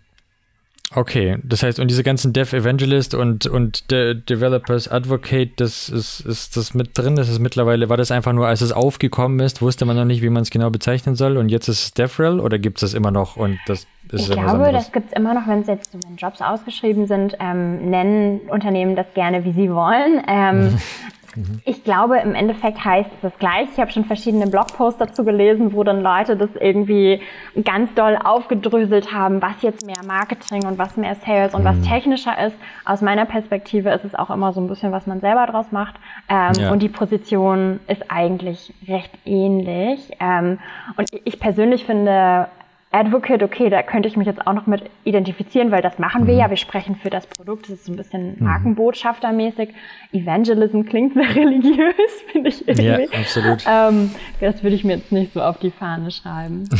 okay, 0.95 1.39
das 1.45 1.63
heißt, 1.63 1.79
und 1.79 1.89
diese 1.89 2.03
ganzen 2.03 2.33
Dev 2.33 2.57
Evangelist 2.57 3.15
und, 3.15 3.47
und 3.47 3.91
De 3.91 4.15
Developers 4.15 4.89
Advocate, 4.89 5.53
das 5.57 5.89
ist, 5.89 6.21
ist 6.21 6.57
das 6.57 6.75
mit 6.75 6.97
drin? 6.99 7.17
Das 7.17 7.29
ist 7.29 7.39
mittlerweile, 7.39 7.89
war 7.89 7.97
das 7.97 8.11
einfach 8.11 8.33
nur, 8.33 8.47
als 8.47 8.61
es 8.61 8.73
aufgekommen 8.73 9.41
ist, 9.41 9.63
wusste 9.63 9.85
man 9.85 9.97
noch 9.97 10.05
nicht, 10.05 10.23
wie 10.23 10.31
man 10.31 10.43
es 10.43 10.51
genau 10.51 10.71
bezeichnen 10.71 11.15
soll 11.15 11.37
und 11.37 11.49
jetzt 11.49 11.69
ist 11.69 11.83
es 11.83 11.95
DevRel 11.95 12.41
oder 12.41 12.59
gibt 12.59 12.79
es 12.79 12.91
das 12.91 12.95
immer 12.95 13.11
noch 13.11 13.37
und 13.37 13.59
das 13.67 13.87
ist 14.11 14.29
Ich 14.29 14.31
glaube, 14.31 14.73
das 14.73 14.91
gibt 14.93 15.09
es 15.09 15.13
immer 15.13 15.35
noch, 15.35 15.47
wenn 15.47 15.61
es 15.61 15.69
jetzt 15.69 15.93
so 15.93 15.99
wenn 16.07 16.17
Jobs 16.17 16.41
ausgeschrieben 16.41 17.07
sind, 17.07 17.37
ähm, 17.39 17.91
nennen 17.91 18.41
Unternehmen 18.49 18.97
das 18.97 19.13
gerne, 19.15 19.45
wie 19.45 19.53
sie 19.53 19.71
wollen. 19.71 20.23
Ähm, 20.27 20.79
Ich 21.65 21.85
glaube, 21.85 22.19
im 22.19 22.35
Endeffekt 22.35 22.85
heißt 22.85 23.11
es 23.15 23.21
das 23.23 23.39
gleich. 23.39 23.69
Ich 23.73 23.79
habe 23.79 23.91
schon 23.91 24.05
verschiedene 24.05 24.47
Blogposts 24.47 24.99
dazu 24.99 25.25
gelesen, 25.25 25.73
wo 25.73 25.85
dann 25.85 26.03
Leute 26.03 26.37
das 26.37 26.51
irgendwie 26.59 27.21
ganz 27.65 27.93
doll 27.95 28.19
aufgedröselt 28.23 29.13
haben, 29.13 29.41
was 29.41 29.63
jetzt 29.63 29.87
mehr 29.87 30.05
Marketing 30.07 30.67
und 30.67 30.79
was 30.79 30.97
mehr 30.97 31.15
Sales 31.15 31.55
und 31.55 31.65
was 31.65 31.81
technischer 31.83 32.37
ist. 32.47 32.57
Aus 32.85 33.01
meiner 33.01 33.27
Perspektive 33.27 33.91
ist 33.91 34.05
es 34.05 34.15
auch 34.15 34.31
immer 34.31 34.53
so 34.53 34.61
ein 34.61 34.69
bisschen, 34.69 34.93
was 34.93 35.07
man 35.07 35.21
selber 35.21 35.47
draus 35.47 35.67
macht. 35.71 35.97
Ähm, 36.29 36.53
Ja. 36.59 36.73
Und 36.73 36.81
die 36.83 36.89
Position 36.89 37.81
ist 37.87 38.11
eigentlich 38.11 38.75
recht 38.89 39.13
ähnlich. 39.25 40.11
Ähm, 40.21 40.59
und 40.97 41.09
ich 41.25 41.39
persönlich 41.39 41.85
finde, 41.85 42.49
Advocate, 42.93 43.43
okay, 43.45 43.71
da 43.71 43.83
könnte 43.85 44.09
ich 44.09 44.17
mich 44.17 44.27
jetzt 44.27 44.45
auch 44.47 44.53
noch 44.53 44.67
mit 44.67 44.83
identifizieren, 45.05 45.71
weil 45.71 45.81
das 45.81 46.01
machen 46.01 46.27
wir 46.27 46.35
ja. 46.35 46.51
Wir 46.51 46.57
sprechen 46.57 46.97
für 46.97 47.09
das 47.09 47.27
Produkt. 47.29 47.67
Das 47.67 47.71
ist 47.77 47.85
so 47.85 47.93
ein 47.93 47.97
bisschen 47.97 48.35
Markenbotschaftermäßig. 48.41 49.69
Evangelism 50.13 50.83
klingt 50.83 51.15
sehr 51.15 51.29
religiös, 51.37 51.95
finde 52.33 52.49
ich 52.49 52.61
Ja, 52.67 52.99
irgendwie. 52.99 53.17
absolut. 53.17 53.65
Ähm, 53.69 54.11
das 54.41 54.65
würde 54.65 54.75
ich 54.75 54.83
mir 54.83 54.97
jetzt 54.97 55.13
nicht 55.13 55.33
so 55.33 55.41
auf 55.41 55.59
die 55.59 55.71
Fahne 55.71 56.11
schreiben. 56.11 56.65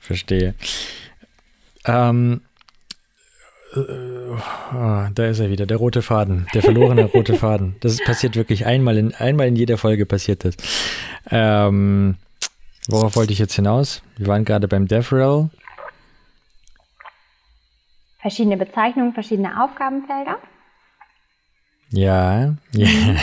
Verstehe. 0.00 0.54
Ähm, 1.84 2.42
äh, 3.74 3.80
oh, 3.80 5.06
da 5.12 5.26
ist 5.26 5.40
er 5.40 5.50
wieder, 5.50 5.66
der 5.66 5.76
rote 5.76 6.02
Faden, 6.02 6.46
der 6.54 6.62
verlorene 6.62 7.04
rote 7.04 7.34
Faden. 7.34 7.74
Das 7.80 7.98
passiert 7.98 8.36
wirklich 8.36 8.64
einmal 8.66 8.96
in, 8.96 9.12
einmal 9.14 9.48
in 9.48 9.56
jeder 9.56 9.76
Folge 9.76 10.06
passiert 10.06 10.44
das. 10.44 10.56
Ähm, 11.30 12.14
worauf 12.88 13.14
wollte 13.16 13.32
ich 13.32 13.38
jetzt 13.38 13.54
hinaus? 13.54 14.02
Wir 14.16 14.26
waren 14.26 14.44
gerade 14.44 14.66
beim 14.66 14.88
DevRel. 14.88 15.50
Verschiedene 18.20 18.56
Bezeichnungen, 18.56 19.12
verschiedene 19.14 19.62
Aufgabenfelder. 19.62 20.36
Ja, 21.90 22.54
ja. 22.72 23.14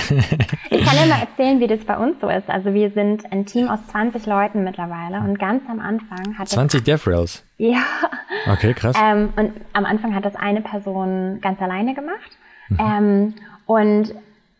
Ich 0.72 0.86
kann 0.86 0.96
dir 0.98 1.06
mal 1.08 1.20
erzählen, 1.30 1.60
wie 1.60 1.68
das 1.68 1.82
bei 1.86 1.98
uns 1.98 2.20
so 2.20 2.30
ist. 2.30 2.50
Also 2.50 2.74
wir 2.74 2.90
sind 2.92 3.32
ein 3.32 3.46
Team 3.46 3.68
aus 3.68 3.80
20 3.92 4.26
Leuten 4.26 4.64
mittlerweile 4.64 5.20
und 5.20 5.38
ganz 5.38 5.64
am 5.70 5.80
Anfang 5.80 6.38
hat 6.38 6.50
20 6.50 6.84
DevRels. 6.84 7.44
ja, 7.58 7.84
Okay, 8.48 8.74
krass. 8.74 8.96
Ähm, 9.00 9.34
und 9.36 9.54
am 9.74 9.86
Anfang 9.86 10.16
hat 10.16 10.26
das 10.26 10.36
eine 10.36 10.62
Person 10.62 11.40
ganz 11.42 11.62
alleine 11.62 11.94
gemacht. 11.94 12.32
Ähm, 12.80 13.36
und 13.68 14.16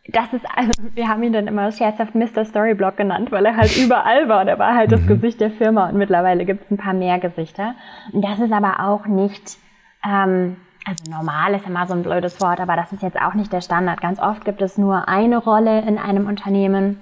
das 0.08 0.32
ist, 0.32 0.44
also, 0.54 0.70
wir 0.94 1.08
haben 1.08 1.22
ihn 1.22 1.32
dann 1.32 1.46
immer 1.46 1.70
scherzhaft 1.72 2.14
Mr. 2.14 2.44
Storyblock 2.44 2.96
genannt, 2.96 3.32
weil 3.32 3.46
er 3.46 3.56
halt 3.56 3.76
überall 3.84 4.28
war. 4.28 4.44
Der 4.44 4.58
war 4.58 4.74
halt 4.74 4.92
das 4.92 5.06
Gesicht 5.06 5.40
der 5.40 5.50
Firma 5.50 5.88
und 5.88 5.96
mittlerweile 5.96 6.44
gibt 6.44 6.64
es 6.64 6.70
ein 6.70 6.76
paar 6.76 6.94
mehr 6.94 7.18
Gesichter. 7.18 7.74
Und 8.12 8.22
das 8.22 8.38
ist 8.38 8.52
aber 8.52 8.80
auch 8.80 9.06
nicht, 9.06 9.58
ähm, 10.04 10.56
also 10.84 11.10
normal 11.10 11.54
ist 11.54 11.66
immer 11.66 11.86
so 11.86 11.94
ein 11.94 12.02
blödes 12.02 12.40
Wort, 12.40 12.60
aber 12.60 12.76
das 12.76 12.92
ist 12.92 13.02
jetzt 13.02 13.20
auch 13.20 13.34
nicht 13.34 13.52
der 13.52 13.60
Standard. 13.60 14.00
Ganz 14.00 14.20
oft 14.20 14.44
gibt 14.44 14.62
es 14.62 14.78
nur 14.78 15.08
eine 15.08 15.38
Rolle 15.38 15.80
in 15.82 15.98
einem 15.98 16.26
Unternehmen 16.26 17.00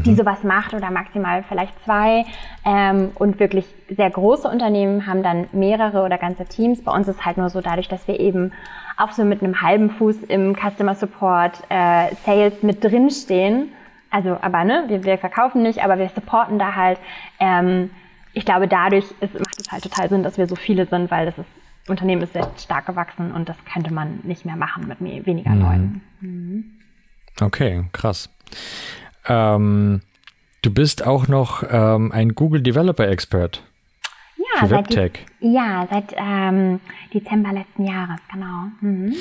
die 0.00 0.14
sowas 0.14 0.42
macht 0.42 0.74
oder 0.74 0.90
maximal 0.90 1.42
vielleicht 1.42 1.74
zwei. 1.84 2.24
Ähm, 2.64 3.10
und 3.14 3.38
wirklich 3.40 3.66
sehr 3.90 4.10
große 4.10 4.48
Unternehmen 4.48 5.06
haben 5.06 5.22
dann 5.22 5.48
mehrere 5.52 6.02
oder 6.04 6.18
ganze 6.18 6.44
Teams. 6.46 6.82
Bei 6.82 6.92
uns 6.92 7.08
ist 7.08 7.24
halt 7.24 7.36
nur 7.36 7.50
so 7.50 7.60
dadurch, 7.60 7.88
dass 7.88 8.06
wir 8.08 8.18
eben 8.18 8.52
auch 9.02 9.12
so 9.12 9.24
mit 9.24 9.42
einem 9.42 9.60
halben 9.60 9.90
Fuß 9.90 10.16
im 10.28 10.54
Customer 10.54 10.94
Support 10.94 11.62
äh, 11.68 12.14
Sales 12.24 12.62
mit 12.62 12.82
drin 12.82 13.10
stehen. 13.10 13.68
Also, 14.10 14.36
aber 14.40 14.64
ne, 14.64 14.84
wir, 14.88 15.04
wir 15.04 15.18
verkaufen 15.18 15.62
nicht, 15.62 15.82
aber 15.82 15.98
wir 15.98 16.08
supporten 16.08 16.58
da 16.58 16.74
halt. 16.74 16.98
Ähm, 17.40 17.90
ich 18.34 18.44
glaube, 18.44 18.68
dadurch 18.68 19.04
ist, 19.20 19.34
macht 19.34 19.60
es 19.60 19.70
halt 19.70 19.82
total 19.82 20.08
Sinn, 20.08 20.22
dass 20.22 20.38
wir 20.38 20.46
so 20.46 20.54
viele 20.54 20.86
sind, 20.86 21.10
weil 21.10 21.26
das 21.26 21.36
ist, 21.38 21.48
Unternehmen 21.88 22.22
ist 22.22 22.32
sehr 22.32 22.48
stark 22.58 22.86
gewachsen 22.86 23.32
und 23.32 23.48
das 23.48 23.56
könnte 23.72 23.92
man 23.92 24.20
nicht 24.22 24.44
mehr 24.44 24.56
machen 24.56 24.86
mit 24.86 25.00
mehr, 25.00 25.26
weniger 25.26 25.54
Leuten. 25.54 26.00
Okay, 27.40 27.84
krass. 27.92 28.30
Ähm, 29.26 30.00
du 30.62 30.72
bist 30.72 31.06
auch 31.06 31.28
noch 31.28 31.64
ähm, 31.68 32.12
ein 32.12 32.34
Google 32.34 32.62
Developer 32.62 33.08
Expert. 33.08 33.62
Ja, 34.54 34.60
Für 34.60 34.66
seit, 34.68 34.78
WebTech. 34.90 35.12
die- 35.40 35.54
ja, 35.54 35.86
seit 35.90 36.14
ähm, 36.16 36.80
Dezember 37.14 37.52
letzten 37.52 37.86
Jahres, 37.86 38.20
genau. 38.32 38.64
Mhm. 38.80 39.14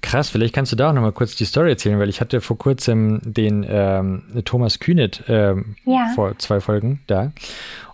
Krass, 0.00 0.30
vielleicht 0.30 0.54
kannst 0.54 0.72
du 0.72 0.76
da 0.76 0.90
auch 0.90 0.94
noch 0.94 1.02
mal 1.02 1.12
kurz 1.12 1.36
die 1.36 1.44
Story 1.44 1.70
erzählen, 1.70 1.98
weil 1.98 2.08
ich 2.08 2.20
hatte 2.20 2.40
vor 2.40 2.56
kurzem 2.58 3.20
den 3.24 3.66
ähm, 3.68 4.22
Thomas 4.44 4.78
Kühnet 4.80 5.24
ähm, 5.28 5.76
Ja. 5.84 6.12
vor 6.14 6.38
zwei 6.38 6.60
Folgen 6.60 7.00
da 7.06 7.32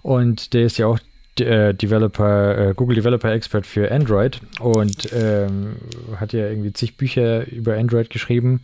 und 0.02 0.52
der 0.54 0.62
ist 0.62 0.78
ja 0.78 0.86
auch 0.86 0.98
äh, 1.40 1.74
Developer, 1.74 2.58
äh, 2.70 2.74
Google 2.74 2.94
Developer 2.94 3.32
Expert 3.32 3.66
für 3.66 3.90
Android 3.90 4.40
und 4.60 5.08
ähm, 5.12 5.74
hat 6.20 6.32
ja 6.32 6.46
irgendwie 6.46 6.72
zig 6.72 6.96
Bücher 6.96 7.44
über 7.50 7.74
Android 7.76 8.08
geschrieben 8.10 8.60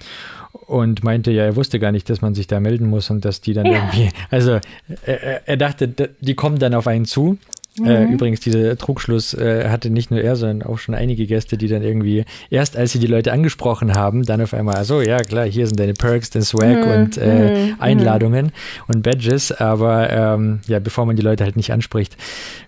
und 0.66 1.02
meinte 1.02 1.32
ja, 1.32 1.42
er 1.44 1.56
wusste 1.56 1.80
gar 1.80 1.90
nicht, 1.90 2.08
dass 2.08 2.20
man 2.22 2.34
sich 2.36 2.46
da 2.46 2.60
melden 2.60 2.86
muss 2.88 3.10
und 3.10 3.24
dass 3.24 3.40
die 3.40 3.54
dann 3.54 3.66
irgendwie, 3.66 4.10
also 4.30 4.60
er, 5.04 5.48
er 5.48 5.56
dachte, 5.56 5.88
die 6.20 6.34
kommen 6.36 6.60
dann 6.60 6.74
auf 6.74 6.86
einen 6.86 7.06
zu. 7.06 7.38
Äh, 7.78 8.12
übrigens, 8.12 8.40
dieser 8.40 8.76
Trugschluss 8.76 9.32
äh, 9.32 9.68
hatte 9.68 9.90
nicht 9.90 10.10
nur 10.10 10.20
er, 10.20 10.34
sondern 10.34 10.68
auch 10.68 10.78
schon 10.78 10.94
einige 10.94 11.26
Gäste, 11.26 11.56
die 11.56 11.68
dann 11.68 11.82
irgendwie, 11.82 12.24
erst 12.50 12.76
als 12.76 12.92
sie 12.92 12.98
die 12.98 13.06
Leute 13.06 13.32
angesprochen 13.32 13.94
haben, 13.94 14.24
dann 14.24 14.40
auf 14.40 14.52
einmal, 14.54 14.74
also 14.74 15.00
ja 15.00 15.18
klar, 15.18 15.46
hier 15.46 15.66
sind 15.66 15.78
deine 15.78 15.94
Perks, 15.94 16.30
dein 16.30 16.42
Swag 16.42 16.84
und 16.84 17.16
äh, 17.16 17.72
Einladungen 17.78 18.52
und 18.88 19.02
Badges, 19.02 19.52
aber 19.52 20.10
ähm, 20.10 20.60
ja, 20.66 20.80
bevor 20.80 21.06
man 21.06 21.14
die 21.14 21.22
Leute 21.22 21.44
halt 21.44 21.56
nicht 21.56 21.72
anspricht, 21.72 22.16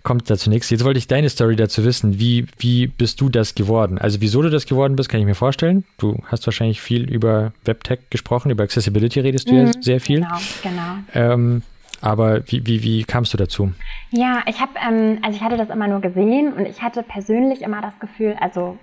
kommt 0.05 0.31
dazu 0.31 0.49
nichts. 0.49 0.71
Jetzt 0.71 0.85
wollte 0.85 0.99
ich 0.99 1.09
deine 1.09 1.29
Story 1.29 1.57
dazu 1.57 1.85
wissen. 1.85 2.21
Wie, 2.21 2.47
wie 2.59 2.87
bist 2.87 3.21
du 3.21 3.29
das 3.29 3.55
geworden? 3.55 3.99
Also 3.99 4.21
wieso 4.21 4.41
du 4.41 4.51
das 4.51 4.67
geworden 4.67 4.95
bist, 4.95 5.09
kann 5.09 5.21
ich 5.21 5.27
mir 5.27 5.35
vorstellen. 5.35 5.85
Du 5.99 6.19
hast 6.27 6.47
wahrscheinlich 6.47 6.81
viel 6.81 7.11
über 7.11 7.53
WebTech 7.65 7.99
gesprochen, 8.09 8.51
über 8.51 8.63
Accessibility 8.63 9.21
redest 9.21 9.51
du 9.51 9.55
ja 9.55 9.71
sehr 9.81 10.01
viel. 10.01 10.21
Genau, 10.21 10.39
genau. 10.63 11.33
Ähm, 11.35 11.63
aber 12.03 12.43
wie, 12.51 12.67
wie, 12.67 12.83
wie 12.83 13.05
kamst 13.05 13.33
du 13.33 13.39
dazu? 13.39 13.73
Ja, 14.11 14.43
ich 14.47 14.61
habe, 14.61 14.73
ähm, 14.87 15.19
also 15.23 15.37
ich 15.37 15.43
hatte 15.43 15.57
das 15.57 15.71
immer 15.71 15.89
nur 15.89 16.01
gesehen 16.01 16.53
und 16.53 16.67
ich 16.67 16.83
hatte 16.83 17.03
persönlich 17.03 17.63
immer 17.63 17.81
das 17.81 17.99
Gefühl, 18.01 18.37
also 18.41 18.77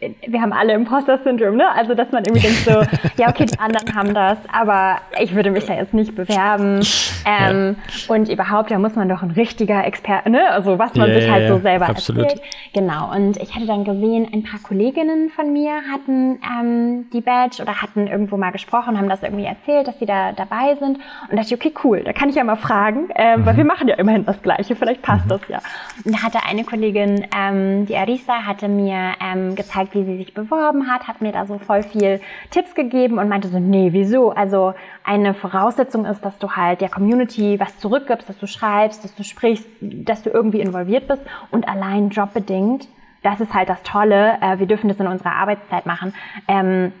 wir 0.00 0.40
haben 0.40 0.52
alle 0.52 0.72
Imposter-Syndrom, 0.72 1.56
ne? 1.56 1.64
Also, 1.74 1.94
dass 1.94 2.10
man 2.10 2.24
irgendwie 2.24 2.46
denkt 2.46 2.64
so, 2.64 2.70
ja, 3.22 3.28
okay, 3.28 3.44
die 3.44 3.58
anderen 3.58 3.94
haben 3.94 4.14
das, 4.14 4.38
aber 4.50 4.98
ich 5.20 5.34
würde 5.34 5.50
mich 5.50 5.66
da 5.66 5.74
jetzt 5.74 5.92
nicht 5.92 6.14
bewerben. 6.14 6.80
Ähm, 7.26 7.76
ja. 7.76 8.14
Und 8.14 8.30
überhaupt, 8.30 8.70
da 8.70 8.78
muss 8.78 8.94
man 8.94 9.10
doch 9.10 9.22
ein 9.22 9.32
richtiger 9.32 9.84
Experte, 9.84 10.30
ne? 10.30 10.50
Also, 10.50 10.78
was 10.78 10.94
man 10.94 11.10
yeah, 11.10 11.20
sich 11.20 11.30
halt 11.30 11.48
so 11.48 11.58
selber 11.58 11.88
absolut. 11.88 12.22
erzählt. 12.22 12.42
Genau. 12.72 13.14
Und 13.14 13.36
ich 13.36 13.54
hatte 13.54 13.66
dann 13.66 13.84
gesehen, 13.84 14.26
ein 14.32 14.42
paar 14.42 14.60
Kolleginnen 14.60 15.28
von 15.28 15.52
mir 15.52 15.82
hatten 15.92 16.40
ähm, 16.44 17.10
die 17.12 17.20
Badge 17.20 17.62
oder 17.62 17.82
hatten 17.82 18.06
irgendwo 18.06 18.38
mal 18.38 18.52
gesprochen, 18.52 18.96
haben 18.96 19.08
das 19.08 19.22
irgendwie 19.22 19.44
erzählt, 19.44 19.86
dass 19.86 19.98
sie 19.98 20.06
da 20.06 20.32
dabei 20.32 20.76
sind. 20.76 20.98
Und 21.30 21.36
dachte 21.36 21.48
ich, 21.48 21.54
okay, 21.54 21.74
cool, 21.84 22.02
da 22.04 22.14
kann 22.14 22.30
ich 22.30 22.36
ja 22.36 22.44
mal 22.44 22.56
fragen, 22.56 23.10
ähm, 23.16 23.40
mhm. 23.40 23.46
weil 23.46 23.56
wir 23.58 23.64
machen 23.64 23.86
ja 23.86 23.96
immerhin 23.96 24.24
das 24.24 24.40
Gleiche, 24.40 24.76
vielleicht 24.76 25.02
passt 25.02 25.26
mhm. 25.26 25.30
das 25.30 25.40
ja. 25.48 25.58
Und 26.04 26.14
da 26.14 26.22
hatte 26.22 26.38
eine 26.48 26.64
Kollegin, 26.64 27.26
ähm, 27.36 27.84
die 27.84 27.96
Arisa, 27.96 28.46
hatte 28.46 28.68
mir 28.68 29.12
ähm, 29.20 29.54
gezeigt, 29.54 29.89
wie 29.94 30.04
sie 30.04 30.16
sich 30.16 30.34
beworben 30.34 30.90
hat, 30.90 31.08
hat 31.08 31.20
mir 31.20 31.32
da 31.32 31.46
so 31.46 31.58
voll 31.58 31.82
viel 31.82 32.20
Tipps 32.50 32.74
gegeben 32.74 33.18
und 33.18 33.28
meinte 33.28 33.48
so, 33.48 33.58
nee, 33.58 33.92
wieso? 33.92 34.30
Also 34.30 34.74
eine 35.04 35.34
Voraussetzung 35.34 36.04
ist, 36.04 36.24
dass 36.24 36.38
du 36.38 36.52
halt 36.52 36.80
der 36.80 36.88
Community 36.88 37.58
was 37.58 37.78
zurückgibst, 37.78 38.28
dass 38.28 38.38
du 38.38 38.46
schreibst, 38.46 39.04
dass 39.04 39.14
du 39.14 39.24
sprichst, 39.24 39.66
dass 39.80 40.22
du 40.22 40.30
irgendwie 40.30 40.60
involviert 40.60 41.08
bist 41.08 41.22
und 41.50 41.68
allein 41.68 42.10
jobbedingt, 42.10 42.88
das 43.22 43.40
ist 43.40 43.52
halt 43.54 43.68
das 43.68 43.82
Tolle, 43.82 44.38
äh, 44.40 44.58
wir 44.58 44.66
dürfen 44.66 44.88
das 44.88 44.98
in 44.98 45.06
unserer 45.06 45.32
Arbeitszeit 45.32 45.86
machen. 45.86 46.14
Ähm, 46.48 46.92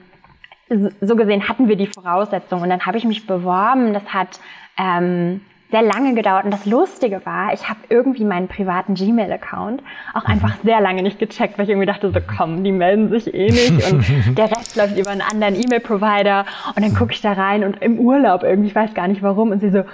so 1.00 1.16
gesehen 1.16 1.48
hatten 1.48 1.68
wir 1.68 1.76
die 1.76 1.88
Voraussetzung 1.88 2.62
und 2.62 2.70
dann 2.70 2.86
habe 2.86 2.96
ich 2.96 3.04
mich 3.04 3.26
beworben, 3.26 3.92
das 3.92 4.06
hat 4.14 4.40
ähm, 4.78 5.40
sehr 5.70 5.82
lange 5.82 6.14
gedauert. 6.14 6.44
Und 6.44 6.50
das 6.50 6.66
Lustige 6.66 7.24
war, 7.24 7.52
ich 7.52 7.68
habe 7.68 7.80
irgendwie 7.88 8.24
meinen 8.24 8.48
privaten 8.48 8.94
Gmail-Account 8.94 9.82
auch 10.14 10.26
mhm. 10.26 10.32
einfach 10.32 10.54
sehr 10.64 10.80
lange 10.80 11.02
nicht 11.02 11.18
gecheckt, 11.18 11.58
weil 11.58 11.64
ich 11.64 11.70
irgendwie 11.70 11.86
dachte, 11.86 12.10
so 12.10 12.20
komm, 12.20 12.64
die 12.64 12.72
melden 12.72 13.08
sich 13.10 13.32
eh 13.32 13.46
nicht 13.46 13.92
und 13.92 14.04
der 14.38 14.50
Rest 14.50 14.76
läuft 14.76 14.98
über 14.98 15.10
einen 15.10 15.22
anderen 15.22 15.54
E-Mail-Provider. 15.54 16.44
Und 16.74 16.84
dann 16.84 16.94
gucke 16.94 17.12
ich 17.12 17.20
da 17.20 17.32
rein 17.32 17.64
und 17.64 17.82
im 17.82 17.98
Urlaub 17.98 18.42
irgendwie, 18.42 18.68
ich 18.68 18.74
weiß 18.74 18.94
gar 18.94 19.08
nicht 19.08 19.22
warum, 19.22 19.50
und 19.50 19.60
sie 19.60 19.70
so, 19.70 19.84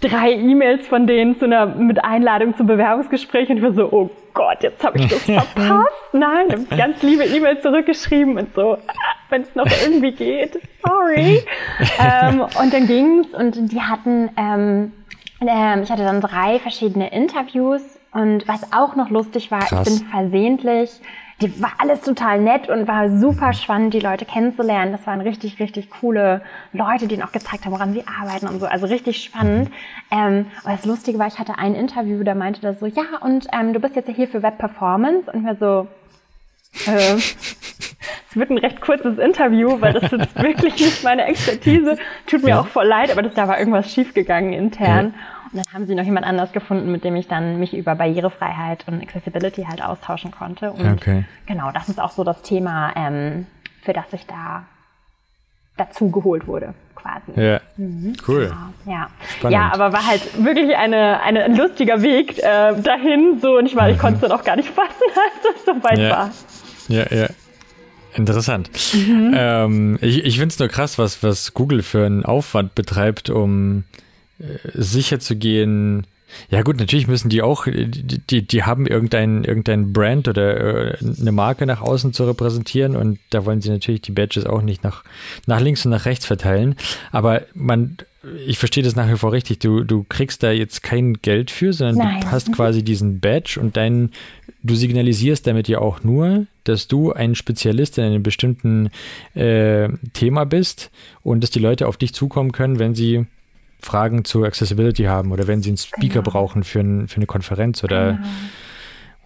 drei 0.00 0.32
E-Mails 0.32 0.86
von 0.86 1.06
denen 1.06 1.38
zu 1.38 1.46
einer, 1.46 1.66
mit 1.66 2.04
Einladung 2.04 2.56
zum 2.56 2.66
Bewerbungsgespräch 2.66 3.48
und 3.50 3.56
ich 3.56 3.62
war 3.62 3.72
so, 3.72 3.90
oh 3.90 4.10
Gott, 4.32 4.62
jetzt 4.62 4.84
habe 4.84 4.98
ich 4.98 5.08
das 5.08 5.22
verpasst. 5.24 6.12
Nein, 6.12 6.66
ganz 6.76 7.02
liebe 7.02 7.24
E-Mail 7.24 7.60
zurückgeschrieben 7.60 8.38
und 8.38 8.54
so, 8.54 8.78
wenn 9.30 9.42
es 9.42 9.54
noch 9.54 9.66
irgendwie 9.84 10.12
geht, 10.12 10.60
sorry. 10.86 11.42
ähm, 11.98 12.42
und 12.62 12.72
dann 12.72 12.86
ging's 12.86 13.34
und 13.34 13.72
die 13.72 13.80
hatten 13.80 14.30
ähm, 14.36 14.92
ähm, 15.40 15.82
ich 15.82 15.90
hatte 15.90 16.04
dann 16.04 16.20
drei 16.20 16.58
verschiedene 16.58 17.10
Interviews 17.10 17.82
und 18.12 18.48
was 18.48 18.72
auch 18.72 18.96
noch 18.96 19.10
lustig 19.10 19.50
war, 19.50 19.60
Krass. 19.60 19.86
ich 19.86 20.00
bin 20.00 20.08
versehentlich, 20.08 21.00
die 21.40 21.62
war 21.62 21.72
alles 21.78 22.00
total 22.00 22.40
nett 22.40 22.68
und 22.68 22.88
war 22.88 23.16
super 23.16 23.52
spannend, 23.52 23.94
die 23.94 24.00
Leute 24.00 24.24
kennenzulernen. 24.24 24.90
Das 24.90 25.06
waren 25.06 25.20
richtig, 25.20 25.60
richtig 25.60 25.88
coole 25.88 26.42
Leute, 26.72 27.06
die 27.06 27.16
noch 27.16 27.30
gezeigt 27.30 27.64
haben, 27.64 27.72
woran 27.72 27.92
sie 27.92 28.04
arbeiten 28.06 28.48
und 28.48 28.58
so. 28.58 28.66
Also 28.66 28.86
richtig 28.86 29.22
spannend. 29.22 29.70
Ähm, 30.10 30.46
aber 30.64 30.74
das 30.74 30.84
Lustige 30.84 31.18
war, 31.18 31.28
ich 31.28 31.38
hatte 31.38 31.56
ein 31.56 31.76
Interview, 31.76 32.24
da 32.24 32.34
meinte 32.34 32.60
das 32.60 32.80
so, 32.80 32.86
ja, 32.86 33.04
und 33.20 33.46
ähm, 33.52 33.72
du 33.72 33.78
bist 33.78 33.94
jetzt 33.94 34.10
hier 34.10 34.26
für 34.26 34.42
Web 34.42 34.58
Performance 34.58 35.30
und 35.30 35.44
mir 35.44 35.54
so, 35.54 35.86
es 36.72 38.36
wird 38.36 38.50
ein 38.50 38.58
recht 38.58 38.80
kurzes 38.80 39.18
Interview, 39.18 39.80
weil 39.80 39.92
das 39.94 40.12
ist 40.12 40.42
wirklich 40.42 40.74
nicht 40.76 41.04
meine 41.04 41.24
Expertise. 41.24 41.96
Tut 42.26 42.42
mir 42.42 42.50
ja. 42.50 42.60
auch 42.60 42.68
voll 42.68 42.86
leid, 42.86 43.10
aber 43.10 43.22
das, 43.22 43.34
da 43.34 43.48
war 43.48 43.58
irgendwas 43.58 43.92
schiefgegangen 43.92 44.52
intern. 44.52 45.14
Ja. 45.14 45.38
Und 45.52 45.64
dann 45.64 45.74
haben 45.74 45.86
sie 45.86 45.94
noch 45.94 46.04
jemand 46.04 46.26
anders 46.26 46.52
gefunden, 46.52 46.92
mit 46.92 47.04
dem 47.04 47.16
ich 47.16 47.26
dann 47.26 47.58
mich 47.58 47.74
über 47.74 47.94
Barrierefreiheit 47.94 48.84
und 48.86 49.02
Accessibility 49.02 49.64
halt 49.64 49.82
austauschen 49.82 50.30
konnte. 50.30 50.72
Und 50.72 51.00
okay. 51.00 51.24
genau, 51.46 51.70
das 51.72 51.88
ist 51.88 52.00
auch 52.00 52.10
so 52.10 52.22
das 52.22 52.42
Thema, 52.42 52.92
ähm, 52.96 53.46
für 53.82 53.94
das 53.94 54.12
ich 54.12 54.26
da 54.26 54.66
dazu 55.78 56.10
geholt 56.10 56.46
wurde, 56.46 56.74
quasi. 56.94 57.40
Ja, 57.40 57.60
mhm. 57.76 58.14
cool. 58.26 58.48
Genau. 58.48 58.96
Ja. 58.96 59.08
Spannend. 59.38 59.54
ja, 59.54 59.70
aber 59.72 59.92
war 59.92 60.06
halt 60.06 60.44
wirklich 60.44 60.76
eine, 60.76 61.22
eine, 61.22 61.44
ein 61.44 61.56
lustiger 61.56 62.02
Weg 62.02 62.38
äh, 62.38 62.74
dahin, 62.82 63.38
so 63.40 63.56
und 63.56 63.66
ich, 63.66 63.76
war, 63.76 63.88
ich 63.88 63.96
mhm. 63.96 64.00
konnte 64.00 64.14
es 64.16 64.20
dann 64.22 64.32
auch 64.32 64.44
gar 64.44 64.56
nicht 64.56 64.68
fassen, 64.74 64.90
als 64.90 65.54
das 65.54 65.64
so 65.64 65.82
weit 65.82 65.98
ja. 65.98 66.10
war. 66.10 66.30
Ja, 66.88 67.06
ja. 67.14 67.28
Interessant. 68.14 68.70
Mhm. 68.94 69.32
Ähm, 69.36 69.98
ich 70.00 70.24
ich 70.24 70.38
finde 70.38 70.52
es 70.52 70.58
nur 70.58 70.68
krass, 70.68 70.98
was, 70.98 71.22
was 71.22 71.54
Google 71.54 71.82
für 71.82 72.04
einen 72.04 72.24
Aufwand 72.24 72.74
betreibt, 72.74 73.30
um 73.30 73.84
äh, 74.38 74.44
sicher 74.74 75.20
zu 75.20 75.36
gehen. 75.36 76.06
Ja 76.50 76.62
gut, 76.62 76.78
natürlich 76.78 77.08
müssen 77.08 77.28
die 77.28 77.42
auch, 77.42 77.64
die, 77.64 78.18
die, 78.18 78.46
die 78.46 78.62
haben 78.64 78.86
irgendein, 78.86 79.44
irgendein 79.44 79.92
Brand 79.92 80.28
oder 80.28 80.92
äh, 80.92 80.96
eine 81.20 81.32
Marke 81.32 81.66
nach 81.66 81.80
außen 81.80 82.12
zu 82.12 82.24
repräsentieren 82.24 82.96
und 82.96 83.18
da 83.30 83.44
wollen 83.44 83.60
sie 83.60 83.70
natürlich 83.70 84.02
die 84.02 84.12
Badges 84.12 84.46
auch 84.46 84.62
nicht 84.62 84.84
nach, 84.84 85.04
nach 85.46 85.60
links 85.60 85.84
und 85.84 85.90
nach 85.90 86.04
rechts 86.04 86.26
verteilen. 86.26 86.76
Aber 87.12 87.42
man, 87.54 87.96
ich 88.46 88.58
verstehe 88.58 88.82
das 88.82 88.96
nach 88.96 89.10
wie 89.10 89.16
vor 89.16 89.32
richtig. 89.32 89.60
Du, 89.60 89.84
du 89.84 90.04
kriegst 90.08 90.42
da 90.42 90.50
jetzt 90.50 90.82
kein 90.82 91.14
Geld 91.14 91.50
für, 91.50 91.72
sondern 91.72 91.98
Nein. 91.98 92.20
du 92.20 92.30
hast 92.30 92.52
quasi 92.52 92.82
diesen 92.82 93.20
Badge 93.20 93.58
und 93.60 93.76
dein, 93.76 94.10
du 94.62 94.74
signalisierst 94.74 95.46
damit 95.46 95.68
ja 95.68 95.78
auch 95.78 96.02
nur, 96.02 96.46
dass 96.64 96.88
du 96.88 97.12
ein 97.12 97.34
Spezialist 97.34 97.98
in 97.98 98.04
einem 98.04 98.22
bestimmten 98.22 98.90
äh, 99.34 99.88
Thema 100.12 100.44
bist 100.44 100.90
und 101.22 101.42
dass 101.42 101.50
die 101.50 101.60
Leute 101.60 101.88
auf 101.88 101.96
dich 101.96 102.12
zukommen 102.12 102.52
können, 102.52 102.78
wenn 102.78 102.94
sie 102.94 103.26
Fragen 103.80 104.24
zu 104.24 104.44
Accessibility 104.44 105.04
haben 105.04 105.32
oder 105.32 105.46
wenn 105.46 105.62
sie 105.62 105.70
einen 105.70 105.76
Speaker 105.76 106.22
genau. 106.22 106.30
brauchen 106.30 106.64
für, 106.64 106.80
ein, 106.80 107.08
für, 107.08 107.16
eine 107.16 107.26
Konferenz 107.26 107.84
oder 107.84 108.14
genau. 108.14 108.26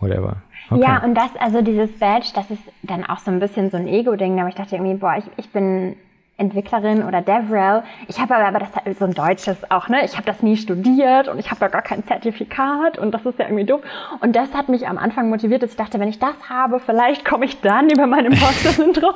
whatever. 0.01 0.37
Okay. 0.71 0.83
Ja, 0.83 1.03
und 1.03 1.15
das, 1.15 1.31
also 1.39 1.63
dieses 1.63 1.91
Badge, 1.99 2.29
das 2.35 2.51
ist 2.51 2.63
dann 2.83 3.05
auch 3.05 3.19
so 3.19 3.31
ein 3.31 3.41
bisschen 3.41 3.71
so 3.71 3.77
ein 3.77 3.89
Ego-Ding, 3.89 4.39
aber 4.41 4.49
ich 4.49 4.55
dachte 4.55 4.77
irgendwie, 4.77 4.95
boah, 4.95 5.17
ich, 5.19 5.25
ich 5.37 5.51
bin 5.51 5.97
Entwicklerin 6.39 7.05
oder 7.05 7.21
DevRel. 7.21 7.83
Ich 8.09 8.19
habe 8.19 8.35
aber, 8.35 8.47
aber 8.47 8.59
das 8.59 8.99
so 8.99 9.05
ein 9.05 9.15
deutsches 9.15 9.57
auch, 9.71 9.89
ne? 9.89 10.05
Ich 10.05 10.15
habe 10.15 10.25
das 10.25 10.43
nie 10.43 10.57
studiert 10.57 11.29
und 11.29 11.39
ich 11.39 11.51
habe 11.51 11.61
ja 11.61 11.69
gar 11.69 11.83
kein 11.83 12.05
Zertifikat 12.05 12.99
und 12.99 13.13
das 13.13 13.25
ist 13.27 13.39
ja 13.39 13.45
irgendwie 13.45 13.65
doof. 13.65 13.83
Und 14.21 14.35
das 14.35 14.53
hat 14.53 14.69
mich 14.69 14.89
am 14.89 14.99
Anfang 14.99 15.29
motiviert, 15.29 15.63
dass 15.63 15.71
ich 15.71 15.77
dachte, 15.77 16.01
wenn 16.01 16.09
ich 16.09 16.19
das 16.19 16.35
habe, 16.49 16.81
vielleicht 16.81 17.25
komme 17.25 17.45
ich 17.45 17.61
dann 17.61 17.91
über 17.91 18.07
mein 18.07 18.25
Imposter-Syndrom. 18.27 19.15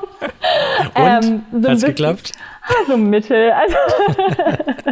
ähm, 0.94 1.42
so 1.52 1.68
Hat's 1.68 1.84
geklappt? 1.84 2.32
So 2.88 2.96
mittel. 2.96 3.52
Also 3.52 3.76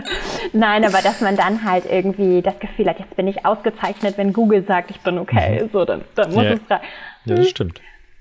Nein, 0.53 0.85
aber 0.85 1.01
dass 1.03 1.21
man 1.21 1.37
dann 1.37 1.64
halt 1.64 1.85
irgendwie 1.90 2.43
das 2.43 2.59
Gefühl 2.59 2.88
hat, 2.88 2.99
jetzt 2.99 3.17
bin 3.17 3.27
ich 3.27 3.45
ausgezeichnet, 3.45 4.19
wenn 4.19 4.33
Google 4.33 4.64
sagt, 4.67 4.90
ich 4.90 5.01
bin 5.01 5.19
okay, 5.19 5.62
mhm. 5.62 5.71
so 5.73 5.85
dann, 5.85 6.03
dann 6.14 6.33
muss 6.33 6.45
yeah. 6.45 6.55
es 6.55 6.71
rein. 6.71 6.81
Ja, 7.25 7.35
das 7.37 7.49
stimmt. 7.49 7.81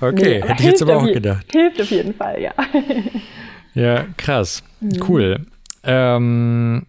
okay, 0.00 0.40
nee, 0.40 0.42
hätte 0.42 0.62
ich 0.62 0.66
jetzt 0.66 0.82
aber 0.82 0.98
auch 0.98 1.06
gedacht. 1.06 1.46
Hilft 1.50 1.80
auf 1.80 1.90
jeden 1.90 2.14
Fall, 2.14 2.40
ja. 2.40 2.52
ja, 3.74 4.06
krass. 4.16 4.62
Mhm. 4.80 5.02
Cool. 5.08 5.46
Ähm, 5.84 6.86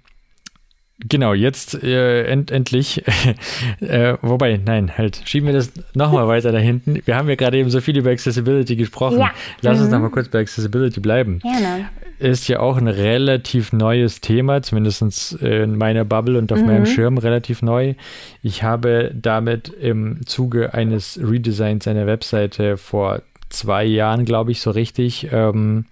genau, 0.99 1.33
jetzt 1.33 1.83
äh, 1.83 2.25
end, 2.25 2.51
endlich. 2.51 3.03
äh, 3.79 4.17
wobei, 4.21 4.59
nein, 4.63 4.97
halt, 4.97 5.21
schieben 5.25 5.47
wir 5.47 5.53
das 5.53 5.71
nochmal 5.93 6.27
weiter 6.27 6.51
da 6.51 6.59
hinten. 6.59 7.01
Wir 7.05 7.15
haben 7.15 7.29
ja 7.29 7.35
gerade 7.35 7.57
eben 7.57 7.69
so 7.69 7.81
viel 7.81 7.97
über 7.97 8.11
Accessibility 8.11 8.75
gesprochen. 8.75 9.19
Ja. 9.19 9.31
Lass 9.61 9.77
mhm. 9.77 9.83
uns 9.83 9.91
nochmal 9.91 10.09
kurz 10.09 10.27
bei 10.29 10.39
Accessibility 10.39 10.99
bleiben. 10.99 11.39
Gerne 11.39 11.89
ist 12.19 12.49
ja 12.49 12.59
auch 12.59 12.77
ein 12.77 12.87
relativ 12.87 13.71
neues 13.71 14.21
Thema, 14.21 14.61
zumindest 14.61 15.33
in 15.41 15.77
meiner 15.77 16.03
Bubble 16.03 16.37
und 16.37 16.51
auf 16.51 16.59
mhm. 16.59 16.65
meinem 16.65 16.85
Schirm 16.85 17.17
relativ 17.17 17.61
neu. 17.61 17.95
Ich 18.43 18.61
habe 18.61 19.11
damit 19.15 19.69
im 19.69 20.25
Zuge 20.25 20.73
eines 20.73 21.19
Redesigns 21.21 21.87
einer 21.87 22.05
Webseite 22.05 22.77
vor 22.77 23.21
zwei 23.49 23.85
Jahren, 23.85 24.25
glaube 24.25 24.51
ich, 24.51 24.61
so 24.61 24.71
richtig 24.71 25.29
ähm, 25.31 25.85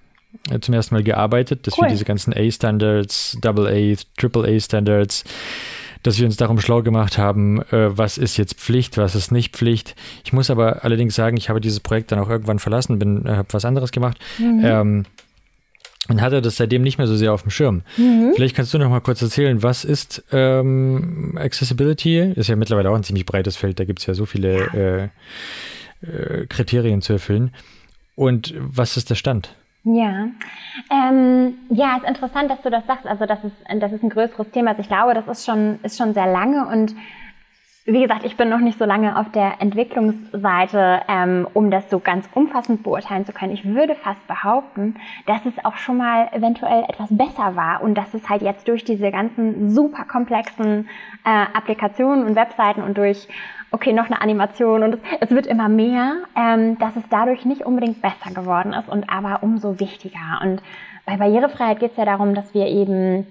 zum 0.62 0.74
ersten 0.74 0.96
Mal 0.96 1.04
gearbeitet, 1.04 1.68
dass 1.68 1.78
cool. 1.78 1.86
wir 1.86 1.90
diese 1.90 2.06
ganzen 2.06 2.34
A-Standards, 2.34 3.38
Double-A, 3.42 3.96
Triple-A-Standards, 4.18 5.24
dass 6.04 6.20
wir 6.20 6.26
uns 6.26 6.38
darum 6.38 6.60
schlau 6.60 6.82
gemacht 6.84 7.18
haben, 7.18 7.62
äh, 7.72 7.98
was 7.98 8.18
ist 8.18 8.38
jetzt 8.38 8.56
Pflicht, 8.56 8.98
was 8.98 9.16
ist 9.16 9.32
nicht 9.32 9.56
Pflicht. 9.56 9.96
Ich 10.24 10.34
muss 10.34 10.50
aber 10.50 10.84
allerdings 10.84 11.16
sagen, 11.16 11.38
ich 11.38 11.50
habe 11.50 11.60
dieses 11.60 11.80
Projekt 11.80 12.12
dann 12.12 12.20
auch 12.20 12.30
irgendwann 12.30 12.60
verlassen, 12.60 13.00
bin, 13.00 13.26
äh, 13.26 13.32
habe 13.32 13.48
was 13.52 13.66
anderes 13.66 13.92
gemacht. 13.92 14.18
Mhm. 14.38 14.62
Ähm, 14.63 15.06
und 16.10 16.22
hatte 16.22 16.42
das 16.42 16.56
seitdem 16.56 16.84
nicht 16.84 16.98
mehr 16.98 17.08
so 17.08 17.18
sehr 17.18 17.34
auf 17.34 17.42
dem 17.42 17.52
Schirm. 17.52 17.82
Mhm. 17.98 18.32
Vielleicht 18.36 18.56
kannst 18.56 18.74
du 18.74 18.78
noch 18.78 18.90
mal 18.90 19.02
kurz 19.02 19.22
erzählen, 19.22 19.62
was 19.62 19.84
ist 19.84 20.24
ähm, 20.32 21.38
Accessibility? 21.38 22.32
Ist 22.36 22.48
ja 22.48 22.56
mittlerweile 22.56 22.90
auch 22.90 22.96
ein 22.96 23.04
ziemlich 23.04 23.26
breites 23.26 23.58
Feld, 23.58 23.80
da 23.80 23.84
gibt 23.84 24.00
es 24.00 24.06
ja 24.06 24.13
so 24.13 24.26
viele 24.26 25.12
äh, 26.02 26.08
äh, 26.08 26.46
Kriterien 26.48 27.02
zu 27.02 27.13
erfüllen. 27.13 27.52
Und 28.16 28.54
was 28.58 28.96
ist 28.96 29.10
der 29.10 29.16
Stand? 29.16 29.54
Ja, 29.84 30.28
ähm, 30.90 31.58
ja, 31.70 31.96
ist 31.98 32.08
interessant, 32.08 32.52
dass 32.52 32.62
du 32.62 32.70
das 32.70 32.86
sagst. 32.86 33.08
Also 33.08 33.26
das 33.26 33.44
ist, 33.44 33.56
das 33.80 33.94
ist 33.94 34.04
ein 34.04 34.10
größeres 34.10 34.52
Thema. 34.52 34.72
Also 34.72 34.82
ich 34.82 34.90
glaube, 34.90 35.13
das 35.13 35.28
ist 35.28 35.46
schon, 35.46 35.80
ist 35.84 35.98
schon 35.98 36.13
sehr 36.13 36.28
lange 36.28 36.68
und 36.68 36.94
wie 37.90 38.02
gesagt, 38.02 38.26
ich 38.26 38.36
bin 38.36 38.50
noch 38.50 38.60
nicht 38.60 38.78
so 38.78 38.84
lange 38.84 39.18
auf 39.18 39.32
der 39.32 39.62
Entwicklungsseite, 39.62 41.04
ähm, 41.08 41.48
um 41.54 41.72
das 41.72 41.90
so 41.90 42.00
ganz 42.00 42.28
umfassend 42.34 42.84
beurteilen 42.84 43.26
zu 43.26 43.32
können. 43.32 43.54
Ich 43.54 43.63
würde 43.63 43.96
fast 43.96 44.28
behaupten, 44.28 44.96
dass 45.26 45.46
es 45.46 45.54
auch 45.63 45.78
schon 45.78 45.96
mal 45.96 46.28
eventuell 46.34 46.84
etwas 46.90 47.08
besser 47.10 47.56
war 47.56 47.82
und 47.82 47.96
dass 47.96 48.13
es 48.13 48.28
halt 48.28 48.42
jetzt 48.42 48.68
durch 48.68 48.84
diese 48.84 49.10
ganzen 49.10 49.72
super 49.72 50.04
komplexen 50.04 50.90
äh, 51.24 51.58
Applikationen 51.58 52.26
und 52.26 52.36
Webseiten 52.36 52.82
und 52.84 52.98
durch 52.98 53.30
okay, 53.71 53.93
noch 53.93 54.06
eine 54.06 54.21
Animation 54.21 54.84
und 54.84 54.93
es, 54.93 54.99
es 55.19 55.30
wird 55.32 55.47
immer 55.47 55.69
mehr, 55.69 56.17
ähm, 56.36 56.77
dass 56.80 56.95
es 56.95 57.03
dadurch 57.10 57.45
nicht 57.45 57.65
unbedingt 57.65 58.01
besser 58.01 58.34
geworden 58.34 58.73
ist 58.73 58.89
und 58.89 59.10
aber 59.10 59.43
umso 59.43 59.80
wichtiger. 59.80 60.39
Und 60.41 60.62
bei 61.06 61.17
Barrierefreiheit 61.17 61.80
geht 61.80 61.91
es 61.91 61.97
ja 61.97 62.06
darum, 62.06 62.34
dass 62.34 62.53
wir 62.53 62.67
eben 62.67 63.27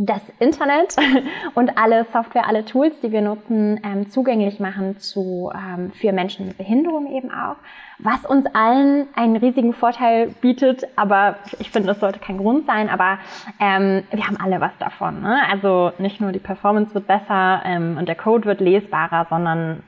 das 0.00 0.22
Internet 0.38 0.94
und 1.54 1.76
alle 1.76 2.04
Software, 2.04 2.46
alle 2.46 2.64
Tools, 2.64 2.94
die 3.00 3.10
wir 3.10 3.20
nutzen, 3.20 3.80
ähm, 3.84 4.08
zugänglich 4.08 4.60
machen 4.60 4.96
zu, 4.98 5.50
ähm, 5.52 5.90
für 5.90 6.12
Menschen 6.12 6.46
mit 6.46 6.56
Behinderung 6.56 7.12
eben 7.12 7.32
auch, 7.32 7.56
was 7.98 8.24
uns 8.24 8.46
allen 8.54 9.08
einen 9.16 9.36
riesigen 9.36 9.72
Vorteil 9.72 10.28
bietet, 10.40 10.86
aber 10.94 11.36
ich 11.58 11.72
finde, 11.72 11.88
das 11.88 11.98
sollte 11.98 12.20
kein 12.20 12.38
Grund 12.38 12.64
sein, 12.64 12.88
aber 12.88 13.18
ähm, 13.58 14.04
wir 14.12 14.24
haben 14.24 14.36
alle 14.36 14.60
was 14.60 14.76
davon. 14.78 15.20
Ne? 15.20 15.40
Also 15.50 15.90
nicht 15.98 16.20
nur 16.20 16.30
die 16.30 16.38
Performance 16.38 16.94
wird 16.94 17.08
besser 17.08 17.62
ähm, 17.64 17.96
und 17.98 18.06
der 18.06 18.14
Code 18.14 18.44
wird 18.44 18.60
lesbarer, 18.60 19.26
sondern 19.28 19.82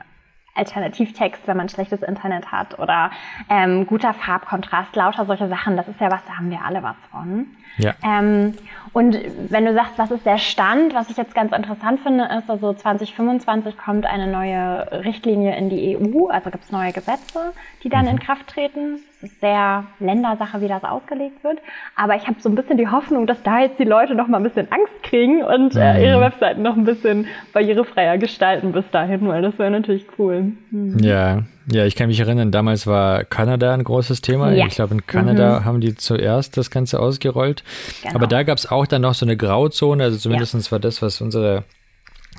Alternativtext, 0.60 1.46
wenn 1.46 1.56
man 1.56 1.68
schlechtes 1.68 2.02
Internet 2.02 2.52
hat 2.52 2.78
oder 2.78 3.10
ähm, 3.48 3.86
guter 3.86 4.14
Farbkontrast, 4.14 4.94
lauter 4.94 5.24
solche 5.24 5.48
Sachen, 5.48 5.76
das 5.76 5.88
ist 5.88 6.00
ja 6.00 6.10
was, 6.10 6.20
da 6.26 6.34
haben 6.36 6.50
wir 6.50 6.60
alle 6.64 6.82
was 6.82 6.96
von. 7.10 7.46
Ja. 7.78 7.94
Ähm, 8.04 8.54
und 8.92 9.18
wenn 9.48 9.64
du 9.64 9.74
sagst, 9.74 9.98
was 9.98 10.10
ist 10.10 10.26
der 10.26 10.38
Stand, 10.38 10.94
was 10.94 11.08
ich 11.10 11.16
jetzt 11.16 11.34
ganz 11.34 11.52
interessant 11.52 12.00
finde, 12.00 12.24
ist, 12.24 12.50
also 12.50 12.72
2025 12.74 13.78
kommt 13.78 14.04
eine 14.04 14.26
neue 14.26 15.04
Richtlinie 15.04 15.56
in 15.56 15.70
die 15.70 15.96
EU, 15.96 16.28
also 16.28 16.50
gibt 16.50 16.64
es 16.64 16.70
neue 16.70 16.92
Gesetze, 16.92 17.52
die 17.82 17.88
dann 17.88 18.04
mhm. 18.04 18.12
in 18.12 18.20
Kraft 18.20 18.48
treten. 18.48 19.00
Ist 19.22 19.38
sehr 19.40 19.84
Ländersache, 19.98 20.62
wie 20.62 20.68
das 20.68 20.82
ausgelegt 20.82 21.44
wird. 21.44 21.58
Aber 21.94 22.16
ich 22.16 22.26
habe 22.26 22.40
so 22.40 22.48
ein 22.48 22.54
bisschen 22.54 22.78
die 22.78 22.88
Hoffnung, 22.88 23.26
dass 23.26 23.42
da 23.42 23.60
jetzt 23.60 23.78
die 23.78 23.84
Leute 23.84 24.14
noch 24.14 24.28
mal 24.28 24.38
ein 24.38 24.42
bisschen 24.42 24.68
Angst 24.72 25.02
kriegen 25.02 25.42
und 25.42 25.76
äh, 25.76 25.94
mhm. 25.94 26.00
ihre 26.00 26.20
Webseiten 26.20 26.62
noch 26.62 26.76
ein 26.76 26.84
bisschen 26.84 27.26
barrierefreier 27.52 28.16
gestalten 28.16 28.72
bis 28.72 28.84
dahin, 28.90 29.28
weil 29.28 29.42
das 29.42 29.58
wäre 29.58 29.70
natürlich 29.70 30.06
cool. 30.18 30.52
Mhm. 30.70 30.98
Ja, 31.00 31.42
ja, 31.70 31.84
ich 31.84 31.96
kann 31.96 32.08
mich 32.08 32.18
erinnern, 32.18 32.50
damals 32.50 32.86
war 32.86 33.24
Kanada 33.24 33.74
ein 33.74 33.84
großes 33.84 34.22
Thema. 34.22 34.52
Ja. 34.52 34.66
Ich 34.66 34.74
glaube, 34.74 34.94
in 34.94 35.06
Kanada 35.06 35.60
mhm. 35.60 35.64
haben 35.64 35.80
die 35.80 35.94
zuerst 35.94 36.56
das 36.56 36.70
Ganze 36.70 36.98
ausgerollt. 36.98 37.62
Genau. 38.02 38.14
Aber 38.14 38.26
da 38.26 38.42
gab 38.42 38.58
es 38.58 38.70
auch 38.70 38.86
dann 38.86 39.02
noch 39.02 39.14
so 39.14 39.26
eine 39.26 39.36
Grauzone, 39.36 40.02
also 40.02 40.18
zumindest 40.18 40.54
ja. 40.54 40.72
war 40.72 40.80
das, 40.80 41.02
was 41.02 41.20
unsere 41.20 41.64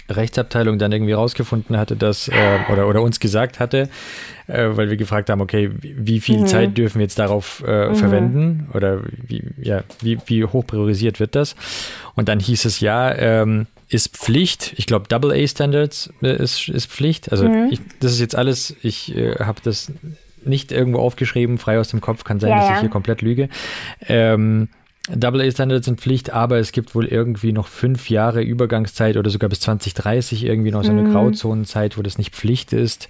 Rechtsabteilung 0.10 0.78
dann 0.78 0.92
irgendwie 0.92 1.14
rausgefunden 1.14 1.78
hatte, 1.78 1.96
dass 1.96 2.28
äh, 2.28 2.34
oder, 2.72 2.88
oder 2.88 3.02
uns 3.02 3.20
gesagt 3.20 3.60
hatte, 3.60 3.90
äh, 4.48 4.70
weil 4.72 4.90
wir 4.90 4.98
gefragt 4.98 5.30
haben, 5.30 5.42
okay, 5.42 5.70
wie 5.82 6.20
viel 6.20 6.40
mhm. 6.40 6.48
Zeit 6.48 6.78
dürfen 6.78 7.00
wir 7.00 7.04
jetzt 7.04 7.20
darauf 7.20 7.64
äh, 7.66 7.90
mhm. 7.90 7.96
verwenden 7.96 8.70
oder 8.74 9.02
wie, 9.28 9.44
ja, 9.62 9.84
wie, 10.02 10.18
wie 10.26 10.44
hoch 10.44 10.66
priorisiert 10.66 11.20
wird 11.20 11.36
das? 11.36 11.56
Und 12.16 12.30
dann 12.30 12.40
hieß 12.40 12.66
es 12.66 12.80
ja, 12.80 13.14
ähm, 13.14 13.68
ist 13.90 14.16
Pflicht. 14.16 14.74
Ich 14.78 14.86
glaube, 14.86 15.08
Double 15.08 15.32
A 15.32 15.48
Standards 15.48 16.12
äh, 16.22 16.36
ist, 16.36 16.70
ist 16.70 16.90
Pflicht. 16.90 17.32
Also 17.32 17.48
mhm. 17.48 17.70
ich, 17.72 17.80
das 18.00 18.14
ist 18.14 18.20
jetzt 18.20 18.36
alles, 18.36 18.76
ich 18.82 19.16
äh, 19.16 19.36
habe 19.40 19.60
das 19.64 19.92
nicht 20.44 20.72
irgendwo 20.72 21.00
aufgeschrieben, 21.00 21.58
frei 21.58 21.80
aus 21.80 21.90
dem 21.90 22.02
Kopf, 22.02 22.24
kann 22.24 22.40
sein, 22.40 22.50
ja, 22.50 22.60
dass 22.60 22.76
ich 22.76 22.80
hier 22.82 22.90
komplett 22.90 23.22
lüge. 23.22 23.50
Ähm, 24.08 24.70
Double 25.10 25.42
A 25.42 25.50
Standards 25.50 25.86
sind 25.86 26.00
Pflicht, 26.00 26.32
aber 26.32 26.58
es 26.58 26.72
gibt 26.72 26.94
wohl 26.94 27.06
irgendwie 27.06 27.54
noch 27.54 27.68
fünf 27.68 28.10
Jahre 28.10 28.42
Übergangszeit 28.44 29.18
oder 29.18 29.30
sogar 29.30 29.50
bis 29.50 29.60
2030 29.62 30.46
irgendwie 30.46 30.72
noch 30.72 30.84
so 30.84 30.92
eine 30.92 31.04
mhm. 31.04 31.12
Grauzonenzeit, 31.12 31.98
wo 31.98 32.02
das 32.02 32.18
nicht 32.18 32.36
Pflicht 32.36 32.72
ist. 32.72 33.08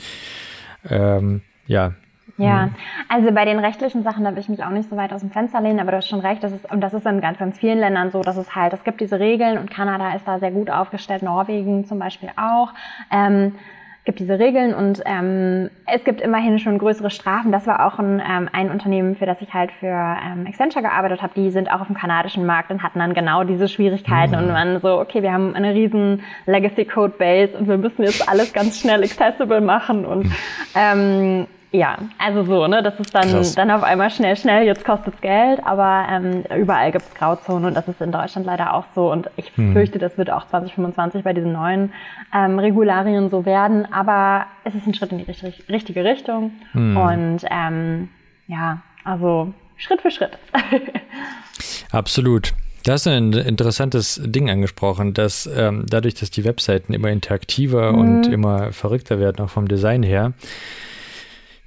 Ähm, 0.90 1.42
ja, 1.68 1.94
ja, 2.38 2.68
mhm. 2.68 2.76
also 3.10 3.32
bei 3.32 3.46
den 3.46 3.60
rechtlichen 3.60 4.04
Sachen, 4.04 4.24
da 4.24 4.32
will 4.32 4.40
ich 4.40 4.50
mich 4.50 4.64
auch 4.64 4.70
nicht 4.70 4.90
so 4.90 4.98
weit 4.98 5.14
aus 5.14 5.22
dem 5.22 5.32
Fenster 5.32 5.62
lehnen, 5.62 5.80
aber 5.80 5.92
du 5.92 5.98
hast 5.98 6.08
schon 6.08 6.20
recht, 6.20 6.44
das 6.44 6.52
ist, 6.52 6.72
und 6.72 6.82
das 6.82 6.94
ist 6.94 7.06
in 7.06 7.22
ganz, 7.22 7.38
ganz 7.40 7.58
vielen 7.58 7.80
Ländern 7.80 8.12
so, 8.12 8.22
dass 8.22 8.38
es 8.38 8.56
halt, 8.56 8.74
es 8.74 8.84
gibt 8.84 9.02
diese 9.02 9.20
Regeln 9.20 9.58
und 9.58 9.70
Kanada 9.70 10.14
ist 10.16 10.28
da 10.28 10.40
sehr 10.40 10.52
gut 10.52 10.70
aufgestellt, 10.70 11.24
Norwegen 11.24 11.86
zum 11.86 12.00
Beispiel 12.00 12.30
auch. 12.38 12.74
Ähm, 13.12 13.56
gibt 14.04 14.20
diese 14.20 14.40
Regeln 14.40 14.74
und 14.74 15.02
ähm, 15.06 15.70
es 15.86 16.04
gibt 16.04 16.22
immerhin 16.22 16.58
schon 16.58 16.80
größere 16.80 17.12
Strafen. 17.12 17.52
Das 17.52 17.68
war 17.68 17.86
auch 17.86 18.00
ein, 18.00 18.20
ähm, 18.20 18.50
ein 18.52 18.72
Unternehmen, 18.72 19.16
für 19.16 19.28
das 19.28 19.42
ich 19.42 19.54
halt 19.54 19.72
für 19.72 19.88
ähm, 19.88 20.48
Accenture 20.48 20.82
gearbeitet 20.82 21.22
habe. 21.22 21.34
Die 21.36 21.52
sind 21.52 21.72
auch 21.72 21.82
auf 21.82 21.88
dem 21.88 21.96
kanadischen 21.96 22.46
Markt 22.46 22.72
und 22.72 22.82
hatten 22.82 22.98
dann 22.98 23.14
genau 23.14 23.44
diese 23.44 23.68
Schwierigkeiten 23.68 24.34
mhm. 24.34 24.40
und 24.40 24.48
man 24.48 24.80
so, 24.80 25.00
okay, 25.00 25.22
wir 25.22 25.32
haben 25.32 25.54
eine 25.54 25.76
riesen 25.76 26.24
Legacy 26.48 26.86
Code 26.86 27.14
Base 27.18 27.56
und 27.56 27.68
wir 27.68 27.78
müssen 27.78 28.04
jetzt 28.04 28.28
alles 28.28 28.54
ganz 28.54 28.80
schnell 28.80 29.04
accessible 29.04 29.62
machen 29.62 30.06
und 30.06 30.32
ähm, 30.76 31.46
ja, 31.74 31.98
also 32.18 32.44
so, 32.44 32.68
ne? 32.68 32.84
Das 32.84 33.00
ist 33.00 33.16
dann, 33.16 33.30
dann 33.56 33.72
auf 33.72 33.84
einmal 33.84 34.10
schnell, 34.10 34.36
schnell, 34.36 34.66
jetzt 34.66 34.84
kostet 34.84 35.16
es 35.16 35.22
Geld, 35.22 35.62
aber 35.64 36.06
ähm, 36.10 36.44
überall 36.58 36.92
gibt 36.92 37.06
es 37.06 37.14
Grauzonen 37.14 37.66
und 37.66 37.74
das 37.76 37.88
ist 37.88 38.02
in 38.02 38.12
Deutschland 38.12 38.46
leider 38.46 38.74
auch 38.74 38.86
so. 38.94 39.10
Und 39.10 39.30
ich 39.38 39.56
hm. 39.56 39.72
fürchte, 39.72 39.98
das 39.98 40.18
wird 40.18 40.30
auch 40.30 40.46
2025 40.48 41.24
bei 41.24 41.32
diesen 41.32 41.54
neuen 41.54 41.94
ähm, 42.34 42.60
Regularien 42.60 43.30
so 43.30 43.46
werden. 43.46 43.88
Aber 43.94 44.48
es 44.66 44.76
ist 44.76 44.86
ein 44.86 44.94
Schritt 44.94 45.14
in 45.14 45.20
die 45.20 45.24
richtig, 45.24 45.64
richtige 45.70 46.04
Richtung. 46.04 46.52
Hm. 46.74 46.98
Und 46.98 47.46
ähm, 47.50 48.10
ja, 48.48 48.82
also 49.06 49.54
Schritt 49.78 50.02
für 50.02 50.12
Schritt. 50.12 50.38
Absolut. 51.92 52.54
Da 52.84 52.94
hast 52.94 53.06
du 53.06 53.12
ein 53.12 53.32
interessantes 53.32 54.20
Ding 54.26 54.50
angesprochen, 54.50 55.14
dass 55.14 55.48
ähm, 55.56 55.86
dadurch, 55.88 56.16
dass 56.16 56.32
die 56.32 56.44
Webseiten 56.44 56.94
immer 56.94 57.10
interaktiver 57.10 57.94
mhm. 57.94 58.00
und 58.00 58.28
immer 58.28 58.74
verrückter 58.74 59.20
werden, 59.20 59.46
auch 59.46 59.50
vom 59.50 59.68
Design 59.68 60.04
her, 60.04 60.34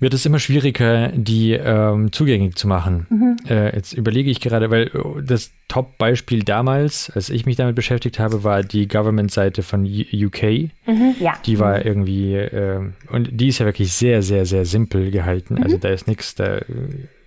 wird 0.04 0.12
es 0.12 0.26
immer 0.26 0.38
schwieriger, 0.38 1.08
die 1.14 1.52
ähm, 1.52 2.12
zugänglich 2.12 2.56
zu 2.56 2.68
machen. 2.68 3.06
Mhm. 3.08 3.36
Äh, 3.48 3.74
jetzt 3.74 3.94
überlege 3.94 4.30
ich 4.30 4.38
gerade, 4.40 4.70
weil 4.70 4.88
äh, 4.88 5.22
das 5.22 5.50
Top-Beispiel 5.68 6.42
damals, 6.42 7.08
als 7.08 7.30
ich 7.30 7.46
mich 7.46 7.56
damit 7.56 7.74
beschäftigt 7.74 8.18
habe, 8.18 8.44
war 8.44 8.62
die 8.62 8.86
Government-Seite 8.86 9.62
von 9.62 9.86
UK. 9.86 10.42
Mhm, 10.86 11.14
ja. 11.20 11.32
Die 11.46 11.58
war 11.58 11.78
mhm. 11.78 11.86
irgendwie, 11.86 12.34
äh, 12.34 12.80
und 13.10 13.30
die 13.32 13.48
ist 13.48 13.60
ja 13.60 13.64
wirklich 13.64 13.94
sehr, 13.94 14.22
sehr, 14.22 14.44
sehr 14.44 14.66
simpel 14.66 15.10
gehalten. 15.10 15.56
Also 15.62 15.76
mhm. 15.76 15.80
da 15.80 15.88
ist 15.88 16.06
nichts, 16.06 16.34
da 16.34 16.60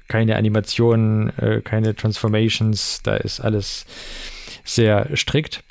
keine 0.07 0.35
Animationen, 0.35 1.35
äh, 1.39 1.61
keine 1.63 1.95
Transformations, 1.95 3.01
da 3.01 3.15
ist 3.15 3.39
alles 3.39 3.87
sehr 4.63 5.09
strikt. 5.17 5.63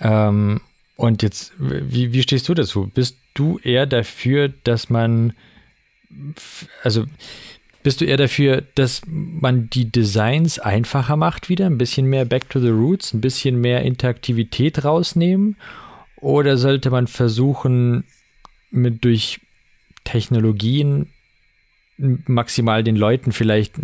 Ähm, 0.00 0.60
und 0.96 1.22
jetzt, 1.22 1.52
wie, 1.58 2.12
wie 2.12 2.22
stehst 2.22 2.48
du 2.48 2.54
dazu? 2.54 2.90
Bist 2.92 3.18
du 3.34 3.60
eher 3.62 3.86
dafür, 3.86 4.48
dass 4.64 4.90
man 4.90 5.32
also 6.82 7.04
bist 7.86 8.00
du 8.00 8.04
eher 8.04 8.16
dafür, 8.16 8.64
dass 8.74 9.02
man 9.06 9.70
die 9.70 9.90
Designs 9.90 10.58
einfacher 10.58 11.14
macht 11.14 11.48
wieder, 11.48 11.66
ein 11.66 11.78
bisschen 11.78 12.06
mehr 12.06 12.24
Back 12.24 12.50
to 12.50 12.58
the 12.58 12.70
Roots, 12.70 13.14
ein 13.14 13.20
bisschen 13.20 13.60
mehr 13.60 13.82
Interaktivität 13.82 14.84
rausnehmen? 14.84 15.56
Oder 16.16 16.56
sollte 16.56 16.90
man 16.90 17.06
versuchen, 17.06 18.02
mit 18.72 19.04
durch 19.04 19.40
Technologien 20.02 21.06
maximal 21.96 22.82
den 22.82 22.96
Leuten 22.96 23.30
vielleicht 23.30 23.74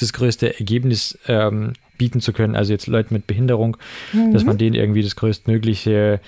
das 0.00 0.12
größte 0.12 0.58
Ergebnis 0.58 1.16
ähm, 1.28 1.74
bieten 1.96 2.20
zu 2.20 2.32
können? 2.32 2.56
Also 2.56 2.72
jetzt 2.72 2.88
Leuten 2.88 3.14
mit 3.14 3.28
Behinderung, 3.28 3.76
mhm. 4.12 4.32
dass 4.32 4.42
man 4.42 4.58
denen 4.58 4.74
irgendwie 4.74 5.02
das 5.02 5.14
größtmögliche 5.14 6.20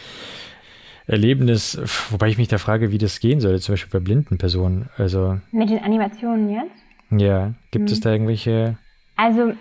Erlebnis, 1.07 1.81
wobei 2.11 2.29
ich 2.29 2.39
mich 2.39 2.49
da 2.49 2.59
frage, 2.59 2.91
wie 2.91 2.99
das 2.99 3.21
gehen 3.21 3.41
soll, 3.41 3.59
zum 3.61 3.75
Beispiel 3.75 4.01
bei 4.01 4.05
blinden 4.05 4.39
Personen. 4.39 4.89
Also, 4.97 5.39
Mit 5.53 5.71
den 5.71 5.83
Animationen 5.83 6.51
jetzt? 6.51 6.87
Ja, 7.11 7.55
gibt 7.71 7.89
hm. 7.89 7.93
es 7.93 8.01
da 8.01 8.13
irgendwelche. 8.13 8.77
Also, 9.17 9.53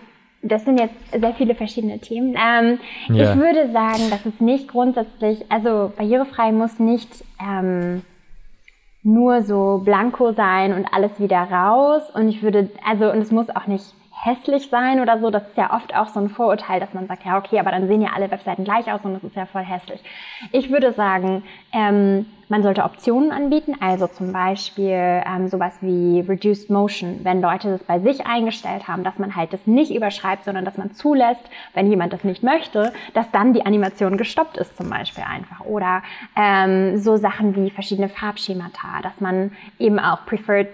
das 0.41 0.65
sind 0.65 0.79
jetzt 0.79 0.95
sehr 1.11 1.33
viele 1.33 1.55
verschiedene 1.55 1.99
Themen. 1.99 2.35
Ähm, 2.35 2.79
ja. 3.09 3.31
Ich 3.31 3.39
würde 3.39 3.71
sagen, 3.71 4.09
dass 4.09 4.25
es 4.25 4.39
nicht 4.39 4.67
grundsätzlich, 4.67 5.43
also 5.49 5.91
barrierefrei 5.95 6.51
muss 6.51 6.79
nicht 6.79 7.23
ähm, 7.39 8.01
nur 9.03 9.43
so 9.43 9.81
blanko 9.83 10.33
sein 10.33 10.73
und 10.73 10.85
alles 10.91 11.19
wieder 11.19 11.37
raus. 11.37 12.03
Und 12.13 12.29
ich 12.29 12.41
würde, 12.41 12.69
also, 12.83 13.11
und 13.11 13.19
es 13.19 13.31
muss 13.31 13.49
auch 13.49 13.67
nicht 13.67 13.93
hässlich 14.23 14.69
sein 14.69 14.99
oder 15.01 15.19
so. 15.19 15.29
Das 15.29 15.43
ist 15.47 15.57
ja 15.57 15.73
oft 15.73 15.95
auch 15.95 16.07
so 16.07 16.19
ein 16.19 16.29
Vorurteil, 16.29 16.79
dass 16.79 16.93
man 16.93 17.07
sagt, 17.07 17.25
ja, 17.25 17.37
okay, 17.37 17.59
aber 17.59 17.71
dann 17.71 17.87
sehen 17.87 18.01
ja 18.01 18.09
alle 18.15 18.31
Webseiten 18.31 18.63
gleich 18.63 18.91
aus 18.91 19.01
und 19.03 19.13
das 19.13 19.23
ist 19.23 19.35
ja 19.35 19.45
voll 19.45 19.63
hässlich. 19.63 20.01
Ich 20.51 20.71
würde 20.71 20.93
sagen, 20.93 21.43
ähm, 21.71 22.25
man 22.47 22.61
sollte 22.61 22.83
Optionen 22.83 23.31
anbieten, 23.31 23.75
also 23.79 24.07
zum 24.07 24.31
Beispiel 24.31 25.23
ähm, 25.25 25.47
sowas 25.47 25.73
wie 25.81 26.19
Reduced 26.21 26.69
Motion, 26.69 27.21
wenn 27.23 27.41
Leute 27.41 27.69
das 27.69 27.83
bei 27.83 27.99
sich 27.99 28.25
eingestellt 28.25 28.87
haben, 28.87 29.03
dass 29.03 29.17
man 29.17 29.35
halt 29.35 29.51
das 29.51 29.65
nicht 29.65 29.93
überschreibt, 29.93 30.45
sondern 30.45 30.63
dass 30.63 30.77
man 30.77 30.93
zulässt, 30.93 31.43
wenn 31.73 31.89
jemand 31.89 32.13
das 32.13 32.23
nicht 32.23 32.43
möchte, 32.43 32.93
dass 33.13 33.29
dann 33.31 33.53
die 33.53 33.65
Animation 33.65 34.17
gestoppt 34.17 34.57
ist 34.57 34.77
zum 34.77 34.89
Beispiel 34.89 35.23
einfach. 35.23 35.65
Oder 35.65 36.03
ähm, 36.35 36.97
so 36.97 37.17
Sachen 37.17 37.55
wie 37.55 37.69
verschiedene 37.69 38.09
Farbschemata, 38.09 39.01
dass 39.01 39.19
man 39.19 39.51
eben 39.79 39.99
auch 39.99 40.25
Preferred 40.25 40.67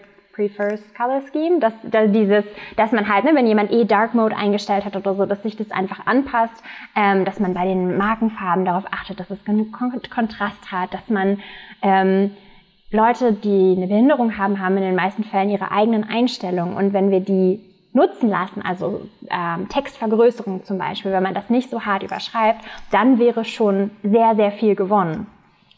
prefers 0.48 0.82
Color 0.96 1.22
Scheme, 1.32 1.60
dass, 1.60 1.74
dass 1.84 2.12
dieses, 2.12 2.46
dass 2.76 2.92
man 2.92 3.08
halt, 3.08 3.26
ne, 3.26 3.36
wenn 3.36 3.48
jemand 3.48 3.72
eh 3.72 3.86
Dark 3.86 4.14
Mode 4.14 4.36
eingestellt 4.36 4.86
hat 4.86 4.96
oder 4.96 5.16
so, 5.16 5.26
dass 5.26 5.44
sich 5.44 5.56
das 5.56 5.72
einfach 5.72 6.06
anpasst, 6.06 6.64
ähm, 6.96 7.26
dass 7.26 7.40
man 7.40 7.54
bei 7.54 7.66
den 7.66 7.98
Markenfarben 7.98 8.66
darauf 8.66 8.86
achtet, 8.92 9.20
dass 9.20 9.30
es 9.30 9.44
genug 9.46 9.68
Kontrast 10.10 10.72
hat, 10.72 10.94
dass 10.94 11.10
man 11.10 11.40
ähm, 11.82 12.32
Leute, 12.92 13.34
die 13.34 13.76
eine 13.78 13.88
Behinderung 13.88 14.38
haben, 14.38 14.60
haben 14.60 14.78
in 14.78 14.84
den 14.84 14.96
meisten 14.96 15.24
Fällen 15.24 15.50
ihre 15.50 15.72
eigenen 15.72 16.04
Einstellungen 16.04 16.76
und 16.76 16.94
wenn 16.94 17.12
wir 17.12 17.22
die 17.22 17.62
nutzen 17.94 18.30
lassen, 18.30 18.62
also 18.62 19.02
ähm, 19.30 19.68
Textvergrößerung 19.70 20.64
zum 20.64 20.78
Beispiel, 20.78 21.12
wenn 21.12 21.24
man 21.24 21.34
das 21.34 21.50
nicht 21.50 21.70
so 21.70 21.82
hart 21.86 22.04
überschreibt, 22.04 22.62
dann 22.90 23.20
wäre 23.20 23.46
schon 23.46 23.92
sehr, 24.04 24.36
sehr 24.36 24.52
viel 24.52 24.76
gewonnen. 24.76 25.28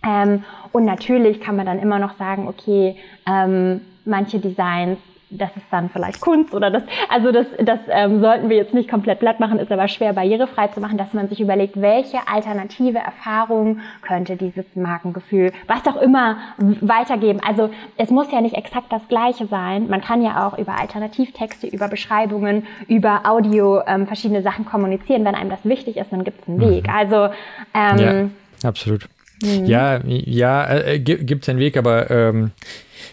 Ähm, 0.05 0.43
und 0.71 0.85
natürlich 0.85 1.39
kann 1.41 1.55
man 1.55 1.65
dann 1.65 1.79
immer 1.79 1.99
noch 1.99 2.17
sagen, 2.17 2.47
okay, 2.47 2.97
ähm, 3.27 3.81
manche 4.05 4.39
Designs 4.39 4.97
das 5.37 5.55
ist 5.55 5.65
dann 5.71 5.89
vielleicht 5.89 6.21
Kunst 6.21 6.53
oder 6.53 6.69
das, 6.69 6.83
also 7.09 7.31
das, 7.31 7.47
das 7.59 7.79
ähm, 7.89 8.19
sollten 8.19 8.49
wir 8.49 8.57
jetzt 8.57 8.73
nicht 8.73 8.89
komplett 8.89 9.19
platt 9.19 9.39
machen, 9.39 9.59
ist 9.59 9.71
aber 9.71 9.87
schwer 9.87 10.13
barrierefrei 10.13 10.67
zu 10.67 10.79
machen, 10.79 10.97
dass 10.97 11.13
man 11.13 11.27
sich 11.27 11.41
überlegt, 11.41 11.79
welche 11.81 12.19
alternative 12.27 12.99
Erfahrung 12.99 13.79
könnte 14.01 14.35
dieses 14.35 14.65
Markengefühl, 14.75 15.51
was 15.67 15.85
auch 15.87 16.01
immer, 16.01 16.37
weitergeben. 16.57 17.39
Also 17.45 17.69
es 17.97 18.09
muss 18.09 18.31
ja 18.31 18.41
nicht 18.41 18.55
exakt 18.55 18.91
das 18.91 19.07
Gleiche 19.07 19.47
sein. 19.47 19.87
Man 19.89 20.01
kann 20.01 20.21
ja 20.21 20.47
auch 20.47 20.57
über 20.57 20.79
Alternativtexte, 20.79 21.67
über 21.67 21.87
Beschreibungen, 21.87 22.67
über 22.87 23.21
Audio 23.25 23.81
ähm, 23.87 24.07
verschiedene 24.07 24.41
Sachen 24.41 24.65
kommunizieren. 24.65 25.25
Wenn 25.25 25.35
einem 25.35 25.49
das 25.49 25.63
wichtig 25.65 25.97
ist, 25.97 26.11
dann 26.11 26.23
gibt 26.23 26.41
es 26.41 26.47
einen 26.47 26.61
Weg. 26.61 26.87
Mhm. 26.87 26.93
Also 26.93 27.29
ähm, 27.73 28.31
ja, 28.61 28.69
absolut. 28.69 29.07
Mhm. 29.41 29.65
Ja, 29.65 30.01
ja, 30.05 30.77
äh, 30.77 30.99
gibt 30.99 31.43
es 31.43 31.49
einen 31.49 31.59
Weg, 31.59 31.77
aber 31.77 32.09
ähm, 32.11 32.51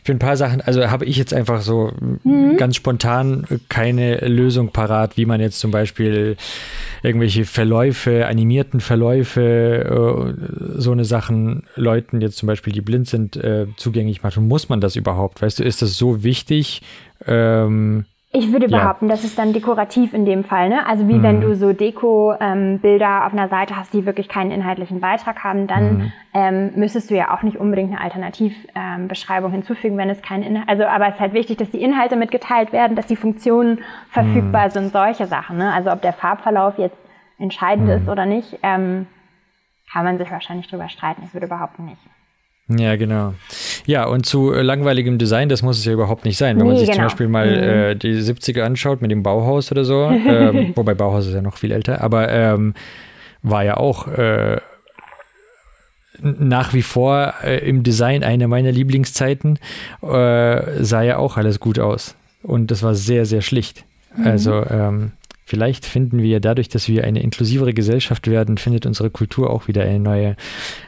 für 0.04 0.12
ein 0.12 0.18
paar 0.18 0.36
Sachen, 0.36 0.60
also 0.60 0.90
habe 0.90 1.04
ich 1.04 1.16
jetzt 1.16 1.34
einfach 1.34 1.60
so 1.62 1.92
mhm. 2.24 2.56
ganz 2.56 2.76
spontan 2.76 3.46
keine 3.68 4.18
Lösung 4.28 4.70
parat, 4.70 5.16
wie 5.16 5.26
man 5.26 5.40
jetzt 5.40 5.60
zum 5.60 5.70
Beispiel 5.70 6.36
irgendwelche 7.02 7.44
Verläufe, 7.44 8.26
animierten 8.26 8.80
Verläufe, 8.80 9.40
äh, 9.40 10.80
so 10.80 10.92
eine 10.92 11.04
Sachen 11.04 11.64
Leuten 11.76 12.20
jetzt 12.20 12.36
zum 12.36 12.46
Beispiel, 12.46 12.72
die 12.72 12.80
blind 12.80 13.08
sind, 13.08 13.36
äh, 13.36 13.66
zugänglich 13.76 14.22
macht. 14.22 14.36
Und 14.36 14.48
muss 14.48 14.68
man 14.68 14.80
das 14.80 14.96
überhaupt? 14.96 15.42
Weißt 15.42 15.58
du, 15.58 15.64
ist 15.64 15.82
das 15.82 15.96
so 15.96 16.22
wichtig? 16.22 16.82
Ähm, 17.26 18.04
ich 18.32 18.52
würde 18.52 18.68
behaupten, 18.68 19.06
ja. 19.06 19.10
das 19.10 19.24
ist 19.24 19.36
dann 19.40 19.52
dekorativ 19.52 20.14
in 20.14 20.24
dem 20.24 20.44
Fall. 20.44 20.68
Ne? 20.68 20.86
Also 20.86 21.08
wie 21.08 21.14
mhm. 21.14 21.22
wenn 21.24 21.40
du 21.40 21.56
so 21.56 21.72
Deko-Bilder 21.72 23.04
ähm, 23.04 23.22
auf 23.26 23.32
einer 23.32 23.48
Seite 23.48 23.76
hast, 23.76 23.92
die 23.92 24.06
wirklich 24.06 24.28
keinen 24.28 24.52
inhaltlichen 24.52 25.00
Beitrag 25.00 25.42
haben, 25.42 25.66
dann 25.66 25.96
mhm. 25.96 26.12
ähm, 26.32 26.70
müsstest 26.76 27.10
du 27.10 27.16
ja 27.16 27.34
auch 27.34 27.42
nicht 27.42 27.56
unbedingt 27.56 27.90
eine 27.90 28.00
Alternativbeschreibung 28.00 29.50
ähm, 29.50 29.54
hinzufügen, 29.56 29.96
wenn 29.96 30.10
es 30.10 30.22
keinen 30.22 30.44
Inhalt. 30.44 30.68
Also 30.68 30.84
aber 30.84 31.08
es 31.08 31.14
ist 31.16 31.20
halt 31.20 31.32
wichtig, 31.32 31.58
dass 31.58 31.72
die 31.72 31.82
Inhalte 31.82 32.14
mitgeteilt 32.14 32.72
werden, 32.72 32.94
dass 32.94 33.08
die 33.08 33.16
Funktionen 33.16 33.80
verfügbar 34.10 34.66
mhm. 34.66 34.70
sind, 34.70 34.92
solche 34.92 35.26
Sachen. 35.26 35.58
Ne? 35.58 35.72
Also 35.72 35.90
ob 35.90 36.00
der 36.00 36.12
Farbverlauf 36.12 36.78
jetzt 36.78 37.02
entscheidend 37.36 37.86
mhm. 37.86 37.94
ist 37.94 38.08
oder 38.08 38.26
nicht, 38.26 38.60
ähm, 38.62 39.08
kann 39.92 40.04
man 40.04 40.18
sich 40.18 40.30
wahrscheinlich 40.30 40.68
drüber 40.68 40.88
streiten. 40.88 41.22
Ich 41.24 41.34
würde 41.34 41.48
behaupten 41.48 41.84
nicht. 41.84 42.00
Ja, 42.78 42.96
genau. 42.96 43.34
Ja, 43.86 44.06
und 44.06 44.26
zu 44.26 44.52
äh, 44.52 44.62
langweiligem 44.62 45.18
Design, 45.18 45.48
das 45.48 45.62
muss 45.62 45.78
es 45.78 45.84
ja 45.84 45.92
überhaupt 45.92 46.24
nicht 46.24 46.36
sein. 46.36 46.56
Wenn 46.56 46.66
nee, 46.66 46.72
man 46.72 46.78
sich 46.78 46.88
genau. 46.88 46.96
zum 46.96 47.04
Beispiel 47.06 47.28
mal 47.28 47.50
mhm. 47.50 47.62
äh, 47.62 47.94
die 47.96 48.20
70er 48.20 48.62
anschaut 48.62 49.02
mit 49.02 49.10
dem 49.10 49.22
Bauhaus 49.22 49.72
oder 49.72 49.84
so, 49.84 50.10
ähm, 50.10 50.72
wobei 50.76 50.94
Bauhaus 50.94 51.26
ist 51.26 51.34
ja 51.34 51.42
noch 51.42 51.56
viel 51.56 51.72
älter, 51.72 52.00
aber 52.00 52.28
ähm, 52.30 52.74
war 53.42 53.64
ja 53.64 53.76
auch 53.76 54.06
äh, 54.08 54.58
nach 56.22 56.74
wie 56.74 56.82
vor 56.82 57.34
äh, 57.42 57.66
im 57.68 57.82
Design 57.82 58.22
eine 58.22 58.46
meiner 58.48 58.72
Lieblingszeiten, 58.72 59.58
äh, 60.02 60.84
sah 60.84 61.02
ja 61.02 61.16
auch 61.16 61.36
alles 61.36 61.60
gut 61.60 61.78
aus. 61.78 62.14
Und 62.42 62.70
das 62.70 62.82
war 62.82 62.94
sehr, 62.94 63.26
sehr 63.26 63.40
schlicht. 63.42 63.84
Mhm. 64.16 64.26
Also 64.26 64.64
ähm, 64.66 65.12
Vielleicht 65.50 65.84
finden 65.84 66.22
wir 66.22 66.38
dadurch, 66.38 66.68
dass 66.68 66.86
wir 66.86 67.02
eine 67.02 67.20
inklusivere 67.20 67.74
Gesellschaft 67.74 68.28
werden, 68.28 68.56
findet 68.56 68.86
unsere 68.86 69.10
Kultur 69.10 69.50
auch 69.50 69.66
wieder 69.66 69.82
eine 69.82 69.98
neue, 69.98 70.36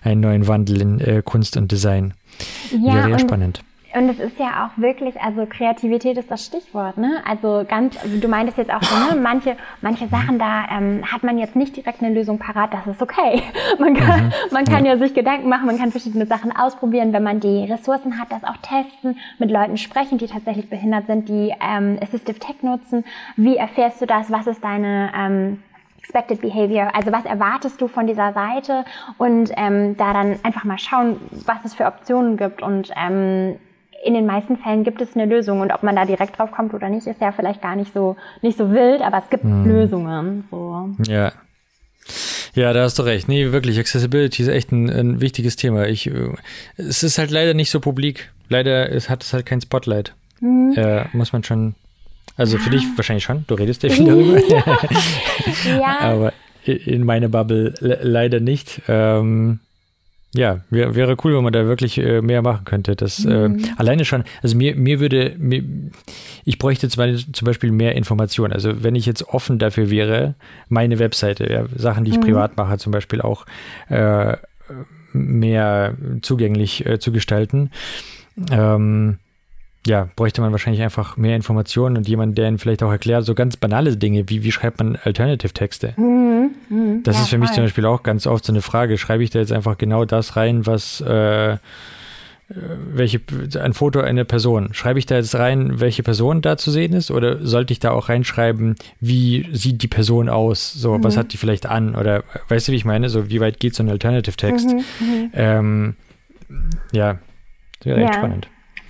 einen 0.03 0.21
neuen 0.21 0.47
Wandel 0.47 0.81
in 0.81 1.01
äh, 1.01 1.21
Kunst 1.25 1.57
und 1.57 1.73
Design. 1.73 2.15
Ja, 2.71 2.95
Wäre 2.95 3.11
ja 3.11 3.19
spannend. 3.19 3.65
Und 3.95 4.09
es 4.09 4.18
ist 4.18 4.38
ja 4.38 4.66
auch 4.66 4.80
wirklich, 4.80 5.20
also 5.20 5.47
Kreativität 5.47 6.16
ist 6.16 6.30
das 6.30 6.47
Stichwort, 6.47 6.97
ne? 6.97 7.22
Also 7.28 7.64
ganz, 7.68 8.03
also 8.03 8.18
du 8.18 8.28
meintest 8.28 8.57
jetzt 8.57 8.72
auch 8.72 8.82
so, 8.82 9.14
ne? 9.14 9.20
Manche, 9.20 9.57
manche 9.82 10.09
Sachen 10.09 10.38
da 10.38 10.64
ähm, 10.70 11.03
hat 11.11 11.22
man 11.22 11.38
jetzt 11.38 11.57
nicht 11.57 11.76
direkt 11.76 12.03
eine 12.03 12.14
Lösung 12.14 12.38
parat, 12.38 12.72
das 12.72 12.86
ist 12.86 13.03
okay. 13.03 13.43
Man 13.78 13.95
kann, 13.95 14.26
mhm. 14.26 14.32
man 14.51 14.64
kann 14.64 14.84
ja. 14.84 14.95
ja 14.95 14.99
sich 14.99 15.14
Gedanken 15.14 15.49
machen, 15.49 15.66
man 15.66 15.78
kann 15.78 15.90
verschiedene 15.90 16.26
Sachen 16.26 16.55
ausprobieren, 16.55 17.12
wenn 17.12 17.22
man 17.22 17.40
die 17.40 17.64
Ressourcen 17.64 18.20
hat, 18.20 18.30
das 18.30 18.45
auch 18.45 18.57
testen, 18.59 19.18
mit 19.38 19.51
Leuten 19.51 19.76
sprechen, 19.76 20.18
die 20.18 20.26
tatsächlich 20.26 20.68
behindert 20.68 21.07
sind, 21.07 21.28
die 21.28 21.53
ähm, 21.61 21.99
Assistive 22.01 22.38
Tech 22.38 22.62
nutzen. 22.62 23.05
Wie 23.36 23.57
erfährst 23.57 24.01
du 24.01 24.07
das? 24.07 24.30
Was 24.30 24.47
ist 24.47 24.62
deine 24.62 25.11
ähm, 25.16 25.62
Expected 25.99 26.40
Behavior, 26.40 26.90
also 26.95 27.12
was 27.12 27.24
erwartest 27.24 27.80
du 27.80 27.86
von 27.88 28.07
dieser 28.07 28.32
Seite 28.32 28.84
und 29.18 29.53
ähm, 29.57 29.97
da 29.97 30.12
dann 30.12 30.38
einfach 30.43 30.64
mal 30.64 30.78
schauen, 30.78 31.20
was 31.47 31.64
es 31.64 31.74
für 31.74 31.86
Optionen 31.86 32.36
gibt 32.36 32.61
und 32.61 32.90
ähm, 32.97 33.57
in 34.03 34.14
den 34.14 34.26
meisten 34.26 34.57
Fällen 34.57 34.84
gibt 34.84 35.00
es 35.00 35.14
eine 35.14 35.26
Lösung 35.26 35.61
und 35.61 35.72
ob 35.72 35.82
man 35.82 35.94
da 35.94 36.05
direkt 36.05 36.38
drauf 36.38 36.50
kommt 36.50 36.74
oder 36.74 36.88
nicht, 36.88 37.07
ist 37.07 37.20
ja 37.20 37.32
vielleicht 37.32 37.62
gar 37.62 37.76
nicht 37.76 37.94
so 37.94 38.16
nicht 38.40 38.59
so 38.59 38.70
wild, 38.70 39.00
aber 39.00 39.18
es 39.18 39.30
gibt 39.30 39.44
hm. 39.44 39.64
Lösungen. 39.64 40.44
So. 40.50 40.90
Ja. 41.07 41.32
Ja, 42.55 42.72
da 42.72 42.82
hast 42.82 42.98
du 42.98 43.03
recht. 43.03 43.28
Nee, 43.28 43.53
wirklich, 43.53 43.78
Accessibility 43.78 44.42
ist 44.42 44.48
echt 44.48 44.72
ein, 44.72 44.90
ein 44.90 45.20
wichtiges 45.20 45.57
Thema. 45.57 45.86
Ich, 45.86 46.09
äh, 46.09 46.34
es 46.76 47.03
ist 47.03 47.18
halt 47.18 47.30
leider 47.30 47.55
nicht 47.55 47.70
so 47.70 47.80
publik. 47.80 48.32
Leider 48.48 48.90
es 48.90 49.09
hat 49.09 49.22
es 49.22 49.32
halt 49.32 49.46
kein 49.46 49.61
Spotlight. 49.61 50.14
Mhm. 50.40 50.74
Äh, 50.76 51.05
muss 51.12 51.32
man 51.32 51.44
schon. 51.44 51.74
Also 52.36 52.59
für 52.59 52.70
dich 52.70 52.84
wahrscheinlich 52.96 53.24
schon. 53.24 53.44
Du 53.46 53.55
redest 53.55 53.82
ja 53.84 53.90
viel 53.90 54.05
darüber. 54.07 54.40
ja. 55.78 56.00
Aber 56.00 56.32
in 56.64 57.05
meine 57.05 57.28
Bubble 57.28 57.74
leider 57.80 58.40
nicht. 58.40 58.82
Ähm, 58.88 59.61
ja, 60.35 60.61
wär, 60.70 60.95
wäre 60.95 61.16
cool, 61.22 61.37
wenn 61.37 61.45
man 61.45 61.53
da 61.53 61.66
wirklich 61.66 61.99
äh, 61.99 62.22
mehr 62.22 62.41
machen 62.41 62.64
könnte. 62.64 62.97
Das 62.97 63.24
äh, 63.24 63.49
mhm. 63.49 63.59
äh, 63.59 63.68
alleine 63.76 64.05
schon, 64.05 64.24
also 64.43 64.57
mir, 64.57 64.74
mir 64.76 64.99
würde, 64.99 65.35
mir, 65.39 65.62
ich 66.45 66.59
bräuchte 66.59 66.89
zum 66.89 67.45
Beispiel 67.45 67.70
mehr 67.70 67.95
Informationen. 67.97 68.53
Also 68.53 68.83
wenn 68.83 68.95
ich 68.95 69.05
jetzt 69.05 69.28
offen 69.28 69.59
dafür 69.59 69.91
wäre, 69.91 70.35
meine 70.68 70.99
Webseite, 70.99 71.51
ja, 71.53 71.66
Sachen, 71.76 72.05
die 72.05 72.12
ich 72.12 72.16
mhm. 72.16 72.22
privat 72.22 72.57
mache, 72.57 72.78
zum 72.78 72.93
Beispiel 72.93 73.20
auch 73.20 73.45
äh, 73.91 74.37
mehr 75.12 75.95
zugänglich 76.22 76.87
äh, 76.87 76.99
zu 76.99 77.12
gestalten. 77.12 77.70
Ähm, 78.51 79.18
ja, 79.87 80.09
bräuchte 80.14 80.41
man 80.41 80.53
wahrscheinlich 80.53 80.83
einfach 80.83 81.16
mehr 81.16 81.35
Informationen 81.35 81.97
und 81.97 82.09
jemand, 82.09 82.39
der 82.39 82.49
ihnen 82.49 82.59
vielleicht 82.59 82.83
auch 82.83 82.91
erklärt, 82.91 83.24
so 83.24 83.35
ganz 83.35 83.57
banale 83.57 83.97
Dinge, 83.97 84.28
wie, 84.28 84.45
wie 84.45 84.53
schreibt 84.53 84.78
man 84.78 84.97
Alternative-Texte? 84.97 85.95
Mhm, 85.97 86.51
mh, 86.68 87.01
das 87.03 87.16
ja, 87.16 87.22
ist 87.22 87.28
für 87.30 87.39
mich 87.39 87.51
zum 87.51 87.64
Beispiel 87.64 87.87
auch 87.87 88.03
ganz 88.03 88.26
oft 88.26 88.45
so 88.45 88.53
eine 88.53 88.62
Frage. 88.62 88.97
Schreibe 88.97 89.24
ich 89.24 89.30
da 89.30 89.41
jetzt 89.41 89.53
einfach 89.53 89.78
genau 89.78 90.05
das 90.05 90.37
rein, 90.37 90.66
was 90.66 91.01
äh, 91.01 91.57
welche 92.49 93.20
ein 93.61 93.72
Foto 93.72 94.01
einer 94.01 94.24
Person. 94.24 94.74
Schreibe 94.74 94.99
ich 94.99 95.07
da 95.07 95.16
jetzt 95.16 95.35
rein, 95.35 95.80
welche 95.80 96.03
Person 96.03 96.43
da 96.43 96.57
zu 96.57 96.70
sehen 96.70 96.93
ist, 96.93 97.11
oder 97.11 97.45
sollte 97.45 97.72
ich 97.72 97.80
da 97.80 97.91
auch 97.91 98.09
reinschreiben, 98.09 98.76
wie 99.01 99.49
sieht 99.53 99.83
die 99.83 99.89
Person 99.89 100.28
aus? 100.28 100.72
So, 100.72 100.99
mhm. 100.99 101.05
was 101.05 101.16
hat 101.16 101.33
die 101.33 101.39
vielleicht 101.39 101.66
an? 101.66 101.97
Oder 101.97 102.24
weißt 102.49 102.68
du, 102.68 102.72
wie 102.72 102.76
ich 102.76 102.85
meine? 102.85 103.09
So, 103.09 103.30
wie 103.30 103.41
weit 103.41 103.59
geht 103.59 103.74
so 103.74 103.83
ein 103.83 103.89
Alternative-Text? 103.89 104.68
Mhm, 104.68 104.76
mhm. 105.01 105.30
ähm, 105.33 105.95
ja, 106.93 107.18
das 107.78 107.87
wäre 107.87 108.01
ja. 108.01 108.07
echt 108.07 108.14
spannend. 108.14 108.49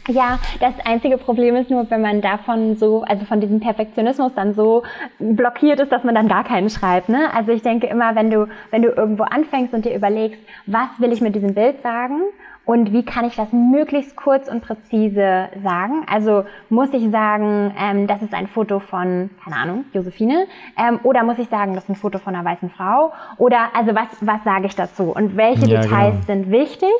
Ja, 0.08 0.40
das 0.58 0.74
einzige 0.84 1.16
Problem 1.16 1.54
ist 1.54 1.70
nur, 1.70 1.88
wenn 1.90 2.02
man 2.02 2.20
davon 2.20 2.76
so, 2.76 3.02
also 3.02 3.24
von 3.24 3.40
diesem 3.40 3.60
Perfektionismus 3.60 4.34
dann 4.34 4.52
so 4.52 4.82
blockiert 5.20 5.78
ist, 5.78 5.92
dass 5.92 6.02
man 6.02 6.14
dann 6.14 6.26
gar 6.26 6.42
keinen 6.42 6.70
schreibt. 6.70 7.08
Ne? 7.08 7.32
Also 7.32 7.52
ich 7.52 7.62
denke 7.62 7.86
immer, 7.86 8.16
wenn 8.16 8.30
du, 8.30 8.48
wenn 8.70 8.82
du 8.82 8.88
irgendwo 8.88 9.22
anfängst 9.22 9.72
und 9.74 9.84
dir 9.84 9.94
überlegst, 9.94 10.42
was 10.66 10.88
will 10.98 11.12
ich 11.12 11.20
mit 11.20 11.36
diesem 11.36 11.54
Bild 11.54 11.82
sagen 11.82 12.20
und 12.64 12.92
wie 12.92 13.04
kann 13.04 13.24
ich 13.24 13.36
das 13.36 13.52
möglichst 13.52 14.16
kurz 14.16 14.48
und 14.48 14.60
präzise 14.60 15.48
sagen? 15.62 16.04
Also 16.10 16.44
muss 16.68 16.92
ich 16.92 17.10
sagen, 17.10 17.74
ähm, 17.78 18.06
das 18.06 18.22
ist 18.22 18.34
ein 18.34 18.46
Foto 18.46 18.78
von, 18.80 19.30
keine 19.42 19.56
Ahnung, 19.56 19.84
Josephine, 19.92 20.46
ähm, 20.76 21.00
oder 21.02 21.24
muss 21.24 21.38
ich 21.38 21.48
sagen, 21.48 21.74
das 21.74 21.84
ist 21.84 21.90
ein 21.90 21.96
Foto 21.96 22.18
von 22.18 22.34
einer 22.34 22.44
weißen 22.44 22.70
Frau? 22.70 23.12
Oder 23.38 23.70
also 23.74 23.94
was, 23.94 24.08
was 24.20 24.42
sage 24.44 24.66
ich 24.66 24.76
dazu? 24.76 25.12
Und 25.14 25.36
welche 25.36 25.66
ja, 25.66 25.80
Details 25.80 26.14
genau. 26.14 26.26
sind 26.26 26.50
wichtig? 26.50 26.92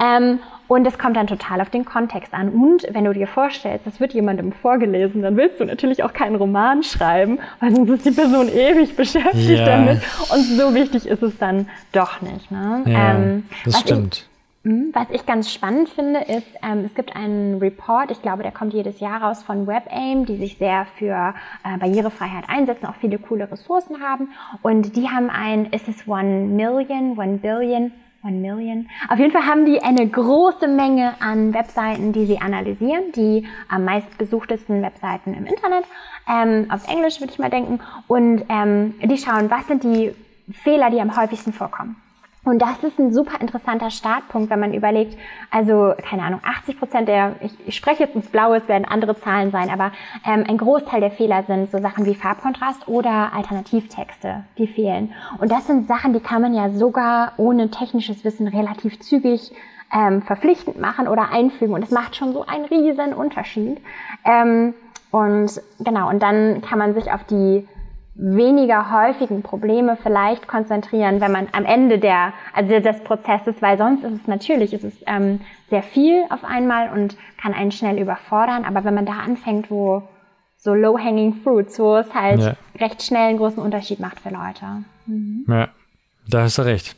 Ähm, 0.00 0.40
und 0.68 0.86
es 0.86 0.98
kommt 0.98 1.16
dann 1.16 1.26
total 1.26 1.60
auf 1.60 1.70
den 1.70 1.84
Kontext 1.84 2.34
an. 2.34 2.48
Und 2.48 2.86
wenn 2.90 3.04
du 3.04 3.12
dir 3.12 3.26
vorstellst, 3.26 3.86
das 3.86 4.00
wird 4.00 4.12
jemandem 4.12 4.52
vorgelesen, 4.52 5.22
dann 5.22 5.36
willst 5.36 5.60
du 5.60 5.64
natürlich 5.64 6.02
auch 6.02 6.12
keinen 6.12 6.36
Roman 6.36 6.82
schreiben, 6.82 7.38
weil 7.60 7.74
sonst 7.74 7.90
ist 7.90 8.06
die 8.06 8.10
Person 8.10 8.48
ewig 8.48 8.96
beschäftigt 8.96 9.60
ja. 9.60 9.64
damit. 9.64 10.02
Und 10.32 10.44
so 10.44 10.74
wichtig 10.74 11.06
ist 11.06 11.22
es 11.22 11.38
dann 11.38 11.68
doch 11.92 12.20
nicht. 12.20 12.50
Ne? 12.50 12.82
Ja, 12.86 13.14
ähm, 13.14 13.44
das 13.64 13.80
stimmt. 13.80 14.28
Ich, 14.64 14.70
hm, 14.70 14.90
was 14.92 15.08
ich 15.10 15.24
ganz 15.26 15.52
spannend 15.52 15.88
finde, 15.88 16.20
ist, 16.20 16.48
ähm, 16.60 16.84
es 16.84 16.94
gibt 16.94 17.14
einen 17.14 17.58
Report, 17.58 18.10
ich 18.10 18.20
glaube, 18.20 18.42
der 18.42 18.50
kommt 18.50 18.74
jedes 18.74 18.98
Jahr 18.98 19.22
raus 19.22 19.44
von 19.44 19.68
WebAIM, 19.68 20.26
die 20.26 20.36
sich 20.38 20.58
sehr 20.58 20.86
für 20.98 21.34
äh, 21.64 21.78
Barrierefreiheit 21.78 22.48
einsetzen, 22.48 22.86
auch 22.86 22.96
viele 22.96 23.18
coole 23.18 23.48
Ressourcen 23.48 24.00
haben. 24.00 24.30
Und 24.62 24.96
die 24.96 25.08
haben 25.08 25.30
ein, 25.30 25.66
ist 25.66 25.86
es 25.86 26.08
One 26.08 26.46
Million, 26.46 27.16
One 27.16 27.38
Billion 27.38 27.92
One 28.26 28.38
Million. 28.38 28.88
Auf 29.08 29.18
jeden 29.18 29.30
Fall 29.30 29.46
haben 29.46 29.64
die 29.64 29.80
eine 29.82 30.06
große 30.08 30.66
Menge 30.66 31.14
an 31.20 31.54
Webseiten, 31.54 32.12
die 32.12 32.26
sie 32.26 32.40
analysieren, 32.40 33.12
die 33.14 33.46
am 33.68 33.84
meistbesuchtesten 33.84 34.82
Webseiten 34.82 35.34
im 35.34 35.46
Internet, 35.46 35.84
ähm, 36.28 36.66
auf 36.70 36.88
Englisch 36.88 37.20
würde 37.20 37.32
ich 37.32 37.38
mal 37.38 37.50
denken, 37.50 37.80
und 38.08 38.44
ähm, 38.48 38.94
die 39.02 39.16
schauen, 39.16 39.50
was 39.50 39.66
sind 39.68 39.84
die 39.84 40.12
Fehler, 40.50 40.90
die 40.90 41.00
am 41.00 41.16
häufigsten 41.16 41.52
vorkommen. 41.52 41.96
Und 42.46 42.62
das 42.62 42.84
ist 42.84 42.96
ein 43.00 43.12
super 43.12 43.40
interessanter 43.40 43.90
Startpunkt, 43.90 44.50
wenn 44.50 44.60
man 44.60 44.72
überlegt, 44.72 45.18
also 45.50 45.94
keine 46.00 46.22
Ahnung, 46.22 46.40
80 46.44 46.78
Prozent 46.78 47.08
der, 47.08 47.34
ich, 47.40 47.52
ich 47.66 47.74
spreche 47.74 48.04
jetzt 48.04 48.14
ins 48.14 48.28
Blaue, 48.28 48.58
es 48.58 48.68
werden 48.68 48.84
andere 48.84 49.18
Zahlen 49.18 49.50
sein, 49.50 49.68
aber 49.68 49.90
ähm, 50.24 50.44
ein 50.48 50.56
Großteil 50.56 51.00
der 51.00 51.10
Fehler 51.10 51.42
sind 51.42 51.72
so 51.72 51.78
Sachen 51.78 52.06
wie 52.06 52.14
Farbkontrast 52.14 52.86
oder 52.86 53.32
Alternativtexte, 53.34 54.44
die 54.58 54.68
fehlen. 54.68 55.12
Und 55.38 55.50
das 55.50 55.66
sind 55.66 55.88
Sachen, 55.88 56.12
die 56.12 56.20
kann 56.20 56.40
man 56.40 56.54
ja 56.54 56.70
sogar 56.70 57.32
ohne 57.36 57.68
technisches 57.68 58.24
Wissen 58.24 58.46
relativ 58.46 59.00
zügig 59.00 59.52
ähm, 59.92 60.22
verpflichtend 60.22 60.78
machen 60.78 61.08
oder 61.08 61.32
einfügen. 61.32 61.74
Und 61.74 61.82
es 61.82 61.90
macht 61.90 62.14
schon 62.14 62.32
so 62.32 62.46
einen 62.46 62.66
riesen 62.66 63.12
Unterschied. 63.12 63.80
Ähm, 64.24 64.72
und 65.10 65.60
genau, 65.80 66.08
und 66.10 66.22
dann 66.22 66.62
kann 66.62 66.78
man 66.78 66.94
sich 66.94 67.10
auf 67.10 67.24
die 67.24 67.66
weniger 68.18 68.90
häufigen 68.90 69.42
Probleme 69.42 69.98
vielleicht 70.02 70.48
konzentrieren, 70.48 71.20
wenn 71.20 71.32
man 71.32 71.48
am 71.52 71.64
Ende 71.64 71.98
der, 71.98 72.32
also 72.54 72.80
des 72.80 73.00
Prozesses, 73.04 73.56
weil 73.60 73.76
sonst 73.76 74.04
ist 74.04 74.22
es 74.22 74.26
natürlich, 74.26 74.72
ist 74.72 74.84
es 74.84 74.94
ähm, 75.06 75.40
sehr 75.68 75.82
viel 75.82 76.24
auf 76.30 76.44
einmal 76.44 76.90
und 76.90 77.16
kann 77.40 77.52
einen 77.52 77.72
schnell 77.72 77.98
überfordern. 77.98 78.64
Aber 78.64 78.84
wenn 78.84 78.94
man 78.94 79.06
da 79.06 79.18
anfängt, 79.18 79.70
wo 79.70 80.02
so 80.56 80.74
low-hanging 80.74 81.34
fruits, 81.42 81.78
wo 81.78 81.96
es 81.96 82.12
halt 82.14 82.40
ja. 82.40 82.56
recht 82.80 83.02
schnell 83.02 83.28
einen 83.28 83.38
großen 83.38 83.62
Unterschied 83.62 84.00
macht 84.00 84.20
für 84.20 84.30
Leute. 84.30 84.84
Mhm. 85.06 85.44
Ja, 85.48 85.68
da 86.28 86.42
hast 86.42 86.58
du 86.58 86.62
recht. 86.62 86.96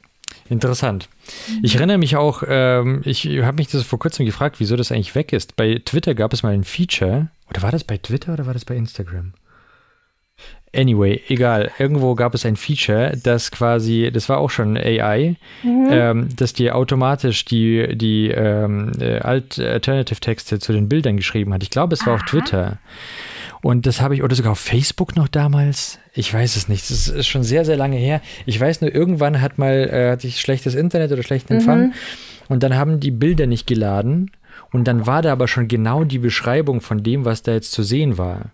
Interessant. 0.49 1.09
Mhm. 1.49 1.61
Ich 1.63 1.75
erinnere 1.77 1.99
mich 1.99 2.17
auch, 2.17 2.43
ähm, 2.47 3.03
ich 3.05 3.27
habe 3.27 3.57
mich 3.57 3.69
das 3.69 3.83
vor 3.83 3.99
kurzem 3.99 4.25
gefragt, 4.25 4.61
wieso 4.61 4.77
das 4.77 4.93
eigentlich 4.93 5.15
weg 5.15 5.33
ist. 5.33 5.57
Bei 5.57 5.81
Twitter 5.85 6.15
gab 6.15 6.33
es 6.33 6.43
mal 6.43 6.53
ein 6.53 6.65
Feature, 6.65 7.29
oder 7.51 7.63
war 7.63 7.73
das 7.73 7.85
bei 7.85 7.99
Twitter 7.99 8.33
oder 8.35 8.47
war 8.47 8.55
das 8.55 8.65
bei 8.65 8.77
Instagram? 8.77 9.33
Anyway, 10.75 11.23
egal. 11.29 11.71
Irgendwo 11.79 12.15
gab 12.15 12.35
es 12.35 12.45
ein 12.45 12.57
Feature, 12.57 13.17
das 13.23 13.51
quasi, 13.51 14.11
das 14.13 14.29
war 14.29 14.39
auch 14.39 14.51
schon 14.51 14.77
AI, 14.77 15.37
mhm. 15.63 15.89
ähm, 15.91 16.29
dass 16.37 16.53
dir 16.53 16.77
automatisch 16.77 17.45
die, 17.47 17.97
die 17.97 18.29
ähm, 18.29 18.93
äh, 19.01 19.19
Alternative-Texte 19.19 20.59
zu 20.59 20.73
den 20.73 20.89
Bildern 20.89 21.17
geschrieben 21.17 21.55
hat. 21.55 21.63
Ich 21.63 21.71
glaube, 21.71 21.95
es 21.95 22.01
war 22.07 22.15
Aha. 22.15 22.23
auf 22.23 22.23
Twitter. 22.29 22.79
Und 23.63 23.87
das 23.87 24.01
habe 24.01 24.15
ich, 24.15 24.23
oder 24.23 24.37
sogar 24.37 24.53
auf 24.53 24.61
Facebook 24.61 25.17
noch 25.17 25.27
damals. 25.27 25.99
Ich 26.13 26.33
weiß 26.33 26.57
es 26.57 26.69
nicht. 26.69 26.89
Das 26.91 27.09
ist 27.09 27.27
schon 27.27 27.43
sehr, 27.43 27.65
sehr 27.65 27.77
lange 27.77 27.97
her. 27.97 28.21
Ich 28.47 28.61
weiß 28.61 28.83
nur, 28.83 28.95
irgendwann 28.95 29.41
hat 29.41 29.59
mal, 29.59 29.89
äh, 29.91 30.11
hatte 30.11 30.27
ich 30.27 30.41
schlechtes 30.41 30.75
Internet 30.75 31.11
oder 31.11 31.23
schlechten 31.23 31.55
Empfang. 31.55 31.87
Mhm. 31.87 31.93
Und 32.49 32.63
dann 32.63 32.77
haben 32.77 33.01
die 33.01 33.11
Bilder 33.11 33.47
nicht 33.47 33.67
geladen. 33.67 34.31
Und 34.71 34.85
dann 34.85 35.07
war 35.07 35.23
da 35.23 35.33
aber 35.33 35.49
schon 35.49 35.67
genau 35.67 36.05
die 36.05 36.19
Beschreibung 36.19 36.83
von 36.83 37.03
dem, 37.03 37.25
was 37.25 37.43
da 37.43 37.53
jetzt 37.53 37.73
zu 37.73 37.83
sehen 37.83 38.19
war. 38.19 38.53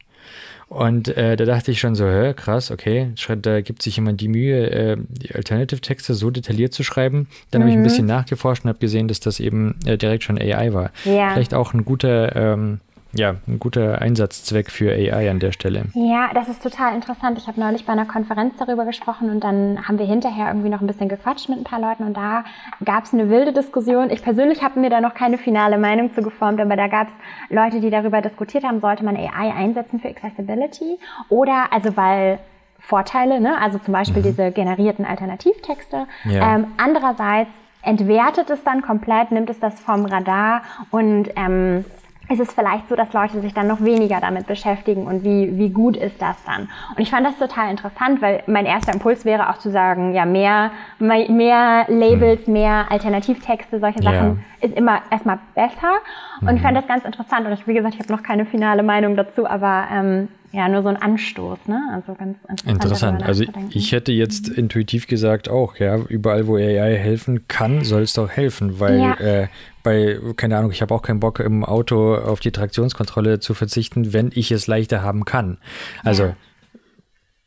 Und 0.74 1.16
äh, 1.16 1.36
da 1.36 1.44
dachte 1.44 1.70
ich 1.70 1.78
schon 1.78 1.94
so, 1.94 2.04
hä, 2.04 2.34
krass, 2.34 2.72
okay, 2.72 3.12
da 3.42 3.60
gibt 3.60 3.80
sich 3.80 3.94
jemand 3.94 4.20
die 4.20 4.26
Mühe, 4.26 4.70
äh, 4.72 4.96
die 5.08 5.32
Alternative-Texte 5.32 6.14
so 6.14 6.32
detailliert 6.32 6.74
zu 6.74 6.82
schreiben. 6.82 7.28
Dann 7.52 7.60
mhm. 7.60 7.62
habe 7.62 7.70
ich 7.70 7.76
ein 7.76 7.80
mhm. 7.80 7.84
bisschen 7.84 8.06
nachgeforscht 8.06 8.64
und 8.64 8.70
habe 8.70 8.80
gesehen, 8.80 9.06
dass 9.06 9.20
das 9.20 9.38
eben 9.38 9.76
äh, 9.86 9.96
direkt 9.96 10.24
schon 10.24 10.36
AI 10.36 10.72
war. 10.72 10.90
Ja. 11.04 11.32
Vielleicht 11.32 11.54
auch 11.54 11.74
ein 11.74 11.84
guter 11.84 12.34
ähm, 12.34 12.80
ja, 13.14 13.36
ein 13.46 13.58
guter 13.58 14.00
Einsatzzweck 14.00 14.70
für 14.70 14.92
AI 14.92 15.30
an 15.30 15.38
der 15.38 15.52
Stelle. 15.52 15.84
Ja, 15.94 16.30
das 16.34 16.48
ist 16.48 16.62
total 16.62 16.94
interessant. 16.94 17.38
Ich 17.38 17.46
habe 17.46 17.60
neulich 17.60 17.86
bei 17.86 17.92
einer 17.92 18.06
Konferenz 18.06 18.54
darüber 18.58 18.84
gesprochen 18.84 19.30
und 19.30 19.42
dann 19.42 19.86
haben 19.86 19.98
wir 19.98 20.06
hinterher 20.06 20.48
irgendwie 20.48 20.68
noch 20.68 20.80
ein 20.80 20.86
bisschen 20.86 21.08
gequatscht 21.08 21.48
mit 21.48 21.58
ein 21.58 21.64
paar 21.64 21.80
Leuten 21.80 22.04
und 22.04 22.16
da 22.16 22.44
gab 22.84 23.04
es 23.04 23.12
eine 23.12 23.30
wilde 23.30 23.52
Diskussion. 23.52 24.10
Ich 24.10 24.22
persönlich 24.22 24.62
habe 24.62 24.80
mir 24.80 24.90
da 24.90 25.00
noch 25.00 25.14
keine 25.14 25.38
finale 25.38 25.78
Meinung 25.78 26.12
zu 26.14 26.22
geformt, 26.22 26.60
aber 26.60 26.76
da 26.76 26.88
gab 26.88 27.08
es 27.08 27.14
Leute, 27.50 27.80
die 27.80 27.90
darüber 27.90 28.20
diskutiert 28.20 28.64
haben, 28.64 28.80
sollte 28.80 29.04
man 29.04 29.16
AI 29.16 29.52
einsetzen 29.54 30.00
für 30.00 30.08
Accessibility 30.08 30.98
oder 31.28 31.72
also 31.72 31.96
weil 31.96 32.38
Vorteile, 32.78 33.40
ne? 33.40 33.58
also 33.60 33.78
zum 33.78 33.92
Beispiel 33.92 34.20
mhm. 34.20 34.26
diese 34.26 34.50
generierten 34.50 35.06
Alternativtexte. 35.06 36.06
Ja. 36.24 36.56
Ähm, 36.56 36.66
andererseits 36.76 37.50
entwertet 37.82 38.50
es 38.50 38.62
dann 38.64 38.82
komplett, 38.82 39.30
nimmt 39.30 39.50
es 39.50 39.58
das 39.60 39.80
vom 39.80 40.04
Radar 40.04 40.62
und 40.90 41.30
ähm, 41.36 41.84
ist 42.28 42.40
es 42.40 42.52
vielleicht 42.52 42.88
so, 42.88 42.96
dass 42.96 43.12
Leute 43.12 43.40
sich 43.40 43.52
dann 43.52 43.66
noch 43.66 43.82
weniger 43.82 44.20
damit 44.20 44.46
beschäftigen 44.46 45.06
und 45.06 45.24
wie, 45.24 45.56
wie 45.58 45.70
gut 45.70 45.96
ist 45.96 46.20
das 46.20 46.36
dann? 46.44 46.68
Und 46.96 47.00
ich 47.00 47.10
fand 47.10 47.26
das 47.26 47.36
total 47.38 47.70
interessant, 47.70 48.22
weil 48.22 48.42
mein 48.46 48.66
erster 48.66 48.92
Impuls 48.92 49.24
wäre 49.24 49.50
auch 49.50 49.58
zu 49.58 49.70
sagen, 49.70 50.14
ja, 50.14 50.24
mehr, 50.24 50.70
mehr 50.98 51.84
Labels, 51.88 52.46
hm. 52.46 52.52
mehr 52.52 52.86
Alternativtexte, 52.90 53.78
solche 53.80 54.02
Sachen 54.02 54.44
ja. 54.60 54.66
ist 54.66 54.76
immer 54.76 55.02
erstmal 55.10 55.38
besser. 55.54 55.92
Und 56.40 56.50
mhm. 56.50 56.56
ich 56.56 56.62
fand 56.62 56.76
das 56.76 56.86
ganz 56.86 57.04
interessant. 57.04 57.46
Und 57.46 57.52
ich, 57.52 57.66
wie 57.66 57.74
gesagt, 57.74 57.94
ich 57.94 58.00
habe 58.00 58.12
noch 58.12 58.22
keine 58.22 58.46
finale 58.46 58.82
Meinung 58.82 59.16
dazu, 59.16 59.46
aber 59.46 59.84
ähm, 59.92 60.28
ja, 60.54 60.68
nur 60.68 60.82
so 60.84 60.88
ein 60.88 60.96
Anstoß, 60.96 61.66
ne? 61.66 61.80
Also 61.92 62.14
ganz 62.14 62.38
interessant. 62.44 62.70
Interessant. 62.70 63.22
Also 63.24 63.44
ich 63.70 63.90
hätte 63.90 64.12
jetzt 64.12 64.48
intuitiv 64.48 65.08
gesagt 65.08 65.48
auch, 65.48 65.76
ja, 65.78 65.96
überall 65.96 66.46
wo 66.46 66.54
AI 66.54 66.96
helfen 66.96 67.48
kann, 67.48 67.82
soll 67.82 68.02
es 68.02 68.12
doch 68.12 68.30
helfen, 68.30 68.78
weil 68.78 69.00
ja. 69.00 69.14
äh, 69.14 69.48
bei, 69.82 70.16
keine 70.36 70.56
Ahnung, 70.56 70.70
ich 70.70 70.80
habe 70.80 70.94
auch 70.94 71.02
keinen 71.02 71.18
Bock 71.18 71.40
im 71.40 71.64
Auto 71.64 72.14
auf 72.14 72.38
die 72.38 72.52
Traktionskontrolle 72.52 73.40
zu 73.40 73.54
verzichten, 73.54 74.12
wenn 74.12 74.30
ich 74.32 74.52
es 74.52 74.68
leichter 74.68 75.02
haben 75.02 75.24
kann. 75.24 75.58
Also 76.04 76.22
ja. 76.22 76.36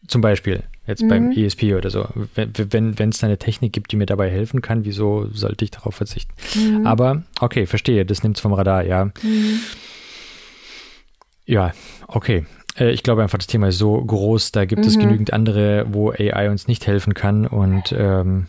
zum 0.07 0.19
Beispiel 0.19 0.63
jetzt 0.85 1.01
mhm. 1.01 1.07
beim 1.07 1.31
ESP 1.31 1.75
oder 1.75 1.89
so. 1.89 2.09
Wenn 2.35 2.99
wenn 2.99 3.09
es 3.09 3.23
eine 3.23 3.37
Technik 3.37 3.71
gibt, 3.71 3.93
die 3.93 3.95
mir 3.95 4.05
dabei 4.05 4.29
helfen 4.29 4.61
kann, 4.61 4.83
wieso 4.83 5.29
sollte 5.31 5.63
ich 5.63 5.71
darauf 5.71 5.95
verzichten? 5.95 6.33
Mhm. 6.55 6.85
Aber 6.85 7.23
okay, 7.39 7.67
verstehe, 7.67 8.05
das 8.05 8.21
nimmt 8.21 8.35
es 8.35 8.41
vom 8.41 8.51
Radar, 8.51 8.83
ja. 8.83 9.05
Mhm. 9.05 9.61
Ja, 11.45 11.71
okay. 12.07 12.45
Äh, 12.78 12.91
ich 12.91 13.03
glaube 13.03 13.21
einfach, 13.21 13.38
das 13.38 13.47
Thema 13.47 13.67
ist 13.67 13.78
so 13.78 14.03
groß, 14.03 14.51
da 14.51 14.65
gibt 14.65 14.84
mhm. 14.84 14.88
es 14.88 14.99
genügend 14.99 15.34
andere, 15.34 15.86
wo 15.89 16.11
AI 16.11 16.49
uns 16.49 16.67
nicht 16.67 16.88
helfen 16.88 17.13
kann. 17.13 17.45
Und 17.45 17.93
ähm, 17.97 18.47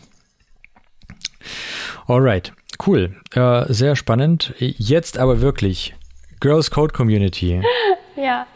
alright, 2.06 2.52
cool. 2.86 3.16
Äh, 3.34 3.72
sehr 3.72 3.96
spannend. 3.96 4.54
Jetzt 4.58 5.18
aber 5.18 5.40
wirklich. 5.40 5.94
Girls 6.40 6.70
Code 6.70 6.92
Community. 6.92 7.62
Ja. 8.20 8.48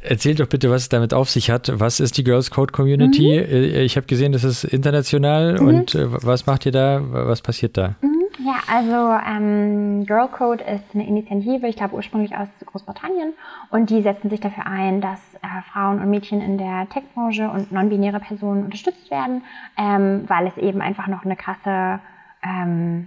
Erzähl 0.00 0.34
doch 0.34 0.46
bitte, 0.46 0.70
was 0.70 0.82
es 0.82 0.88
damit 0.88 1.12
auf 1.12 1.28
sich 1.28 1.50
hat. 1.50 1.70
Was 1.74 2.00
ist 2.00 2.16
die 2.16 2.24
Girls 2.24 2.50
Code 2.50 2.72
Community? 2.72 3.38
Mhm. 3.46 3.52
Äh, 3.52 3.82
ich 3.82 3.96
habe 3.96 4.06
gesehen, 4.06 4.32
das 4.32 4.42
ist 4.42 4.64
international. 4.64 5.60
Mhm. 5.60 5.68
Und 5.68 5.94
äh, 5.94 6.06
was 6.10 6.46
macht 6.46 6.64
ihr 6.64 6.72
da? 6.72 7.02
Was 7.10 7.42
passiert 7.42 7.76
da? 7.76 7.96
Mhm. 8.00 8.11
Ja, 8.44 8.60
also 8.66 9.16
ähm, 9.24 10.04
Girl 10.04 10.26
Code 10.26 10.64
ist 10.64 10.94
eine 10.94 11.06
Initiative, 11.06 11.68
ich 11.68 11.76
glaube 11.76 11.94
ursprünglich 11.94 12.36
aus 12.36 12.48
Großbritannien 12.66 13.34
und 13.70 13.88
die 13.88 14.02
setzen 14.02 14.30
sich 14.30 14.40
dafür 14.40 14.66
ein, 14.66 15.00
dass 15.00 15.20
äh, 15.34 15.62
Frauen 15.72 16.00
und 16.00 16.10
Mädchen 16.10 16.40
in 16.40 16.58
der 16.58 16.88
Tech-Branche 16.88 17.48
und 17.48 17.70
non-binäre 17.70 18.18
Personen 18.18 18.64
unterstützt 18.64 19.12
werden, 19.12 19.44
ähm, 19.78 20.24
weil 20.26 20.48
es 20.48 20.56
eben 20.56 20.80
einfach 20.80 21.06
noch 21.06 21.24
eine 21.24 21.36
krasse 21.36 22.00
ähm, 22.42 23.06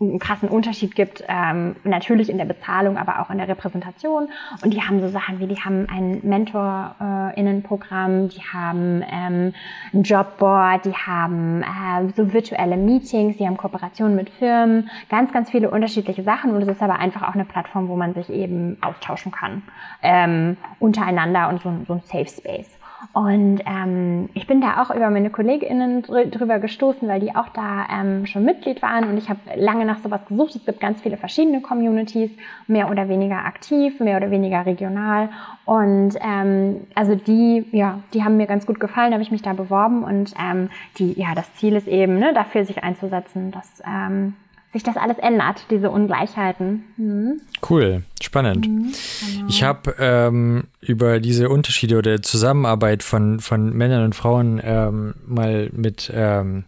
einen 0.00 0.18
krassen 0.18 0.48
Unterschied 0.48 0.94
gibt, 0.94 1.22
ähm, 1.28 1.76
natürlich 1.84 2.30
in 2.30 2.38
der 2.38 2.46
Bezahlung, 2.46 2.96
aber 2.96 3.20
auch 3.20 3.28
in 3.28 3.36
der 3.36 3.48
Repräsentation. 3.48 4.30
Und 4.62 4.72
die 4.72 4.80
haben 4.80 5.00
so 5.00 5.08
Sachen 5.08 5.40
wie, 5.40 5.46
die 5.46 5.60
haben 5.60 5.86
ein 5.90 6.20
MentorInnenprogramm, 6.22 8.30
die 8.30 8.40
haben 8.40 9.04
ähm, 9.10 9.52
ein 9.92 10.02
Jobboard, 10.02 10.86
die 10.86 10.94
haben 10.94 11.62
äh, 11.62 12.08
so 12.16 12.32
virtuelle 12.32 12.78
Meetings, 12.78 13.36
die 13.36 13.46
haben 13.46 13.58
Kooperationen 13.58 14.16
mit 14.16 14.30
Firmen, 14.30 14.88
ganz, 15.10 15.32
ganz 15.32 15.50
viele 15.50 15.70
unterschiedliche 15.70 16.22
Sachen. 16.22 16.54
Und 16.54 16.62
es 16.62 16.68
ist 16.68 16.82
aber 16.82 16.98
einfach 16.98 17.28
auch 17.28 17.34
eine 17.34 17.44
Plattform, 17.44 17.88
wo 17.88 17.96
man 17.96 18.14
sich 18.14 18.30
eben 18.30 18.78
austauschen 18.80 19.32
kann 19.32 19.62
ähm, 20.02 20.56
untereinander 20.78 21.50
und 21.50 21.60
so, 21.60 21.74
so 21.86 21.92
ein 21.94 22.00
Safe 22.00 22.26
Space. 22.26 22.79
Und 23.12 23.60
ähm, 23.66 24.28
ich 24.34 24.46
bin 24.46 24.60
da 24.60 24.82
auch 24.82 24.94
über 24.94 25.10
meine 25.10 25.30
KollegInnen 25.30 26.02
drüber 26.02 26.58
gestoßen, 26.58 27.08
weil 27.08 27.20
die 27.20 27.34
auch 27.34 27.48
da 27.48 27.86
ähm, 27.90 28.26
schon 28.26 28.44
Mitglied 28.44 28.82
waren 28.82 29.08
und 29.08 29.18
ich 29.18 29.28
habe 29.28 29.40
lange 29.56 29.84
nach 29.84 29.98
sowas 29.98 30.24
gesucht. 30.26 30.54
Es 30.54 30.64
gibt 30.64 30.80
ganz 30.80 31.00
viele 31.00 31.16
verschiedene 31.16 31.60
Communities, 31.60 32.30
mehr 32.66 32.90
oder 32.90 33.08
weniger 33.08 33.44
aktiv, 33.44 33.98
mehr 34.00 34.16
oder 34.16 34.30
weniger 34.30 34.64
regional. 34.66 35.30
Und 35.64 36.16
ähm, 36.20 36.86
also 36.94 37.14
die, 37.14 37.66
ja, 37.72 38.00
die 38.14 38.22
haben 38.22 38.36
mir 38.36 38.46
ganz 38.46 38.66
gut 38.66 38.80
gefallen, 38.80 39.12
habe 39.12 39.22
ich 39.22 39.30
mich 39.30 39.42
da 39.42 39.54
beworben 39.54 40.04
und 40.04 40.34
ähm, 40.38 40.70
die, 40.98 41.18
ja, 41.18 41.34
das 41.34 41.52
Ziel 41.54 41.74
ist 41.76 41.88
eben, 41.88 42.18
ne, 42.18 42.32
dafür 42.34 42.64
sich 42.64 42.84
einzusetzen, 42.84 43.50
dass 43.50 43.82
ähm, 43.86 44.34
sich 44.72 44.82
das 44.82 44.96
alles 44.96 45.18
ändert, 45.18 45.66
diese 45.70 45.90
Ungleichheiten. 45.90 46.84
Mhm. 46.96 47.40
Cool, 47.68 48.02
spannend. 48.22 48.68
Mhm, 48.68 48.92
genau. 49.34 49.48
Ich 49.48 49.62
habe 49.62 49.96
ähm, 49.98 50.64
über 50.80 51.18
diese 51.18 51.48
Unterschiede 51.48 51.98
oder 51.98 52.22
Zusammenarbeit 52.22 53.02
von, 53.02 53.40
von 53.40 53.72
Männern 53.72 54.04
und 54.04 54.14
Frauen 54.14 54.60
ähm, 54.62 55.14
mal 55.26 55.70
mit 55.72 56.10
ähm, 56.14 56.64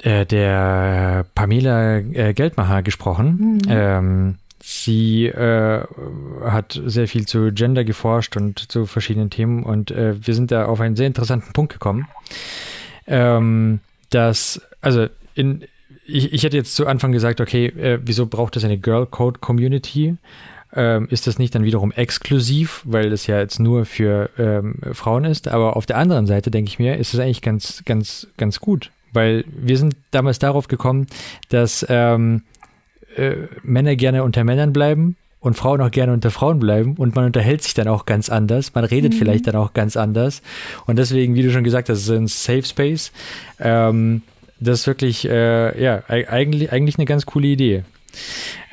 äh, 0.00 0.24
der 0.24 1.26
Pamela 1.34 1.98
äh, 1.98 2.32
Geldmacher 2.32 2.82
gesprochen. 2.82 3.38
Mhm. 3.38 3.60
Ähm, 3.68 4.34
sie 4.62 5.26
äh, 5.26 5.84
hat 6.44 6.80
sehr 6.86 7.06
viel 7.06 7.26
zu 7.26 7.52
Gender 7.52 7.84
geforscht 7.84 8.36
und 8.36 8.72
zu 8.72 8.86
verschiedenen 8.86 9.28
Themen 9.28 9.62
und 9.62 9.90
äh, 9.90 10.14
wir 10.26 10.34
sind 10.34 10.50
da 10.50 10.64
auf 10.64 10.80
einen 10.80 10.96
sehr 10.96 11.06
interessanten 11.06 11.52
Punkt 11.52 11.72
gekommen, 11.74 12.08
ähm, 13.06 13.80
dass, 14.08 14.62
also 14.80 15.06
in, 15.34 15.64
ich, 16.06 16.32
ich 16.32 16.42
hätte 16.44 16.56
jetzt 16.56 16.74
zu 16.74 16.86
Anfang 16.86 17.12
gesagt, 17.12 17.40
okay, 17.40 17.66
äh, 17.66 17.98
wieso 18.02 18.26
braucht 18.26 18.56
es 18.56 18.64
eine 18.64 18.78
Girl 18.78 19.06
Code 19.06 19.40
Community? 19.40 20.16
Ähm, 20.74 21.08
ist 21.10 21.26
das 21.26 21.38
nicht 21.38 21.54
dann 21.54 21.64
wiederum 21.64 21.92
exklusiv, 21.92 22.82
weil 22.84 23.10
das 23.10 23.26
ja 23.26 23.38
jetzt 23.38 23.58
nur 23.58 23.84
für 23.84 24.30
ähm, 24.38 24.76
Frauen 24.92 25.24
ist? 25.24 25.48
Aber 25.48 25.76
auf 25.76 25.86
der 25.86 25.96
anderen 25.98 26.26
Seite 26.26 26.50
denke 26.50 26.68
ich 26.68 26.78
mir, 26.78 26.96
ist 26.96 27.14
es 27.14 27.20
eigentlich 27.20 27.42
ganz, 27.42 27.82
ganz, 27.84 28.28
ganz 28.36 28.60
gut, 28.60 28.90
weil 29.12 29.44
wir 29.48 29.78
sind 29.78 29.96
damals 30.10 30.38
darauf 30.38 30.68
gekommen, 30.68 31.06
dass 31.48 31.86
ähm, 31.88 32.42
äh, 33.16 33.36
Männer 33.62 33.96
gerne 33.96 34.22
unter 34.22 34.44
Männern 34.44 34.72
bleiben 34.72 35.16
und 35.40 35.54
Frauen 35.54 35.80
auch 35.80 35.90
gerne 35.90 36.12
unter 36.12 36.30
Frauen 36.30 36.58
bleiben 36.58 36.94
und 36.96 37.14
man 37.14 37.24
unterhält 37.24 37.62
sich 37.62 37.74
dann 37.74 37.88
auch 37.88 38.04
ganz 38.04 38.28
anders, 38.28 38.74
man 38.74 38.84
redet 38.84 39.14
mhm. 39.14 39.18
vielleicht 39.18 39.46
dann 39.46 39.56
auch 39.56 39.72
ganz 39.72 39.96
anders 39.96 40.42
und 40.86 40.98
deswegen, 40.98 41.36
wie 41.36 41.42
du 41.42 41.52
schon 41.52 41.64
gesagt 41.64 41.88
hast, 41.88 42.00
ist 42.00 42.10
ein 42.10 42.26
Safe 42.26 42.64
Space. 42.64 43.12
Ähm, 43.60 44.22
das 44.60 44.80
ist 44.80 44.86
wirklich, 44.86 45.28
äh, 45.28 45.82
ja, 45.82 46.02
eigentlich, 46.08 46.72
eigentlich 46.72 46.98
eine 46.98 47.04
ganz 47.06 47.26
coole 47.26 47.48
Idee. 47.48 47.84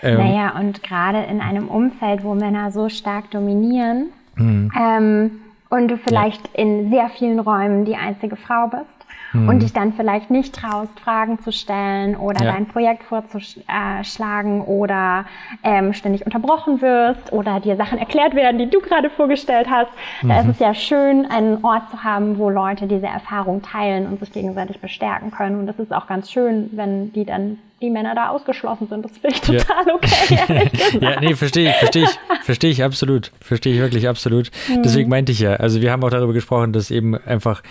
Ähm, 0.01 0.17
naja, 0.17 0.59
und 0.59 0.83
gerade 0.83 1.23
in 1.23 1.41
einem 1.41 1.67
Umfeld, 1.67 2.23
wo 2.23 2.33
Männer 2.35 2.71
so 2.71 2.89
stark 2.89 3.31
dominieren 3.31 4.07
mhm. 4.35 4.71
ähm, 4.79 5.31
und 5.69 5.89
du 5.89 5.97
vielleicht 5.97 6.41
ja. 6.55 6.63
in 6.63 6.89
sehr 6.89 7.09
vielen 7.09 7.39
Räumen 7.39 7.85
die 7.85 7.95
einzige 7.95 8.35
Frau 8.35 8.67
bist, 8.67 8.92
mhm. 9.33 9.49
und 9.49 9.59
dich 9.61 9.73
dann 9.73 9.93
vielleicht 9.93 10.31
nicht 10.31 10.55
traust, 10.55 10.99
Fragen 10.99 11.39
zu 11.39 11.51
stellen 11.51 12.15
oder 12.15 12.45
ja. 12.45 12.53
dein 12.53 12.67
Projekt 12.67 13.03
vorzuschlagen 13.03 14.61
oder 14.61 15.25
ähm, 15.63 15.93
ständig 15.93 16.25
unterbrochen 16.25 16.81
wirst 16.81 17.33
oder 17.33 17.59
dir 17.59 17.75
Sachen 17.75 17.97
erklärt 17.97 18.35
werden, 18.35 18.57
die 18.57 18.69
du 18.69 18.79
gerade 18.79 19.09
vorgestellt 19.09 19.67
hast. 19.69 19.91
Mhm. 20.21 20.29
Da 20.29 20.39
ist 20.39 20.45
mhm. 20.45 20.51
es 20.51 20.59
ja 20.59 20.73
schön, 20.73 21.25
einen 21.25 21.63
Ort 21.63 21.89
zu 21.91 22.03
haben, 22.03 22.37
wo 22.37 22.49
Leute 22.49 22.87
diese 22.87 23.07
Erfahrung 23.07 23.61
teilen 23.61 24.07
und 24.07 24.19
sich 24.19 24.31
gegenseitig 24.31 24.79
bestärken 24.79 25.31
können. 25.31 25.59
Und 25.59 25.67
das 25.67 25.79
ist 25.79 25.93
auch 25.93 26.07
ganz 26.07 26.31
schön, 26.31 26.69
wenn 26.73 27.11
die 27.13 27.25
dann 27.25 27.57
die 27.81 27.89
Männer 27.89 28.15
da 28.15 28.29
ausgeschlossen 28.29 28.87
sind. 28.87 29.03
Das 29.03 29.11
finde 29.17 29.35
ich 29.35 29.41
total 29.41 29.85
ja. 29.87 29.93
okay. 29.93 30.71
ja, 31.01 31.19
nee, 31.19 31.35
verstehe 31.35 31.69
ich, 31.69 31.75
verstehe 31.75 32.03
ich, 32.03 32.19
verstehe 32.43 32.71
ich 32.71 32.83
absolut. 32.83 33.31
Verstehe 33.41 33.73
ich 33.73 33.79
wirklich 33.79 34.07
absolut. 34.07 34.51
Mhm. 34.69 34.83
Deswegen 34.83 35.09
meinte 35.09 35.33
ich 35.33 35.39
ja, 35.39 35.55
also 35.55 35.81
wir 35.81 35.91
haben 35.91 36.03
auch 36.03 36.09
darüber 36.09 36.33
gesprochen, 36.33 36.71
dass 36.71 36.89
eben 36.89 37.15
einfach 37.15 37.61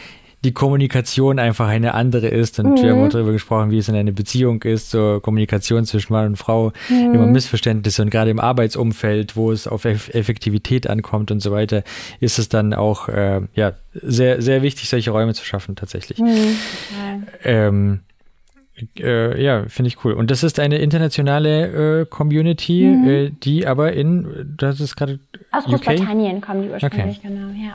die 0.45 0.53
Kommunikation 0.53 1.39
einfach 1.39 1.69
eine 1.69 1.95
andere 1.95 2.29
ist. 2.29 2.59
Und 2.59 2.71
mhm. 2.71 2.83
wir 2.83 2.91
haben 2.91 3.01
auch 3.01 3.05
mhm. 3.05 3.11
darüber 3.11 3.33
gesprochen, 3.33 3.71
wie 3.71 3.79
es 3.79 3.89
in 3.89 3.95
einer 3.95 4.13
Beziehung 4.13 4.63
ist, 4.63 4.91
so 4.91 5.21
Kommunikation 5.21 5.85
zwischen 5.85 6.13
Mann 6.13 6.27
und 6.27 6.37
Frau, 6.37 6.73
mhm. 6.89 7.15
immer 7.15 7.27
Missverständnisse 7.27 8.03
und 8.03 8.11
gerade 8.11 8.31
im 8.31 8.41
Arbeitsumfeld, 8.41 9.37
wo 9.37 9.53
es 9.53 9.67
auf 9.67 9.85
Effektivität 9.85 10.89
ankommt 10.89 11.31
und 11.31 11.41
so 11.41 11.53
weiter, 11.53 11.85
ist 12.21 12.39
es 12.39 12.49
dann 12.49 12.75
auch 12.75 13.09
äh, 13.09 13.43
ja, 13.55 13.73
sehr, 13.95 14.43
sehr 14.43 14.63
wichtig, 14.63 14.89
solche 14.89 15.11
Räume 15.11 15.35
zu 15.35 15.45
schaffen 15.45 15.77
tatsächlich. 15.77 16.19
Mhm. 16.19 16.57
Ähm, 17.45 18.01
äh, 18.99 19.43
ja, 19.43 19.65
finde 19.69 19.89
ich 19.89 20.03
cool. 20.05 20.15
Und 20.15 20.31
das 20.31 20.43
ist 20.43 20.59
eine 20.59 20.79
internationale 20.79 22.01
äh, 22.01 22.07
Community, 22.07 22.87
mhm. 22.87 23.09
äh, 23.09 23.31
die 23.31 23.67
aber 23.67 23.93
in, 23.93 24.55
das 24.57 24.81
ist 24.81 24.97
gerade. 24.97 25.21
Aus 25.51 25.65
Großbritannien 25.65 26.41
kommen 26.41 26.63
die 26.63 26.71
ursprünglich, 26.71 27.19
okay. 27.19 27.29
genau, 27.29 27.49
ja. 27.49 27.75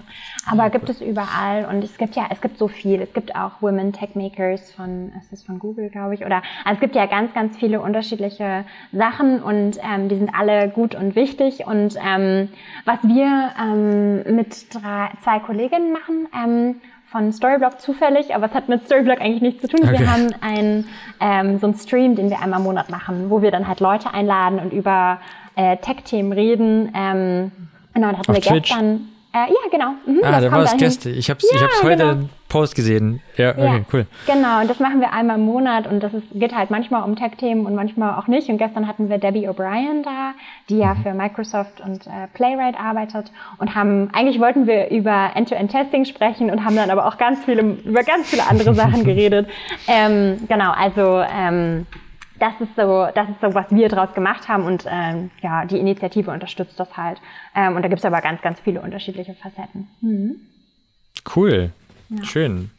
Aber 0.49 0.63
ja, 0.63 0.69
gibt 0.69 0.89
es 0.89 1.01
überall 1.01 1.65
und 1.65 1.83
es 1.83 1.97
gibt 1.97 2.15
ja, 2.15 2.27
es 2.31 2.41
gibt 2.41 2.57
so 2.57 2.67
viel. 2.67 2.99
Es 2.99 3.13
gibt 3.13 3.35
auch 3.35 3.61
Women 3.61 3.93
Tech 3.93 4.15
Makers 4.15 4.71
von, 4.71 5.11
ist 5.19 5.31
das 5.31 5.43
von 5.43 5.59
Google, 5.59 5.89
glaube 5.89 6.15
ich, 6.15 6.25
oder, 6.25 6.41
also 6.65 6.75
es 6.75 6.79
gibt 6.79 6.95
ja 6.95 7.05
ganz, 7.05 7.31
ganz 7.33 7.55
viele 7.57 7.79
unterschiedliche 7.79 8.65
Sachen 8.91 9.43
und 9.43 9.77
ähm, 9.77 10.09
die 10.09 10.15
sind 10.15 10.31
alle 10.33 10.69
gut 10.69 10.95
und 10.95 11.15
wichtig. 11.15 11.67
Und 11.67 11.95
ähm, 12.03 12.49
was 12.85 13.03
wir 13.03 13.51
ähm, 13.61 14.35
mit 14.35 14.73
drei, 14.73 15.09
zwei 15.23 15.39
Kolleginnen 15.39 15.93
machen, 15.93 16.27
ähm, 16.33 16.75
von 17.11 17.31
Storyblock 17.31 17.79
zufällig, 17.79 18.35
aber 18.35 18.47
es 18.47 18.53
hat 18.53 18.67
mit 18.67 18.85
Storyblock 18.85 19.21
eigentlich 19.21 19.41
nichts 19.41 19.61
zu 19.61 19.67
tun. 19.67 19.79
Okay. 19.83 19.99
Wir 19.99 20.11
haben 20.11 20.27
ein, 20.41 20.85
ähm, 21.19 21.57
so 21.59 21.67
einen 21.67 21.75
Stream, 21.75 22.15
den 22.15 22.29
wir 22.29 22.41
einmal 22.41 22.59
im 22.59 22.65
Monat 22.65 22.89
machen, 22.89 23.29
wo 23.29 23.41
wir 23.41 23.51
dann 23.51 23.67
halt 23.67 23.79
Leute 23.79 24.13
einladen 24.13 24.59
und 24.59 24.73
über 24.73 25.19
äh, 25.55 25.77
Tech-Themen 25.77 26.33
reden. 26.33 26.91
Ähm, 26.93 27.51
genau, 27.93 28.11
da 28.11 28.17
hatten 28.17 28.31
Auf 28.31 28.35
wir 28.35 28.41
Twitch. 28.41 28.69
gestern 28.69 29.07
äh, 29.45 29.49
ja, 29.49 29.69
genau. 29.71 29.91
Mhm, 30.05 30.19
ah, 30.23 30.41
da 30.41 30.51
war 30.51 30.63
es 30.63 30.77
Gäste. 30.77 31.09
Ich 31.09 31.29
habe 31.29 31.39
ja, 31.51 31.65
ich 31.65 31.83
heute 31.83 31.97
genau. 31.97 32.29
Post 32.49 32.75
gesehen. 32.75 33.21
Ja, 33.35 33.51
okay, 33.51 33.63
ja, 33.63 33.79
cool. 33.91 34.05
Genau, 34.25 34.61
und 34.61 34.69
das 34.69 34.79
machen 34.79 35.01
wir 35.01 35.11
einmal 35.11 35.37
im 35.37 35.45
Monat 35.45 35.85
und 35.87 36.01
das 36.01 36.13
ist, 36.13 36.25
geht 36.33 36.55
halt 36.55 36.71
manchmal 36.71 37.03
um 37.03 37.15
Tech-Themen 37.15 37.65
und 37.65 37.75
manchmal 37.75 38.17
auch 38.17 38.27
nicht. 38.27 38.49
Und 38.49 38.57
gestern 38.57 38.87
hatten 38.87 39.09
wir 39.09 39.17
Debbie 39.17 39.49
O'Brien 39.49 40.03
da, 40.03 40.33
die 40.69 40.77
ja 40.77 40.93
mhm. 40.93 41.03
für 41.03 41.13
Microsoft 41.13 41.81
und 41.81 42.07
äh, 42.07 42.27
Playwright 42.33 42.79
arbeitet 42.79 43.31
und 43.59 43.75
haben, 43.75 44.09
eigentlich 44.13 44.39
wollten 44.39 44.65
wir 44.65 44.89
über 44.89 45.31
End-to-End-Testing 45.35 46.05
sprechen 46.05 46.49
und 46.49 46.63
haben 46.63 46.75
dann 46.75 46.89
aber 46.89 47.05
auch 47.05 47.17
ganz 47.17 47.43
viele, 47.43 47.61
über 47.61 48.03
ganz 48.03 48.29
viele 48.29 48.47
andere 48.47 48.73
Sachen 48.73 49.03
geredet. 49.05 49.47
Ähm, 49.87 50.39
genau, 50.47 50.71
also 50.71 51.21
ähm, 51.29 51.85
das 52.39 52.53
ist 52.59 52.75
so, 52.75 53.07
das 53.13 53.29
ist 53.29 53.41
so, 53.41 53.53
was 53.53 53.65
wir 53.71 53.89
daraus 53.89 54.13
gemacht 54.13 54.47
haben 54.47 54.65
und 54.65 54.85
ähm, 54.89 55.31
ja, 55.41 55.65
die 55.65 55.79
Initiative 55.79 56.31
unterstützt 56.31 56.79
das 56.79 56.95
halt. 56.95 57.19
Ähm, 57.57 57.75
und 57.75 57.81
da 57.81 57.87
gibt 57.89 57.99
es 57.99 58.05
aber 58.05 58.21
ganz, 58.21 58.41
ganz 58.41 58.59
viele 58.59 58.81
unterschiedliche 58.81 59.33
Facetten. 59.33 59.87
Mhm. 60.01 60.35
Cool, 61.35 61.71
ja. 62.09 62.23
schön. 62.23 62.69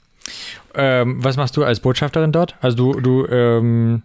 Ähm, 0.74 1.22
was 1.22 1.36
machst 1.36 1.56
du 1.56 1.64
als 1.64 1.80
Botschafterin 1.80 2.30
dort? 2.30 2.54
Also 2.60 2.92
du, 2.92 3.00
du 3.00 3.26
ähm, 3.26 4.02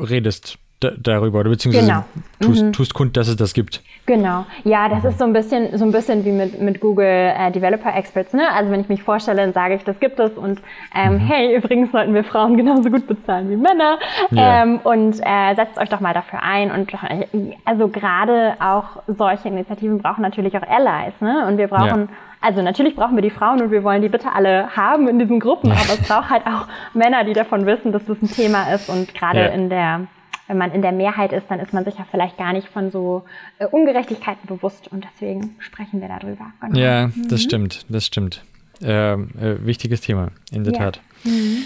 redest 0.00 0.58
darüber 0.98 1.40
oder 1.40 1.50
beziehungsweise 1.50 1.86
genau. 1.86 2.04
tust, 2.40 2.64
mhm. 2.64 2.72
tust 2.72 2.94
kund, 2.94 3.16
dass 3.16 3.28
es 3.28 3.36
das 3.36 3.54
gibt. 3.54 3.82
Genau. 4.06 4.46
Ja, 4.64 4.88
das 4.88 5.02
mhm. 5.02 5.08
ist 5.08 5.18
so 5.18 5.24
ein 5.24 5.32
bisschen 5.32 5.76
so 5.76 5.84
ein 5.84 5.92
bisschen 5.92 6.24
wie 6.24 6.32
mit, 6.32 6.60
mit 6.60 6.80
Google 6.80 7.06
äh, 7.06 7.50
Developer 7.50 7.94
Experts. 7.94 8.32
Ne? 8.32 8.42
Also 8.52 8.70
wenn 8.70 8.80
ich 8.80 8.88
mich 8.88 9.02
vorstelle, 9.02 9.42
dann 9.42 9.52
sage 9.52 9.74
ich, 9.74 9.84
das 9.84 9.98
gibt 10.00 10.18
es 10.18 10.32
und 10.32 10.60
ähm, 10.94 11.14
mhm. 11.14 11.18
hey, 11.18 11.56
übrigens 11.56 11.92
sollten 11.92 12.14
wir 12.14 12.24
Frauen 12.24 12.56
genauso 12.56 12.90
gut 12.90 13.06
bezahlen 13.06 13.50
wie 13.50 13.56
Männer 13.56 13.98
ja. 14.30 14.62
ähm, 14.62 14.80
und 14.84 15.20
äh, 15.20 15.54
setzt 15.54 15.78
euch 15.78 15.88
doch 15.88 16.00
mal 16.00 16.14
dafür 16.14 16.42
ein 16.42 16.70
und 16.70 16.92
äh, 16.92 17.26
also 17.64 17.88
gerade 17.88 18.54
auch 18.60 19.02
solche 19.06 19.48
Initiativen 19.48 19.98
brauchen 19.98 20.22
natürlich 20.22 20.56
auch 20.56 20.62
Allies. 20.62 21.20
Ne? 21.20 21.46
Und 21.46 21.58
wir 21.58 21.68
brauchen 21.68 22.02
ja. 22.02 22.16
Also 22.40 22.62
natürlich 22.62 22.94
brauchen 22.94 23.16
wir 23.16 23.22
die 23.22 23.30
Frauen 23.30 23.60
und 23.60 23.70
wir 23.72 23.82
wollen 23.82 24.02
die 24.02 24.08
bitte 24.08 24.32
alle 24.32 24.76
haben 24.76 25.08
in 25.08 25.18
diesen 25.18 25.40
Gruppen, 25.40 25.72
aber 25.72 25.94
es 25.94 26.06
braucht 26.06 26.30
halt 26.30 26.46
auch 26.46 26.66
Männer, 26.94 27.24
die 27.24 27.32
davon 27.32 27.66
wissen, 27.66 27.90
dass 27.90 28.04
das 28.04 28.20
ein 28.22 28.30
Thema 28.30 28.72
ist 28.72 28.88
und 28.88 29.12
gerade 29.14 29.40
ja. 29.40 29.46
in 29.46 29.68
der 29.68 30.02
wenn 30.46 30.58
man 30.58 30.72
in 30.72 30.82
der 30.82 30.92
Mehrheit 30.92 31.32
ist, 31.32 31.46
dann 31.48 31.60
ist 31.60 31.72
man 31.72 31.84
sich 31.84 31.96
ja 31.98 32.06
vielleicht 32.10 32.36
gar 32.36 32.52
nicht 32.52 32.68
von 32.68 32.90
so 32.90 33.24
äh, 33.58 33.66
Ungerechtigkeiten 33.66 34.46
bewusst 34.46 34.88
und 34.88 35.04
deswegen 35.04 35.56
sprechen 35.58 36.00
wir 36.00 36.08
darüber. 36.08 36.52
Genau. 36.60 36.78
Ja, 36.78 37.08
mhm. 37.08 37.28
das 37.28 37.42
stimmt, 37.42 37.84
das 37.88 38.06
stimmt. 38.06 38.44
Ähm, 38.82 39.30
äh, 39.40 39.64
wichtiges 39.64 40.02
Thema, 40.02 40.28
in 40.52 40.64
der 40.64 40.72
ja. 40.74 40.78
Tat. 40.78 41.00
Mhm. 41.24 41.64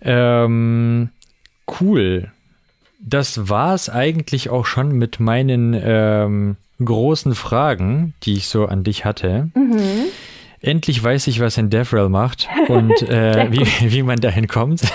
Ähm, 0.00 1.08
cool. 1.80 2.30
Das 2.98 3.48
war 3.48 3.74
es 3.74 3.88
eigentlich 3.88 4.50
auch 4.50 4.66
schon 4.66 4.92
mit 4.92 5.20
meinen 5.20 5.78
ähm, 5.78 6.56
großen 6.82 7.34
Fragen, 7.34 8.14
die 8.22 8.34
ich 8.34 8.48
so 8.48 8.66
an 8.66 8.84
dich 8.84 9.04
hatte. 9.04 9.50
Mhm. 9.54 10.06
Endlich 10.60 11.02
weiß 11.02 11.26
ich, 11.26 11.40
was 11.40 11.58
ein 11.58 11.70
DevRel 11.70 12.08
macht 12.08 12.48
und 12.68 13.02
äh, 13.08 13.48
wie, 13.50 13.92
wie 13.92 14.02
man 14.02 14.18
dahin 14.18 14.48
kommt. 14.48 14.82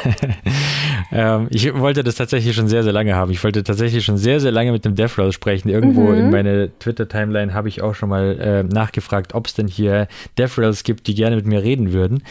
ähm, 1.11 1.47
ich 1.49 1.73
wollte 1.73 2.03
das 2.03 2.15
tatsächlich 2.15 2.55
schon 2.55 2.67
sehr, 2.67 2.83
sehr 2.83 2.93
lange 2.93 3.15
haben. 3.15 3.31
Ich 3.31 3.43
wollte 3.43 3.63
tatsächlich 3.63 4.03
schon 4.05 4.17
sehr, 4.17 4.39
sehr 4.39 4.51
lange 4.51 4.71
mit 4.71 4.85
dem 4.85 4.95
DevRel 4.95 5.31
sprechen. 5.31 5.69
Irgendwo 5.69 6.03
mhm. 6.03 6.15
in 6.15 6.29
meine 6.29 6.71
Twitter-Timeline 6.79 7.53
habe 7.53 7.69
ich 7.69 7.81
auch 7.81 7.95
schon 7.95 8.09
mal 8.09 8.39
äh, 8.39 8.63
nachgefragt, 8.63 9.33
ob 9.33 9.47
es 9.47 9.53
denn 9.53 9.67
hier 9.67 10.07
DevRels 10.37 10.83
gibt, 10.83 11.07
die 11.07 11.15
gerne 11.15 11.35
mit 11.35 11.45
mir 11.45 11.63
reden 11.63 11.93
würden. 11.93 12.23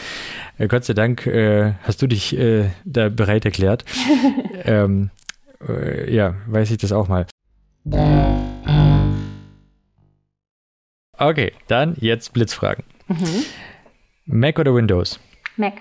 Äh, 0.57 0.67
Gott 0.67 0.85
sei 0.85 0.93
Dank 0.93 1.25
äh, 1.27 1.73
hast 1.83 2.01
du 2.01 2.07
dich 2.07 2.37
äh, 2.37 2.69
da 2.85 3.09
bereit 3.09 3.45
erklärt. 3.45 3.85
ähm, 4.65 5.09
äh, 5.67 6.13
ja, 6.13 6.35
weiß 6.47 6.71
ich 6.71 6.77
das 6.77 6.91
auch 6.91 7.07
mal. 7.07 7.25
Okay, 11.17 11.51
dann 11.67 11.95
jetzt 11.99 12.33
Blitzfragen. 12.33 12.83
Mhm. 13.07 13.45
Mac 14.25 14.59
oder 14.59 14.73
Windows? 14.73 15.19
Mac. 15.57 15.73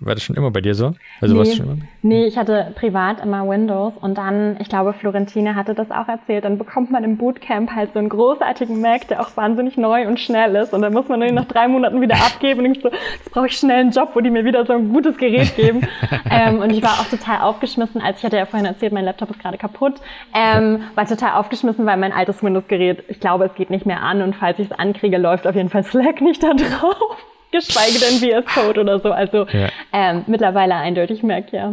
War 0.00 0.14
das 0.14 0.22
schon 0.22 0.36
immer 0.36 0.52
bei 0.52 0.60
dir 0.60 0.76
so? 0.76 0.92
Also 1.20 1.34
nee, 1.34 1.56
schon 1.56 1.66
immer? 1.66 1.76
nee, 2.02 2.24
ich 2.24 2.38
hatte 2.38 2.72
privat 2.76 3.20
immer 3.20 3.48
Windows 3.48 3.94
und 4.00 4.16
dann, 4.16 4.56
ich 4.60 4.68
glaube, 4.68 4.92
Florentine 4.92 5.56
hatte 5.56 5.74
das 5.74 5.90
auch 5.90 6.06
erzählt, 6.06 6.44
dann 6.44 6.56
bekommt 6.56 6.92
man 6.92 7.02
im 7.02 7.16
Bootcamp 7.16 7.74
halt 7.74 7.94
so 7.94 7.98
einen 7.98 8.08
großartigen 8.08 8.80
Mac, 8.80 9.08
der 9.08 9.20
auch 9.20 9.36
wahnsinnig 9.36 9.76
neu 9.76 10.06
und 10.06 10.20
schnell 10.20 10.54
ist 10.54 10.72
und 10.72 10.82
dann 10.82 10.92
muss 10.92 11.08
man 11.08 11.20
ihn 11.22 11.34
nach 11.34 11.46
drei 11.46 11.66
Monaten 11.66 12.00
wieder 12.00 12.14
abgeben 12.14 12.64
und 12.64 12.76
ich 12.76 12.82
so, 12.82 12.90
jetzt 12.90 13.32
brauche 13.32 13.48
ich 13.48 13.56
schnell 13.56 13.80
einen 13.80 13.90
Job, 13.90 14.10
wo 14.14 14.20
die 14.20 14.30
mir 14.30 14.44
wieder 14.44 14.64
so 14.66 14.72
ein 14.72 14.92
gutes 14.92 15.16
Gerät 15.18 15.56
geben. 15.56 15.80
ähm, 16.30 16.60
und 16.60 16.70
ich 16.70 16.80
war 16.80 17.00
auch 17.00 17.08
total 17.10 17.40
aufgeschmissen, 17.40 18.00
als 18.00 18.18
ich 18.18 18.24
hatte 18.24 18.36
ja 18.36 18.46
vorhin 18.46 18.66
erzählt, 18.66 18.92
mein 18.92 19.04
Laptop 19.04 19.30
ist 19.30 19.40
gerade 19.40 19.58
kaputt, 19.58 19.94
ähm, 20.32 20.82
war 20.94 21.06
total 21.06 21.32
aufgeschmissen, 21.32 21.86
weil 21.86 21.96
mein 21.96 22.12
altes 22.12 22.40
Windows-Gerät, 22.40 23.02
ich 23.08 23.18
glaube, 23.18 23.46
es 23.46 23.54
geht 23.56 23.70
nicht 23.70 23.84
mehr 23.84 24.00
an 24.00 24.22
und 24.22 24.36
falls 24.36 24.60
ich 24.60 24.70
es 24.70 24.78
ankriege, 24.78 25.18
läuft 25.18 25.44
auf 25.48 25.56
jeden 25.56 25.70
Fall 25.70 25.82
Slack 25.82 26.20
nicht 26.20 26.40
da 26.44 26.54
drauf 26.54 27.16
geschweige 27.50 27.98
denn 27.98 28.18
VS 28.18 28.54
Code 28.54 28.80
oder 28.80 29.00
so. 29.00 29.12
Also 29.12 29.46
ja. 29.48 29.68
ähm, 29.92 30.24
mittlerweile 30.26 30.74
eindeutig 30.76 31.22
Mac, 31.22 31.52
ja. 31.52 31.72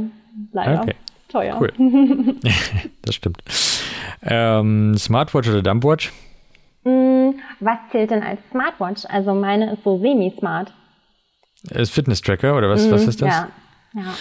Leider. 0.51 0.82
Okay. 0.82 0.95
Teuer. 1.30 1.59
Cool. 1.59 1.73
das 3.01 3.15
stimmt. 3.15 3.38
Ähm, 4.21 4.97
Smartwatch 4.97 5.49
oder 5.49 5.61
Dumpwatch? 5.61 6.11
Mm, 6.84 7.32
was 7.59 7.78
zählt 7.91 8.11
denn 8.11 8.23
als 8.23 8.39
Smartwatch? 8.51 9.03
Also 9.09 9.34
meine 9.34 9.73
ist 9.73 9.84
so 9.84 9.97
semi-smart. 9.99 10.73
Ist 11.71 11.91
Fitness-Tracker 11.91 12.55
oder 12.55 12.69
was, 12.69 12.88
mm, 12.88 12.91
was 12.91 13.07
ist 13.07 13.21
das? 13.21 13.30
Ja. 13.30 13.47
ja. 13.93 14.13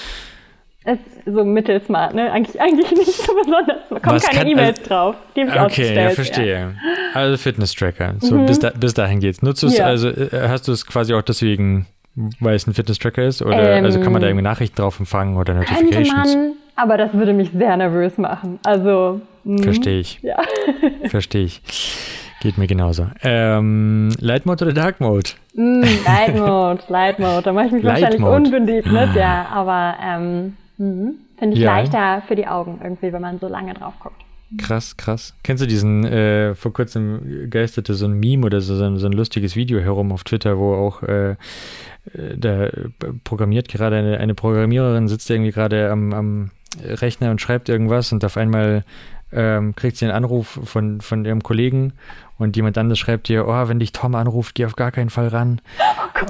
Ist 0.86 1.00
so 1.24 1.44
mittelsmart, 1.44 2.14
ne? 2.14 2.30
Eigentlich, 2.30 2.60
eigentlich 2.60 2.90
nicht 2.90 3.12
so 3.12 3.32
besonders. 3.34 3.80
Da 3.88 3.98
kommen 4.00 4.16
Was 4.16 4.24
keine 4.24 4.50
E-Mails 4.50 4.78
also- 4.80 4.88
drauf. 4.90 5.16
Die 5.34 5.40
habe 5.40 5.50
ich 5.50 5.60
Okay, 5.78 5.94
ja, 5.94 6.10
verstehe. 6.10 6.74
Also 7.14 7.36
Fitness-Tracker. 7.38 8.16
So, 8.18 8.38
bis, 8.44 8.58
da, 8.58 8.70
bis 8.70 8.92
dahin 8.92 9.20
geht's. 9.20 9.40
Nutzt 9.40 9.62
du 9.62 9.68
es, 9.68 9.78
Ja. 9.78 9.86
also 9.86 10.08
äh, 10.10 10.28
hast 10.48 10.68
du 10.68 10.72
es 10.72 10.84
quasi 10.86 11.14
auch 11.14 11.22
deswegen, 11.22 11.86
weil 12.38 12.54
es 12.54 12.66
ein 12.66 12.74
Fitness-Tracker 12.74 13.22
ist? 13.24 13.40
Oder 13.40 13.76
Ähm, 13.78 13.84
also 13.84 13.98
kann 14.00 14.12
man 14.12 14.20
da 14.20 14.28
irgendwie 14.28 14.42
Nachrichten 14.44 14.76
drauf 14.76 15.00
empfangen 15.00 15.36
oder 15.38 15.54
Notifications? 15.54 16.34
man, 16.36 16.52
aber 16.76 16.98
das 16.98 17.14
würde 17.14 17.32
mich 17.32 17.50
sehr 17.52 17.74
nervös 17.78 18.18
machen. 18.18 18.58
Also, 18.64 19.22
mh, 19.44 19.62
Verstehe 19.62 20.00
ich. 20.00 20.20
Ja. 20.22 20.36
Verstehe 21.08 21.44
ich. 21.44 21.62
Geht 22.42 22.58
mir 22.58 22.66
genauso. 22.66 23.06
Ähm, 23.22 24.10
Light 24.20 24.44
Mode 24.44 24.66
oder 24.66 24.74
Dark 24.74 25.00
Mode? 25.00 25.30
Mm, 25.54 25.82
Light 26.04 26.36
Mode, 26.36 26.82
Light 26.88 27.18
Mode. 27.18 27.40
Da 27.42 27.52
mache 27.54 27.66
ich 27.68 27.72
mich 27.72 27.82
Light 27.84 28.02
wahrscheinlich 28.02 28.20
Mode. 28.20 28.36
unbeliebt 28.36 28.86
mit, 28.92 29.14
ja. 29.14 29.46
Aber 29.50 29.94
ähm, 30.04 30.56
mhm. 30.78 31.14
finde 31.38 31.56
ich 31.56 31.62
Ja. 31.62 31.76
leichter 31.76 32.22
für 32.26 32.36
die 32.36 32.46
Augen 32.46 32.80
irgendwie, 32.82 33.12
wenn 33.12 33.22
man 33.22 33.38
so 33.38 33.48
lange 33.48 33.74
drauf 33.74 33.94
guckt. 34.00 34.24
Krass, 34.58 34.96
krass. 34.96 35.34
Kennst 35.42 35.62
du 35.62 35.66
diesen, 35.66 36.04
äh, 36.04 36.54
vor 36.54 36.72
kurzem 36.72 37.50
geisterte 37.50 37.94
so 37.94 38.06
ein 38.06 38.20
Meme 38.20 38.46
oder 38.46 38.60
so, 38.60 38.76
so, 38.76 38.84
ein, 38.84 38.98
so 38.98 39.06
ein 39.06 39.12
lustiges 39.12 39.56
Video 39.56 39.80
herum 39.80 40.12
auf 40.12 40.22
Twitter, 40.22 40.58
wo 40.58 40.74
auch 40.74 41.02
äh, 41.02 41.30
äh, 41.30 41.36
da 42.36 42.68
programmiert 43.24 43.68
gerade 43.68 43.96
eine, 43.96 44.18
eine 44.18 44.34
Programmiererin, 44.34 45.08
sitzt 45.08 45.30
irgendwie 45.30 45.50
gerade 45.50 45.90
am, 45.90 46.12
am 46.12 46.50
Rechner 46.82 47.30
und 47.30 47.40
schreibt 47.40 47.68
irgendwas 47.68 48.12
und 48.12 48.24
auf 48.24 48.36
einmal 48.36 48.84
ähm, 49.34 49.74
kriegt 49.74 49.96
sie 49.96 50.04
einen 50.06 50.14
Anruf 50.14 50.58
von, 50.64 51.00
von 51.00 51.24
ihrem 51.24 51.42
Kollegen 51.42 51.92
und 52.38 52.56
jemand 52.56 52.76
anderes 52.78 52.98
schreibt 52.98 53.28
ihr, 53.30 53.46
oh, 53.46 53.68
wenn 53.68 53.78
dich 53.78 53.92
Tom 53.92 54.14
anruft, 54.14 54.54
geh 54.54 54.66
auf 54.66 54.76
gar 54.76 54.90
keinen 54.92 55.10
Fall 55.10 55.28
ran. 55.28 55.60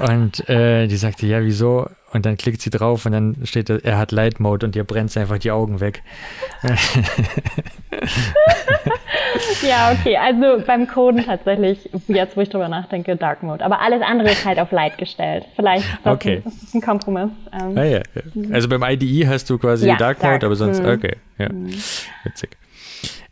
und 0.09 0.47
äh, 0.49 0.87
die 0.87 0.97
sagte, 0.97 1.25
ja, 1.25 1.41
wieso? 1.43 1.87
Und 2.13 2.25
dann 2.25 2.37
klickt 2.37 2.61
sie 2.61 2.69
drauf 2.69 3.05
und 3.05 3.11
dann 3.11 3.35
steht, 3.43 3.69
er 3.69 3.97
hat 3.97 4.11
Light 4.13 4.39
Mode 4.39 4.65
und 4.65 4.75
ihr 4.75 4.85
brennt 4.85 5.15
einfach 5.17 5.37
die 5.37 5.51
Augen 5.51 5.79
weg. 5.81 6.01
Ja, 9.61 9.91
okay. 9.91 10.17
Also 10.17 10.63
beim 10.65 10.87
Coden 10.87 11.25
tatsächlich, 11.25 11.89
jetzt 12.07 12.37
wo 12.37 12.41
ich 12.41 12.49
drüber 12.49 12.67
nachdenke, 12.69 13.15
Dark 13.15 13.43
Mode. 13.43 13.63
Aber 13.65 13.81
alles 13.81 14.01
andere 14.01 14.29
ist 14.31 14.45
halt 14.45 14.59
auf 14.59 14.71
Light 14.71 14.97
gestellt. 14.97 15.45
Vielleicht 15.55 15.83
ist 15.85 15.97
das, 16.03 16.13
Okay. 16.13 16.35
ein, 16.37 16.43
das 16.43 16.53
ist 16.63 16.73
ein 16.75 16.81
Kompromiss. 16.81 17.29
Ähm, 17.51 17.77
Ah, 17.77 17.83
ja. 17.83 17.99
Also 18.51 18.69
beim 18.69 18.83
IDE 18.83 19.27
hast 19.27 19.49
du 19.49 19.57
quasi 19.57 19.87
Ja, 19.87 19.95
Dark 19.95 20.19
Mode, 20.19 20.31
Dark. 20.33 20.43
aber 20.43 20.55
sonst, 20.55 20.81
Mhm. 20.81 20.89
okay, 20.89 21.15
ja, 21.37 21.47
witzig. 22.23 22.51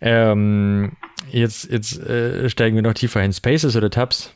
Ähm, 0.06 0.92
jetzt 1.32 1.72
jetzt 1.72 1.98
äh, 2.02 2.50
steigen 2.50 2.76
wir 2.76 2.84
noch 2.84 2.94
tiefer 2.94 3.22
ein. 3.22 3.32
Spaces 3.32 3.78
oder 3.78 3.90
Tabs? 3.90 4.34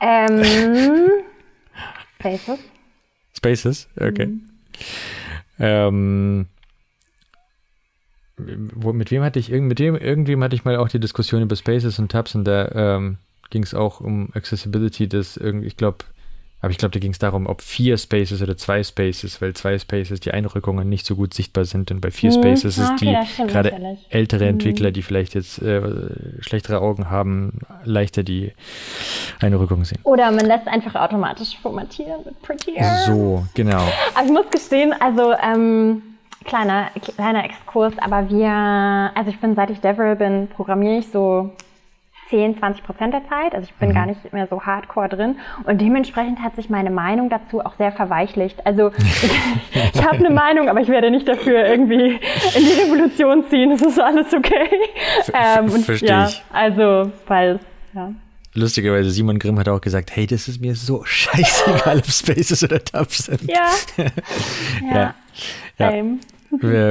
Ähm, 0.00 0.42
Spaces. 2.18 2.58
Spaces, 3.36 3.88
okay. 4.00 4.26
Mhm. 4.26 4.48
Ähm, 5.58 6.46
wo, 8.38 8.94
mit 8.94 9.10
wem 9.10 9.22
hatte 9.22 9.38
ich, 9.38 9.50
mit 9.50 9.78
dem, 9.78 9.94
irgendwem 9.94 10.42
hatte 10.42 10.56
ich 10.56 10.64
mal 10.64 10.76
auch 10.76 10.88
die 10.88 11.00
Diskussion 11.00 11.42
über 11.42 11.56
Spaces 11.56 11.98
und 11.98 12.10
Tabs 12.10 12.34
und 12.34 12.44
da 12.44 12.96
ähm, 12.96 13.18
ging 13.50 13.62
es 13.62 13.74
auch 13.74 14.00
um 14.00 14.30
Accessibility, 14.32 15.06
das 15.06 15.36
irgendwie, 15.36 15.66
ich 15.66 15.76
glaube, 15.76 15.98
aber 16.62 16.70
ich 16.70 16.78
glaube, 16.78 16.92
da 16.92 17.00
ging 17.00 17.12
es 17.12 17.18
darum, 17.18 17.46
ob 17.46 17.60
vier 17.60 17.98
Spaces 17.98 18.42
oder 18.42 18.56
zwei 18.56 18.82
Spaces, 18.82 19.40
weil 19.42 19.54
zwei 19.54 19.78
Spaces 19.78 20.20
die 20.20 20.32
Einrückungen 20.32 20.88
nicht 20.88 21.04
so 21.04 21.14
gut 21.14 21.34
sichtbar 21.34 21.64
sind 21.64 21.90
und 21.90 22.00
bei 22.00 22.10
vier 22.10 22.32
Hm, 22.32 22.42
Spaces 22.42 22.78
ah, 22.78 22.82
ist 22.84 22.90
okay, 22.92 23.20
die 23.38 23.46
gerade 23.46 23.98
ältere 24.08 24.46
Entwickler, 24.46 24.90
die 24.90 25.02
vielleicht 25.02 25.34
jetzt 25.34 25.60
äh, 25.60 25.82
schlechtere 26.40 26.80
Augen 26.80 27.10
haben, 27.10 27.58
leichter 27.84 28.22
die 28.22 28.52
Einrückungen 29.40 29.84
sehen. 29.84 30.00
Oder 30.04 30.30
man 30.30 30.46
lässt 30.46 30.66
einfach 30.66 30.94
automatisch 30.94 31.58
formatieren 31.58 32.20
mit 32.24 32.40
Prettier. 32.42 32.82
So, 33.06 33.44
genau. 33.54 33.86
Aber 34.14 34.24
ich 34.24 34.32
muss 34.32 34.50
gestehen, 34.50 34.94
also 34.98 35.34
ähm, 35.34 36.02
kleiner, 36.44 36.90
kleiner 37.16 37.44
Exkurs, 37.44 37.92
aber 37.98 38.30
wir, 38.30 38.50
also 39.14 39.30
ich 39.30 39.38
bin, 39.40 39.54
seit 39.54 39.70
ich 39.70 39.80
Devil 39.80 40.16
bin, 40.16 40.48
programmiere 40.48 40.98
ich 40.98 41.08
so 41.08 41.50
10, 42.30 42.58
20 42.58 42.84
Prozent 42.84 43.14
der 43.14 43.24
Zeit. 43.28 43.54
Also 43.54 43.68
ich 43.70 43.74
bin 43.74 43.94
gar 43.94 44.06
nicht 44.06 44.32
mehr 44.32 44.46
so 44.48 44.62
hardcore 44.62 45.08
drin. 45.08 45.36
Und 45.64 45.80
dementsprechend 45.80 46.40
hat 46.40 46.56
sich 46.56 46.68
meine 46.68 46.90
Meinung 46.90 47.30
dazu 47.30 47.60
auch 47.60 47.74
sehr 47.76 47.92
verweichlicht. 47.92 48.66
Also 48.66 48.90
ich, 48.98 49.30
ich 49.94 50.04
habe 50.04 50.18
eine 50.18 50.30
Meinung, 50.30 50.68
aber 50.68 50.80
ich 50.80 50.88
werde 50.88 51.10
nicht 51.10 51.28
dafür 51.28 51.66
irgendwie 51.66 52.18
in 52.54 52.64
die 52.64 52.80
Revolution 52.82 53.44
ziehen. 53.48 53.70
Es 53.72 53.82
ist 53.82 54.00
alles 54.00 54.32
okay. 54.34 54.68
Ähm, 55.32 55.70
und 55.70 55.84
versteh 55.84 56.06
ja, 56.06 56.26
ich. 56.26 56.42
Also, 56.52 57.12
weil, 57.26 57.60
ja. 57.94 58.12
Lustigerweise, 58.54 59.10
Simon 59.10 59.38
Grimm 59.38 59.58
hat 59.58 59.68
auch 59.68 59.80
gesagt, 59.80 60.16
hey, 60.16 60.26
das 60.26 60.48
ist 60.48 60.60
mir 60.60 60.74
so 60.74 61.02
scheißegal, 61.04 61.98
ob 61.98 62.06
Spaces 62.06 62.64
oder 62.64 62.82
Tabs 62.82 63.26
sind. 63.26 63.42
Ja. 63.42 63.70
Ja. 64.82 64.90
Ja. 64.90 65.14
Ja, 65.78 65.90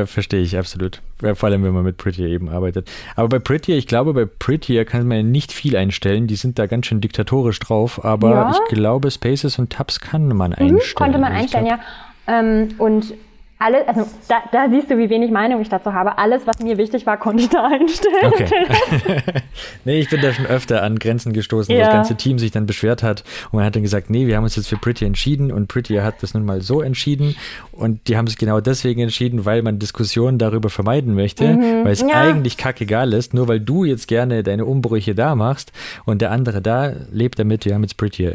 Verstehe 0.06 0.42
ich 0.42 0.58
absolut. 0.58 1.02
Vor 1.36 1.44
allem, 1.50 1.64
wenn 1.64 1.74
man 1.74 1.84
mit 1.84 1.98
Prettier 1.98 2.28
eben 2.28 2.50
arbeitet. 2.50 2.90
Aber 3.16 3.30
bei 3.30 3.40
Prettier, 3.40 3.78
ich 3.78 3.88
glaube, 3.88 4.14
bei 4.14 4.26
Prettier 4.26 4.86
kann 4.86 5.08
man 5.08 5.32
nicht 5.32 5.52
viel 5.54 5.76
einstellen. 5.78 6.28
Die 6.28 6.36
sind 6.36 6.60
da 6.60 6.66
ganz 6.66 6.86
schön 6.88 7.02
diktatorisch 7.02 7.60
drauf. 7.60 8.04
Aber 8.04 8.30
Ja. 8.32 8.52
ich 8.52 8.74
glaube, 8.76 9.10
Spaces 9.12 9.58
und 9.60 9.72
Tabs 9.72 10.00
kann 10.00 10.28
man 10.30 10.54
einstellen. 10.54 10.76
Mhm, 10.76 10.96
konnte 10.96 11.18
man 11.20 11.32
Also 11.32 11.42
einstellen, 11.44 11.66
glaub- 11.66 11.80
ja. 12.28 12.40
Ähm, 12.40 12.70
und 12.78 13.14
alles, 13.58 13.88
also 13.88 14.06
da, 14.28 14.44
da 14.52 14.70
siehst 14.70 14.92
du, 14.92 14.98
wie 14.98 15.10
wenig 15.10 15.32
Meinung 15.32 15.62
ich 15.62 15.70
dazu 15.70 15.94
habe. 15.94 16.18
Alles, 16.18 16.46
was 16.46 16.60
mir 16.60 16.78
wichtig 16.78 17.06
war, 17.06 17.18
konnte 17.18 17.44
ich 17.44 17.50
da 17.50 17.66
einstellen. 17.68 18.16
Okay. 18.26 19.22
nee, 19.86 20.00
ich 20.00 20.10
bin 20.10 20.20
da 20.22 20.34
schon 20.34 20.46
öfter 20.46 20.84
an 20.84 21.00
Grenzen 21.00 21.32
gestoßen, 21.32 21.74
wo 21.74 21.80
Ja. 21.80 21.86
das 21.86 21.94
ganze 21.94 22.16
Team 22.16 22.38
sich 22.38 22.52
dann 22.52 22.66
beschwert 22.66 23.02
hat 23.02 23.24
und 23.52 23.54
man 23.58 23.66
hat 23.66 23.76
dann 23.76 23.82
gesagt, 23.84 24.10
nee, 24.10 24.28
wir 24.28 24.36
haben 24.36 24.44
uns 24.44 24.56
jetzt 24.58 24.68
für 24.68 24.78
Pretty 24.78 25.06
entschieden 25.06 25.52
und 25.54 25.68
Pretty 25.68 25.96
hat 25.96 26.22
das 26.22 26.34
nun 26.34 26.44
mal 26.46 26.62
so 26.62 26.82
entschieden 26.82 27.36
und 27.72 28.08
die 28.10 28.18
haben 28.18 28.28
sich 28.28 28.38
genau 28.38 28.60
deswegen 28.60 29.00
entschieden, 29.02 29.46
weil 29.46 29.62
man 29.62 29.80
Diskussionen 29.80 30.38
darüber 30.38 30.70
vermeiden 30.70 31.16
möchte, 31.16 31.46
weil 31.46 31.88
es 31.94 32.04
Mhm. 32.04 32.10
Ja. 32.10 32.22
eigentlich 32.22 32.58
kackegal 32.58 33.14
ist, 33.14 33.34
nur 33.34 33.48
weil 33.48 33.62
du 33.62 33.86
jetzt 33.86 34.08
gerne 34.10 34.44
deine 34.44 34.66
Umbrüche 34.66 35.16
da 35.16 35.34
machst 35.36 35.72
und 36.06 36.22
der 36.22 36.32
andere 36.32 36.62
da 36.62 36.92
lebt 37.12 37.40
damit, 37.40 37.64
wir 37.66 37.74
haben 37.74 37.84
jetzt 37.84 37.96
Pretty. 37.98 38.34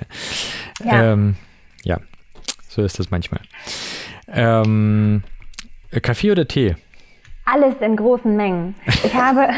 Ja. 0.84 1.12
Ähm, 1.12 1.36
ja, 1.84 1.98
so 2.68 2.82
ist 2.82 2.98
das 2.98 3.10
manchmal. 3.10 3.40
Ähm, 4.32 5.22
Kaffee 6.02 6.30
oder 6.30 6.46
Tee? 6.46 6.76
Alles 7.44 7.74
in 7.80 7.96
großen 7.96 8.34
Mengen. 8.36 8.74
Ich 8.86 9.14
habe, 9.14 9.48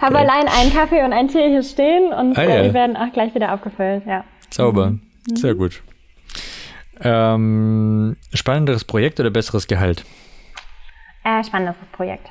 habe 0.00 0.18
allein 0.18 0.46
einen 0.48 0.72
Kaffee 0.72 1.02
und 1.02 1.12
einen 1.12 1.28
Tee 1.28 1.48
hier 1.48 1.62
stehen 1.62 2.12
und 2.12 2.38
Ah, 2.38 2.42
äh, 2.42 2.56
ja. 2.56 2.62
die 2.68 2.74
werden 2.74 2.96
auch 2.96 3.12
gleich 3.12 3.34
wieder 3.34 3.52
aufgefüllt. 3.52 4.04
Ja. 4.06 4.24
Sauber. 4.50 4.94
Sehr 5.34 5.54
gut. 5.54 5.82
Ähm, 7.02 8.16
spannenderes 8.34 8.84
Projekt 8.84 9.20
oder 9.20 9.30
besseres 9.30 9.66
Gehalt? 9.66 10.04
Äh, 11.24 11.42
spannendes 11.44 11.76
Projekt. 11.92 12.28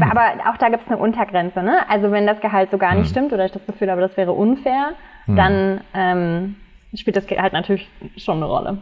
Aber 0.00 0.32
auch 0.50 0.58
da 0.58 0.68
gibt 0.68 0.82
es 0.84 0.88
eine 0.88 0.98
Untergrenze. 0.98 1.62
Ne? 1.62 1.78
Also 1.88 2.10
wenn 2.10 2.26
das 2.26 2.40
Gehalt 2.40 2.70
so 2.70 2.76
gar 2.76 2.94
nicht 2.94 3.08
stimmt 3.10 3.32
oder 3.32 3.46
ich 3.46 3.52
das 3.52 3.64
Gefühl 3.64 3.90
habe, 3.90 4.02
das 4.02 4.16
wäre 4.18 4.32
unfair, 4.32 4.92
dann 5.26 5.80
ähm, 5.94 6.56
spielt 6.94 7.16
das 7.16 7.26
Gehalt 7.26 7.52
natürlich 7.54 7.88
schon 8.18 8.36
eine 8.38 8.44
Rolle. 8.46 8.78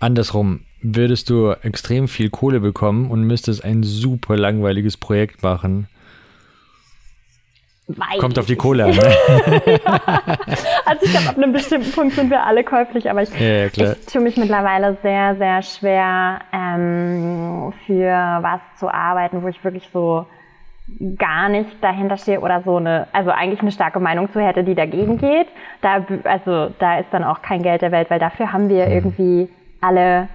Andersrum, 0.00 0.60
würdest 0.82 1.30
du 1.30 1.52
extrem 1.62 2.08
viel 2.08 2.30
Kohle 2.30 2.60
bekommen 2.60 3.10
und 3.10 3.22
müsstest 3.24 3.64
ein 3.64 3.82
super 3.82 4.36
langweiliges 4.36 4.96
Projekt 4.96 5.42
machen? 5.42 5.88
Weiß 7.88 8.18
Kommt 8.18 8.36
auf 8.38 8.46
die. 8.46 8.56
Kohle 8.56 8.86
an. 8.86 8.90
Ne? 8.96 9.80
Also 10.86 11.04
ich 11.04 11.10
glaube, 11.12 11.28
ab 11.28 11.36
einem 11.36 11.52
bestimmten 11.52 11.92
Punkt 11.92 12.14
sind 12.14 12.30
wir 12.30 12.44
alle 12.44 12.64
käuflich, 12.64 13.08
aber 13.10 13.22
ich, 13.22 13.30
Ja, 13.38 13.66
ja, 13.66 13.92
ich 13.92 14.06
tue 14.06 14.20
mich 14.22 14.36
mittlerweile 14.36 14.96
sehr, 15.02 15.36
sehr 15.36 15.62
schwer, 15.62 16.40
ähm, 16.52 17.72
für 17.86 18.10
was 18.42 18.60
zu 18.78 18.92
arbeiten, 18.92 19.42
wo 19.42 19.48
ich 19.48 19.62
wirklich 19.62 19.88
so 19.92 20.26
gar 21.16 21.48
nicht 21.48 21.68
dahinter 21.80 22.16
stehe 22.16 22.40
oder 22.40 22.62
so 22.62 22.76
eine, 22.76 23.06
also 23.12 23.30
eigentlich 23.30 23.60
eine 23.60 23.72
starke 23.72 24.00
Meinung 24.00 24.32
zu 24.32 24.40
hätte, 24.40 24.62
die 24.64 24.74
dagegen 24.74 25.18
geht. 25.18 25.46
Da, 25.80 26.04
also 26.24 26.72
da 26.78 26.98
ist 26.98 27.08
dann 27.12 27.24
auch 27.24 27.42
kein 27.42 27.62
Geld 27.62 27.82
der 27.82 27.92
Welt, 27.92 28.10
weil 28.10 28.18
dafür 28.20 28.52
haben 28.52 28.64
Mhm. 28.64 28.70
wir 28.70 28.86
irgendwie 28.88 29.48
alle 29.80 30.28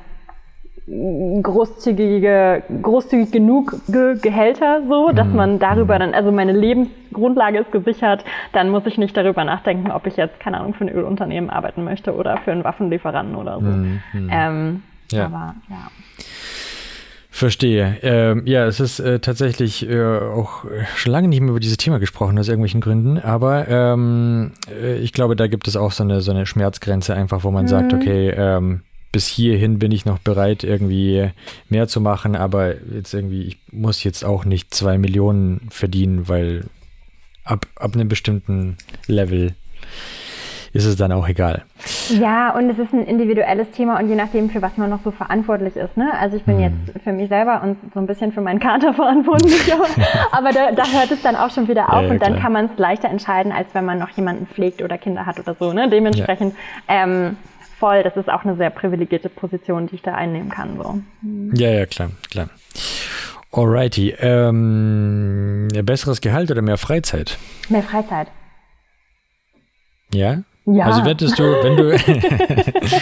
großzügige, 1.42 2.64
großzügig 2.82 3.32
genug 3.32 3.76
Ge 3.88 4.18
Gehälter 4.22 4.82
so, 4.88 5.12
dass 5.12 5.28
Mhm. 5.30 5.36
man 5.36 5.60
darüber 5.60 5.98
dann, 6.00 6.14
also 6.14 6.32
meine 6.32 6.52
Lebensgrundlage 6.54 7.60
ist 7.60 7.72
gesichert, 7.72 8.26
dann 8.54 8.70
muss 8.70 8.86
ich 8.86 8.98
nicht 8.98 9.16
darüber 9.16 9.44
nachdenken, 9.44 9.92
ob 9.92 10.08
ich 10.08 10.18
jetzt, 10.18 10.40
keine 10.40 10.60
Ahnung, 10.60 10.74
für 10.74 10.86
ein 10.86 10.90
Ölunternehmen 10.90 11.50
arbeiten 11.50 11.84
möchte 11.84 12.14
oder 12.16 12.38
für 12.38 12.52
einen 12.52 12.64
Waffenlieferanten 12.64 13.36
oder 13.36 13.60
so. 13.60 13.68
Ähm, 13.68 14.02
Mhm, 14.14 14.82
Ja. 15.12 15.26
Aber 15.26 15.56
ja. 15.70 15.88
Verstehe. 17.34 17.98
Ähm, 18.02 18.44
ja, 18.46 18.66
es 18.66 18.80
ist 18.80 19.00
äh, 19.00 19.20
tatsächlich 19.20 19.90
äh, 19.90 20.04
auch 20.20 20.66
schon 20.96 21.12
lange 21.12 21.28
nicht 21.30 21.40
mehr 21.42 21.50
über 21.52 21.60
dieses 21.60 21.78
Thema 21.78 21.98
gesprochen, 22.00 22.38
aus 22.38 22.48
irgendwelchen 22.50 22.82
Gründen. 22.82 23.18
Aber 23.20 23.68
ähm, 23.70 24.52
äh, 24.70 24.98
ich 24.98 25.12
glaube, 25.14 25.36
da 25.36 25.48
gibt 25.48 25.68
es 25.68 25.76
auch 25.78 25.92
so 25.92 26.04
eine, 26.04 26.22
so 26.22 26.32
eine 26.32 26.46
Schmerzgrenze 26.46 27.14
einfach, 27.16 27.44
wo 27.44 27.52
man 27.52 27.68
sagt, 27.68 27.94
okay, 27.94 28.30
ähm, 28.36 28.82
bis 29.12 29.28
hierhin 29.28 29.80
bin 29.80 29.92
ich 29.92 30.06
noch 30.06 30.20
bereit, 30.20 30.64
irgendwie 30.64 31.30
mehr 31.70 31.88
zu 31.88 32.00
machen, 32.00 32.36
aber 32.36 32.76
jetzt 32.94 33.14
irgendwie, 33.14 33.44
ich 33.44 33.58
muss 33.72 34.04
jetzt 34.04 34.24
auch 34.24 34.46
nicht 34.46 34.74
zwei 34.74 34.98
Millionen 34.98 35.68
verdienen, 35.70 36.28
weil 36.30 36.66
ab, 37.44 37.66
ab 37.76 37.94
einem 37.94 38.08
bestimmten 38.08 38.78
Level 39.08 39.54
ist 40.74 40.86
es 40.86 40.96
dann 40.96 41.12
auch 41.12 41.28
egal. 41.28 41.64
Ja, 42.10 42.56
und 42.56 42.70
es 42.70 42.80
ist 42.80 42.94
ein 42.94 43.06
individuelles 43.06 43.70
Thema 43.72 44.00
und 44.00 44.08
je 44.08 44.16
nachdem, 44.16 44.50
für 44.50 44.62
was 44.62 44.78
man 44.78 44.90
noch 44.90 45.02
so 45.04 45.12
verantwortlich 45.12 45.76
ist. 45.76 45.98
Ne? 45.98 46.10
Also 46.18 46.38
ich 46.38 46.44
bin 46.44 46.58
mhm. 46.58 46.62
jetzt 46.62 47.04
für 47.04 47.12
mich 47.12 47.28
selber 47.28 47.62
und 47.62 47.78
so 47.94 48.00
ein 48.00 48.08
bisschen 48.08 48.32
für 48.32 48.40
meinen 48.40 48.60
Kater 48.60 48.94
verantwortlich, 48.94 49.74
aber, 49.74 49.88
aber 50.32 50.52
da, 50.54 50.72
da, 50.72 50.84
hört 50.88 51.12
es 51.12 51.22
dann 51.22 51.36
auch 51.36 51.52
schon 51.52 51.68
wieder 51.68 51.90
auf 51.90 52.04
ja, 52.04 52.08
ja, 52.08 52.12
und 52.12 52.22
dann 52.22 52.34
klar. 52.34 52.44
kann 52.44 52.54
man 52.54 52.66
es 52.68 52.72
leichter 52.78 53.10
entscheiden, 53.10 53.52
als 53.52 53.68
wenn 53.74 53.84
man 53.84 54.00
noch 54.00 54.12
jemanden 54.12 54.48
pflegt 54.48 54.82
oder 54.82 54.98
Kinder 54.98 55.26
hat 55.26 55.40
oder 55.40 55.56
so. 55.60 55.74
Ne? 55.74 55.90
Dementsprechend 55.90 56.56
ja. 56.88 57.04
ähm, 57.04 57.36
voll, 57.82 58.04
das 58.04 58.16
ist 58.16 58.30
auch 58.30 58.46
eine 58.46 58.56
sehr 58.56 58.70
privilegierte 58.70 59.28
Position, 59.28 59.88
die 59.88 59.96
ich 59.96 60.04
da 60.04 60.14
einnehmen 60.14 60.50
kann. 60.50 60.78
So. 60.78 61.02
Mhm. 61.24 61.54
Ja, 61.56 61.70
ja, 61.70 61.86
klar, 61.88 62.12
klar. 62.30 62.50
Alrighty. 63.52 64.16
Ähm, 64.20 65.68
besseres 65.84 66.22
Gehalt 66.22 66.52
oder 66.52 66.62
mehr 66.62 66.78
Freizeit? 66.78 67.38
Mehr 67.68 67.84
Freizeit. 67.84 68.28
Ja? 70.14 70.44
Ja. 70.66 70.86
Also 70.86 71.04
würdest 71.04 71.40
du, 71.40 71.44
wenn 71.44 71.76
du 71.76 71.92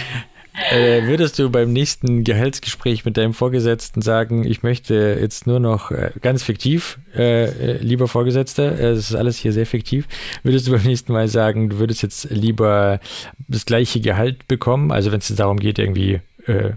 äh, 0.72 1.08
würdest 1.08 1.40
du 1.40 1.50
beim 1.50 1.72
nächsten 1.72 2.24
Gehaltsgespräch 2.24 3.06
mit 3.06 3.18
deinem 3.18 3.34
Vorgesetzten 3.34 4.02
sagen, 4.02 4.46
ich 4.46 4.64
möchte 4.64 5.18
jetzt 5.20 5.48
nur 5.48 5.60
noch 5.60 5.92
äh, 5.92 6.12
ganz 6.22 6.44
fiktiv, 6.44 7.00
äh, 7.16 7.46
äh 7.46 7.78
lieber 7.78 8.08
Vorgesetzter, 8.08 8.78
äh, 8.78 8.90
es 8.90 9.10
ist 9.10 9.16
alles 9.16 9.38
hier 9.38 9.54
sehr 9.54 9.66
fiktiv, 9.66 10.08
würdest 10.44 10.68
du 10.68 10.72
beim 10.72 10.84
nächsten 10.84 11.14
Mal 11.14 11.28
sagen, 11.28 11.70
du 11.70 11.80
würdest 11.80 12.02
jetzt 12.02 12.30
lieber 12.30 13.00
das 13.48 13.66
gleiche 13.66 14.02
Gehalt 14.02 14.48
bekommen, 14.48 14.92
also 14.92 15.12
wenn 15.12 15.20
es 15.20 15.34
darum 15.36 15.58
geht, 15.58 15.80
irgendwie 15.80 16.22
äh, 16.46 16.74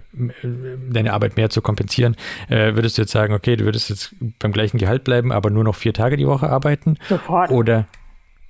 deine 0.89 1.13
Arbeit 1.13 1.37
mehr 1.37 1.49
zu 1.49 1.61
kompensieren, 1.61 2.15
äh, 2.49 2.75
würdest 2.75 2.97
du 2.97 3.01
jetzt 3.01 3.11
sagen, 3.11 3.33
okay, 3.33 3.55
du 3.55 3.65
würdest 3.65 3.89
jetzt 3.89 4.15
beim 4.39 4.51
gleichen 4.51 4.77
Gehalt 4.77 5.03
bleiben, 5.03 5.31
aber 5.31 5.49
nur 5.49 5.63
noch 5.63 5.75
vier 5.75 5.93
Tage 5.93 6.17
die 6.17 6.27
Woche 6.27 6.49
arbeiten? 6.49 6.97
Sofort. 7.09 7.49
Oder, 7.49 7.87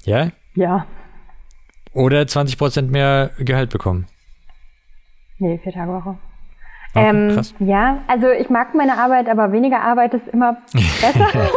ja? 0.05 0.31
Ja. 0.55 0.85
Oder 1.93 2.25
20 2.27 2.57
Prozent 2.57 2.91
mehr 2.91 3.31
Gehalt 3.37 3.69
bekommen? 3.69 4.07
Nee, 5.43 5.59
vier 5.61 5.73
Tage 5.73 5.91
Woche. 5.91 6.15
Okay, 6.95 7.09
ähm, 7.09 7.31
krass. 7.33 7.53
Ja, 7.59 7.97
also 8.07 8.29
ich 8.29 8.49
mag 8.49 8.73
meine 8.75 8.97
Arbeit, 8.97 9.27
aber 9.27 9.51
weniger 9.51 9.81
Arbeit 9.81 10.13
ist 10.13 10.25
immer 10.29 10.55
besser. 10.73 11.27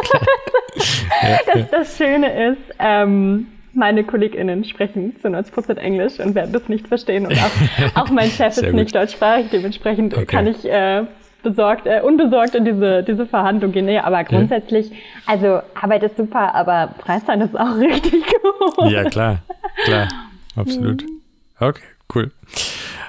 das, 1.55 1.70
das 1.70 1.97
Schöne 1.97 2.51
ist, 2.51 2.74
ähm, 2.80 3.47
meine 3.74 4.03
KollegInnen 4.03 4.64
sprechen 4.64 5.14
zu 5.20 5.28
90% 5.28 5.76
Englisch 5.76 6.18
und 6.18 6.34
werden 6.34 6.53
das 6.53 6.68
nicht 6.68 6.89
verstehen. 6.89 7.26
Und 7.26 7.34
auch, 7.34 7.95
auch 8.03 8.11
mein 8.11 8.28
Chef 8.28 8.57
ist 8.57 8.72
nicht 8.72 8.93
deutschsprachig, 8.93 9.51
dementsprechend 9.53 10.14
okay. 10.14 10.26
kann 10.26 10.49
ich 10.49 10.64
äh, 10.64 11.05
besorgt, 11.45 11.87
äh, 11.87 12.01
unbesorgt 12.01 12.57
in 12.57 12.64
diese, 12.64 13.05
diese 13.05 13.24
Verhandlung 13.24 13.70
gehen. 13.70 13.87
Nee, 13.87 14.01
aber 14.01 14.24
grundsätzlich, 14.24 14.91
ja. 14.91 14.97
also 15.26 15.61
Arbeit 15.80 16.03
ist 16.03 16.16
super, 16.16 16.57
aber 16.57 16.97
Freizeit 16.99 17.41
ist 17.41 17.57
auch 17.57 17.76
richtig 17.76 18.24
gut. 18.24 18.91
Ja, 18.91 19.05
klar, 19.05 19.39
klar, 19.84 20.09
absolut. 20.57 21.05
Mhm. 21.05 21.20
Okay, 21.61 21.84
cool. 22.12 22.32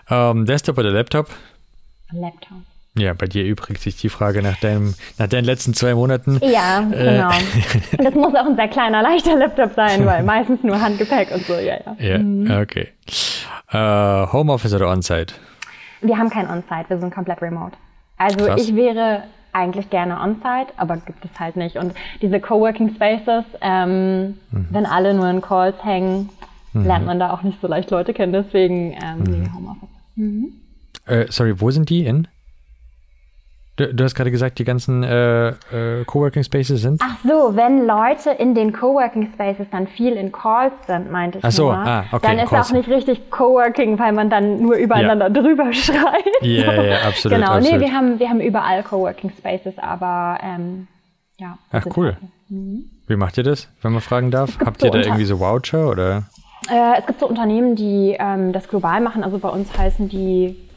Ähm, 0.10 0.45
Desktop 0.45 0.78
oder 0.78 0.91
Laptop? 0.91 1.30
Laptop. 2.12 2.58
Ja, 2.97 3.14
bei 3.14 3.28
dir 3.28 3.43
übrigens 3.43 3.84
sich 3.84 3.97
die 3.97 4.10
Frage 4.10 4.41
nach, 4.41 4.58
deinem, 4.58 4.95
nach 5.20 5.28
deinen 5.28 5.45
letzten 5.45 5.74
zwei 5.74 5.93
Monaten. 5.93 6.39
Ja, 6.41 6.80
äh, 6.91 7.16
genau. 7.16 7.30
Äh. 7.30 8.03
das 8.03 8.16
muss 8.16 8.34
auch 8.34 8.45
ein 8.45 8.55
sehr 8.55 8.68
kleiner, 8.68 9.01
leichter 9.03 9.36
Laptop 9.36 9.74
sein, 9.76 10.05
weil 10.05 10.24
meistens 10.24 10.64
nur 10.64 10.82
Handgepäck 10.82 11.32
und 11.32 11.45
so, 11.45 11.53
ja, 11.53 11.76
ja. 11.86 11.95
Ja, 11.99 12.18
mhm. 12.18 12.49
okay. 12.60 12.88
Uh, 13.72 14.32
Homeoffice 14.32 14.74
oder 14.74 14.89
On-Site? 14.89 15.34
Wir 16.01 16.18
haben 16.18 16.30
kein 16.30 16.49
On-Site, 16.49 16.86
wir 16.89 16.99
sind 16.99 17.14
komplett 17.14 17.41
remote. 17.41 17.74
Also 18.18 18.45
Krass. 18.45 18.62
ich 18.62 18.76
wäre 18.76 19.24
eigentlich 19.53 19.89
gerne 19.89 20.20
On-Site, 20.20 20.74
aber 20.78 20.97
gibt 20.97 21.24
es 21.26 21.39
halt 21.39 21.55
nicht. 21.55 21.76
Und 21.76 21.93
diese 22.22 22.39
Coworking 22.39 22.95
Spaces, 22.95 23.43
ähm, 23.62 24.39
mhm. 24.51 24.68
wenn 24.72 24.86
alle 24.86 25.14
nur 25.14 25.30
in 25.30 25.41
Calls 25.41 25.84
hängen, 25.84 26.30
mhm. 26.74 26.86
lernt 26.86 27.05
man 27.05 27.20
da 27.20 27.32
auch 27.32 27.43
nicht 27.43 27.60
so 27.62 27.68
leicht 27.68 27.91
Leute 27.91 28.14
kennen. 28.14 28.34
Deswegen 28.34 28.93
ähm, 28.93 29.20
mhm. 29.20 29.53
Homeoffice. 29.55 29.97
Mhm. 30.18 30.53
Äh, 31.05 31.26
sorry, 31.30 31.59
wo 31.61 31.72
sind 31.72 31.89
die 31.89 32.05
in? 32.05 32.28
Du, 33.78 33.93
du, 33.93 34.03
hast 34.03 34.15
gerade 34.15 34.32
gesagt, 34.32 34.57
die 34.57 34.63
ganzen 34.63 35.03
äh, 35.03 35.49
äh, 35.49 36.03
Coworking 36.05 36.43
Spaces 36.43 36.82
sind. 36.82 36.99
Ach 37.03 37.15
so, 37.24 37.55
wenn 37.55 37.86
Leute 37.86 38.32
in 38.32 38.55
den 38.55 38.74
Coworking 38.74 39.30
Spaces 39.32 39.68
dann 39.72 39.86
viel 39.86 40.13
in 40.13 40.32
Calls 40.32 40.74
sind, 40.88 41.11
meinte 41.11 41.38
ich. 41.38 41.45
Ach 41.45 41.51
so, 41.51 41.65
nur, 41.65 41.76
ah, 41.76 42.05
okay. 42.11 42.26
Dann 42.28 42.39
ist 42.39 42.49
Calls. 42.49 42.70
auch 42.70 42.74
nicht 42.74 42.89
richtig 42.89 43.30
Coworking, 43.30 43.99
weil 43.99 44.13
man 44.13 44.32
dann 44.32 44.63
nur 44.63 44.76
übereinander 44.78 45.28
ja. 45.28 45.41
drüber 45.41 45.72
schreit. 45.74 46.26
Ja, 46.41 46.76
so. 46.76 46.82
ja, 46.82 47.01
absolut. 47.07 47.38
Genau, 47.38 47.51
absolut. 47.51 47.80
nee, 47.80 47.86
wir 47.86 47.93
haben, 47.93 48.20
wir 48.20 48.30
haben 48.30 48.41
überall 48.41 48.82
Coworking 48.82 49.32
Spaces, 49.38 49.78
aber 49.78 50.39
ähm, 50.41 50.88
ja. 51.39 51.59
Ach 51.72 51.86
cool. 51.95 52.18
Mhm. 52.49 52.89
Wie 53.05 53.15
macht 53.15 53.38
ihr 53.38 53.43
das, 53.43 53.70
wenn 53.84 53.91
man 53.91 54.01
fragen 54.01 54.32
darf? 54.32 54.57
Habt 54.65 54.82
ihr 54.82 54.88
so 54.88 54.93
da 54.93 54.99
irgendwie 54.99 55.26
so 55.26 55.39
Voucher 55.39 55.88
oder? 55.88 56.24
Äh, 56.70 56.99
es 56.99 57.05
gibt 57.05 57.20
so 57.20 57.28
Unternehmen, 57.28 57.76
die 57.76 58.15
ähm, 58.20 58.53
das 58.53 58.68
global 58.68 59.01
machen. 59.01 59.24
Also 59.24 59.39
bei 59.39 59.49
uns 59.49 59.76
heißen 59.78 60.09
die 60.09 60.68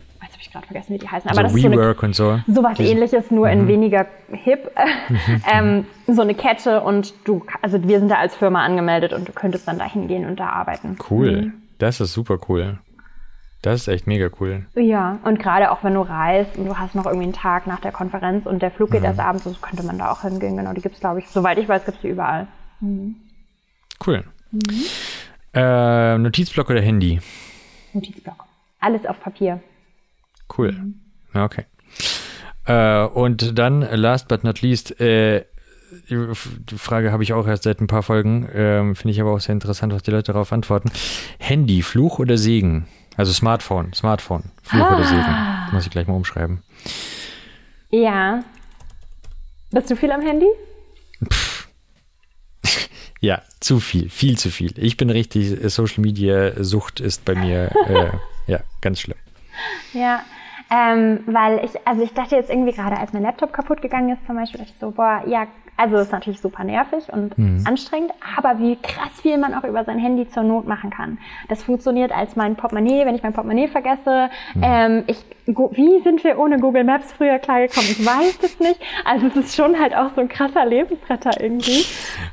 ich 0.51 0.53
gerade 0.53 0.67
vergessen, 0.67 0.95
wie 0.95 0.99
die 0.99 1.09
heißen. 1.09 1.31
Aber 1.31 1.41
also 1.41 1.55
das 1.55 1.63
WeWork 1.63 2.03
ist 2.03 2.17
so 2.17 2.25
eine, 2.29 2.39
und 2.39 2.47
so. 2.47 2.53
Sowas 2.53 2.81
ähnliches, 2.81 3.31
nur 3.31 3.47
mhm. 3.47 3.53
in 3.53 3.69
weniger 3.69 4.07
hip. 4.33 4.71
Mhm. 5.09 5.43
ähm, 5.53 5.87
so 6.07 6.23
eine 6.23 6.35
Kette 6.35 6.81
und 6.83 7.15
du, 7.25 7.45
also 7.63 7.83
wir 7.83 7.99
sind 7.99 8.11
da 8.11 8.17
als 8.17 8.35
Firma 8.35 8.65
angemeldet 8.65 9.13
und 9.13 9.29
du 9.29 9.33
könntest 9.33 9.69
dann 9.69 9.79
da 9.79 9.85
hingehen 9.85 10.27
und 10.27 10.41
da 10.41 10.49
arbeiten. 10.49 10.97
Cool. 11.09 11.43
Mhm. 11.43 11.53
Das 11.79 12.01
ist 12.01 12.13
super 12.13 12.39
cool. 12.49 12.79
Das 13.63 13.83
ist 13.83 13.89
echt 13.89 14.07
mega 14.07 14.29
cool. 14.41 14.67
Ja, 14.75 15.19
und 15.25 15.39
gerade 15.39 15.71
auch 15.71 15.85
wenn 15.85 15.95
du 15.95 16.01
reist 16.01 16.57
und 16.57 16.67
du 16.67 16.79
hast 16.79 16.95
noch 16.95 17.05
irgendwie 17.05 17.25
einen 17.25 17.35
Tag 17.35 17.67
nach 17.67 17.81
der 17.81 17.93
Konferenz 17.93 18.47
und 18.47 18.63
der 18.63 18.71
Flug 18.71 18.91
geht 18.91 19.01
mhm. 19.01 19.07
erst 19.07 19.21
abends, 19.21 19.45
so 19.45 19.55
könnte 19.61 19.85
man 19.85 19.99
da 19.99 20.11
auch 20.11 20.23
hingehen. 20.23 20.57
Genau, 20.57 20.73
die 20.73 20.81
gibt 20.81 20.95
es, 20.95 21.01
glaube 21.01 21.21
ich, 21.21 21.29
soweit 21.29 21.59
ich 21.59 21.69
weiß, 21.69 21.85
gibt 21.85 21.99
es 21.99 22.03
die 22.03 22.09
überall. 22.09 22.47
Mhm. 22.81 23.17
Cool. 24.05 24.25
Äh, 25.55 26.19
Notizblock 26.19 26.71
oder 26.71 26.81
Handy? 26.81 27.21
Notizblock. 27.93 28.45
Alles 28.81 29.05
auf 29.07 29.21
Papier. 29.21 29.61
Cool. 30.57 30.73
Mhm. 30.73 30.95
Okay. 31.35 31.67
Äh, 32.67 33.05
und 33.07 33.59
dann, 33.59 33.81
last 33.81 34.29
but 34.29 34.45
not 34.45 34.63
least, 34.63 35.01
äh, 35.01 35.45
die 36.09 36.79
Frage 36.79 37.11
habe 37.11 37.23
ich 37.23 37.33
auch 37.33 37.47
erst 37.47 37.65
seit 37.65 37.81
ein 37.81 37.89
paar 37.89 38.03
Folgen, 38.03 38.49
ähm, 38.55 38.95
finde 38.95 39.13
ich 39.13 39.21
aber 39.21 39.33
auch 39.33 39.41
sehr 39.41 39.53
interessant, 39.53 39.93
was 39.93 40.03
die 40.03 40.13
Leute 40.13 40.33
darauf 40.33 40.53
antworten. 40.53 40.91
Handy, 41.39 41.83
Fluch 41.83 42.19
oder 42.21 42.39
Segen? 42.39 42.87
Also 43.17 43.33
Smartphone, 43.33 43.93
Smartphone, 43.93 44.45
Fluch 44.63 44.83
ah. 44.83 44.95
oder 44.95 45.05
Segen? 45.05 45.25
Das 45.65 45.73
muss 45.73 45.85
ich 45.85 45.91
gleich 45.91 46.07
mal 46.07 46.15
umschreiben. 46.15 46.63
Ja. 47.91 48.45
Bist 49.73 49.91
du 49.91 49.97
viel 49.97 50.13
am 50.13 50.23
Handy? 50.23 50.47
Pff. 51.29 51.50
ja, 53.21 53.43
zu 53.61 53.81
viel, 53.81 54.09
viel 54.09 54.39
zu 54.39 54.51
viel. 54.51 54.73
Ich 54.77 54.97
bin 54.97 55.11
richtig, 55.11 55.59
Social 55.71 56.01
Media 56.01 56.63
Sucht 56.63 57.01
ist 57.01 57.25
bei 57.25 57.35
mir, 57.35 57.71
äh, 57.89 58.51
ja, 58.51 58.61
ganz 58.81 59.01
schlimm. 59.01 59.19
Ja, 59.93 60.25
ähm, 60.71 61.21
weil 61.27 61.65
ich, 61.65 61.73
also 61.87 62.03
ich 62.03 62.15
dachte 62.15 62.37
jetzt 62.37 62.51
irgendwie 62.51 62.73
gerade, 62.73 62.97
als 62.97 63.13
mein 63.13 63.23
Laptop 63.23 63.53
kaputt 63.53 63.83
gegangen 63.83 64.11
ist 64.11 64.25
zum 64.27 64.37
Beispiel, 64.37 64.61
dachte 64.61 64.73
ich 64.73 64.81
so, 64.81 64.93
boah, 64.93 65.23
ja, 65.27 65.47
also 65.81 65.97
ist 65.97 66.13
natürlich 66.13 66.41
super 66.41 66.63
nervig 66.63 67.11
und 67.11 67.39
mhm. 67.39 67.65
anstrengend, 67.67 68.13
aber 68.37 68.59
wie 68.59 68.77
krass 68.77 69.13
viel 69.23 69.39
man 69.39 69.55
auch 69.55 69.65
über 69.65 69.83
sein 69.85 69.99
Handy 69.99 70.29
zur 70.29 70.43
Not 70.43 70.67
machen 70.67 70.91
kann. 70.91 71.19
Das 71.49 71.63
funktioniert 71.63 72.13
als 72.13 72.37
mein 72.37 72.55
Portemonnaie, 72.55 73.07
wenn 73.07 73.15
ich 73.15 73.23
mein 73.23 73.33
Portemonnaie 73.33 73.67
vergesse. 73.67 74.29
Mhm. 74.55 74.63
Ähm, 74.63 75.05
ich, 75.07 75.25
wie 75.47 76.03
sind 76.03 76.23
wir 76.23 76.39
ohne 76.39 76.59
Google 76.59 76.85
Maps 76.85 77.11
früher 77.13 77.39
klargekommen? 77.39 77.91
Ich 77.91 78.05
weiß 78.05 78.39
es 78.43 78.61
nicht. 78.61 78.79
Also 79.07 79.29
es 79.29 79.37
ist 79.37 79.57
schon 79.57 79.79
halt 79.81 79.97
auch 79.97 80.11
so 80.15 80.21
ein 80.21 80.29
krasser 80.29 80.67
Lebensretter 80.67 81.41
irgendwie. 81.41 81.87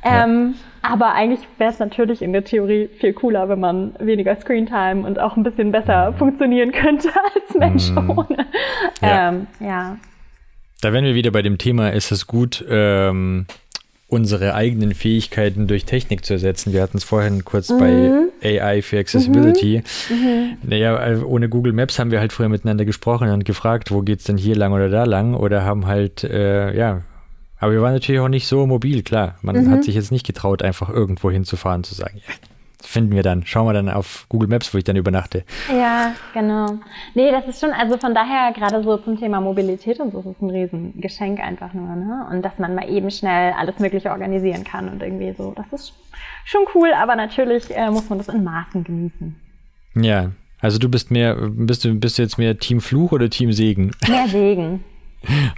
Ja. 0.04 0.26
Ähm, 0.26 0.56
aber 0.82 1.14
eigentlich 1.14 1.42
wäre 1.58 1.72
es 1.72 1.80
natürlich 1.80 2.22
in 2.22 2.34
der 2.34 2.44
Theorie 2.44 2.90
viel 3.00 3.14
cooler, 3.14 3.50
wenn 3.50 3.60
man 3.60 3.96
weniger 4.00 4.36
Screentime 4.36 5.06
und 5.06 5.20
auch 5.20 5.36
ein 5.36 5.44
bisschen 5.44 5.72
besser 5.72 6.14
funktionieren 6.14 6.72
könnte 6.72 7.10
als 7.36 7.56
Mensch 7.56 7.92
mm. 7.92 8.10
ohne. 8.12 8.46
Ja. 9.02 9.30
Ähm, 9.30 9.48
ja. 9.60 9.98
Da 10.82 10.94
wären 10.94 11.06
wir 11.06 11.16
wieder 11.16 11.32
bei 11.32 11.42
dem 11.42 11.58
Thema, 11.58 11.90
ist 11.90 12.12
es 12.12 12.28
gut, 12.28 12.64
ähm, 12.70 13.48
unsere 14.10 14.54
eigenen 14.54 14.94
Fähigkeiten 14.94 15.68
durch 15.68 15.86
Technik 15.86 16.24
zu 16.24 16.34
ersetzen. 16.34 16.72
Wir 16.72 16.82
hatten 16.82 16.98
es 16.98 17.04
vorhin 17.04 17.44
kurz 17.44 17.70
mhm. 17.70 18.30
bei 18.42 18.60
AI 18.62 18.82
für 18.82 19.00
Accessibility. 19.00 19.84
Mhm. 20.10 20.16
Mhm. 20.16 20.58
Naja, 20.64 21.08
äh, 21.08 21.18
ohne 21.18 21.50
Google 21.50 21.74
Maps 21.74 22.00
haben 22.00 22.12
wir 22.12 22.20
halt 22.20 22.32
früher 22.32 22.48
miteinander 22.48 22.86
gesprochen 22.86 23.30
und 23.30 23.44
gefragt, 23.44 23.92
wo 23.92 24.02
geht 24.02 24.20
es 24.20 24.26
denn 24.26 24.38
hier 24.38 24.56
lang 24.56 24.72
oder 24.72 24.90
da 24.90 25.04
lang? 25.04 25.34
Oder 25.34 25.66
haben 25.66 25.88
halt, 25.88 26.24
äh, 26.24 26.76
ja, 26.78 27.02
aber 27.60 27.74
wir 27.74 27.82
waren 27.82 27.94
natürlich 27.94 28.22
auch 28.22 28.28
nicht 28.28 28.48
so 28.48 28.66
mobil, 28.66 29.04
klar. 29.04 29.36
Man 29.42 29.56
mhm. 29.56 29.72
hat 29.72 29.84
sich 29.84 29.96
jetzt 29.96 30.12
nicht 30.12 30.26
getraut, 30.26 30.62
einfach 30.62 30.90
irgendwo 30.90 31.32
hinzufahren, 31.32 31.84
zu 31.84 31.96
sagen, 31.96 32.18
ja, 32.18 32.34
finden 32.82 33.16
wir 33.16 33.24
dann. 33.24 33.46
Schauen 33.46 33.68
wir 33.68 33.74
dann 33.74 33.90
auf 33.90 34.26
Google 34.30 34.48
Maps, 34.48 34.74
wo 34.74 34.78
ich 34.78 34.84
dann 34.84 34.96
übernachte. 34.96 35.44
Ja, 35.70 36.14
genau. 36.34 36.78
Nee, 37.16 37.32
das 37.32 37.48
ist 37.48 37.60
schon, 37.60 37.72
also 37.72 37.98
von 37.98 38.14
daher 38.14 38.54
gerade 38.54 38.84
so 38.84 38.98
zum 38.98 39.18
Thema 39.20 39.42
Mobilität 39.42 40.00
und 40.00 40.12
so, 40.12 40.20
ist 40.20 40.42
ein 40.42 40.50
Riesengeschenk 40.50 41.40
einfach 41.40 41.74
nur, 41.74 41.96
ne? 41.96 42.28
Und 42.32 42.44
dass 42.44 42.60
man 42.60 42.76
mal 42.76 42.90
eben 42.90 43.10
schnell 43.12 43.54
alles 43.58 43.80
Mögliche 43.80 44.12
organisieren 44.12 44.64
kann 44.64 44.90
und 44.90 45.02
irgendwie 45.02 45.34
so. 45.36 45.54
Das 45.56 45.66
ist 45.72 45.94
schon 46.46 46.62
cool, 46.76 46.92
aber 46.94 47.16
natürlich 47.16 47.76
äh, 47.76 47.90
muss 47.90 48.10
man 48.10 48.20
das 48.20 48.30
in 48.30 48.44
Maßen 48.44 48.84
genießen. 48.84 49.36
Ja, 49.96 50.32
also 50.60 50.78
du 50.78 50.90
bist 50.90 51.12
mehr, 51.12 51.36
bist 51.36 51.86
du, 51.86 51.96
bist 51.96 52.18
du 52.18 52.22
jetzt 52.22 52.38
mehr 52.38 52.58
Team 52.58 52.82
Fluch 52.82 53.12
oder 53.12 53.30
Team 53.30 53.52
Segen? 53.52 53.92
Mehr 54.08 54.28
Segen. 54.28 54.84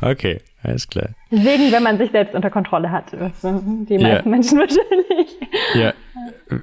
Okay, 0.02 0.40
Alles 0.62 0.88
klar. 0.88 1.10
Segen, 1.32 1.72
wenn 1.72 1.84
man 1.84 1.98
sich 1.98 2.12
selbst 2.12 2.36
unter 2.36 2.50
Kontrolle 2.50 2.92
hat. 2.92 3.06
Die 3.14 3.96
Ja. 3.96 4.00
meisten 4.16 4.30
Menschen 4.30 4.60
wahrscheinlich. 4.60 5.38
Ja, 5.74 5.94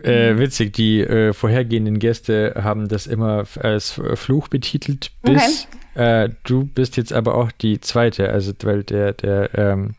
äh, 0.02 0.38
witzig. 0.38 0.74
Die 0.74 1.00
äh, 1.00 1.32
vorhergehenden 1.32 1.98
Gäste 1.98 2.54
haben 2.62 2.88
das 2.88 3.06
immer 3.06 3.44
als 3.62 4.00
Fluch 4.14 4.48
betitelt, 4.48 5.10
bis 5.22 5.66
äh, 5.94 6.28
du 6.44 6.64
bist 6.66 6.98
jetzt 6.98 7.12
aber 7.14 7.34
auch 7.36 7.50
die 7.52 7.80
zweite. 7.80 8.28
Also, 8.28 8.52
weil 8.64 8.82
der, 8.84 9.12
der 9.14 9.50
ähm, 9.56 9.94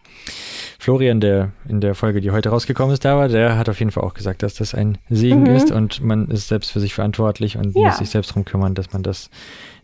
Florian, 0.77 1.19
der 1.19 1.51
in 1.67 1.81
der 1.81 1.95
Folge, 1.95 2.21
die 2.21 2.29
heute 2.29 2.49
rausgekommen 2.49 2.93
ist, 2.93 3.03
da 3.03 3.17
war, 3.17 3.29
der 3.29 3.57
hat 3.57 3.67
auf 3.67 3.79
jeden 3.79 3.89
Fall 3.91 4.03
auch 4.03 4.13
gesagt, 4.13 4.43
dass 4.43 4.53
das 4.55 4.75
ein 4.75 4.99
Segen 5.09 5.41
Mhm. 5.43 5.55
ist 5.55 5.71
und 5.71 6.03
man 6.03 6.27
ist 6.29 6.49
selbst 6.49 6.71
für 6.71 6.79
sich 6.79 6.93
verantwortlich 6.93 7.57
und 7.57 7.75
Ja. 7.75 7.87
muss 7.87 7.97
sich 7.97 8.09
selbst 8.11 8.29
darum 8.31 8.45
kümmern, 8.45 8.75
dass 8.75 8.93
man 8.93 9.01
das 9.01 9.31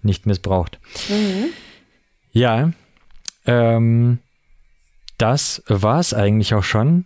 nicht 0.04 0.28
missbraucht. 0.28 0.78
Mhm. 1.10 1.46
Ja, 2.32 2.72
ähm, 3.46 4.20
das 5.18 5.64
war's 5.68 6.14
eigentlich 6.14 6.54
auch 6.54 6.64
schon. 6.64 7.06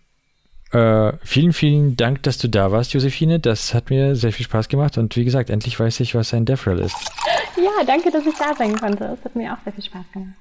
Äh, 0.72 1.14
vielen, 1.24 1.54
vielen 1.54 1.96
Dank, 1.96 2.24
dass 2.24 2.38
du 2.38 2.50
da 2.50 2.72
warst, 2.72 2.94
Josephine. 2.94 3.40
Das 3.40 3.74
hat 3.74 3.90
mir 3.90 4.16
sehr 4.16 4.34
viel 4.34 4.46
Spaß 4.46 4.68
gemacht 4.68 4.98
und 4.98 5.16
wie 5.16 5.24
gesagt, 5.24 5.50
endlich 5.50 5.80
weiß 5.80 6.00
ich, 6.02 6.14
was 6.14 6.34
ein 6.34 6.46
Death 6.46 6.68
Roll 6.68 6.80
ist. 6.80 6.96
Ja, 7.56 7.84
danke, 7.86 8.12
dass 8.12 8.26
ich 8.26 8.36
da 8.38 8.54
sein 8.54 8.78
konnte. 8.78 9.06
Es 9.18 9.24
hat 9.24 9.36
mir 9.36 9.54
auch 9.54 9.58
sehr 9.64 9.74
viel 9.74 9.84
Spaß 9.84 10.06
gemacht. 10.14 10.34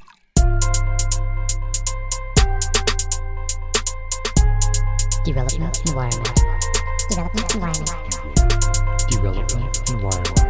Development 5.26 5.82
environment. 5.88 6.32
Development 7.10 7.54
Environment. 7.54 7.90
Development 9.10 9.90
Environment. 9.90 10.46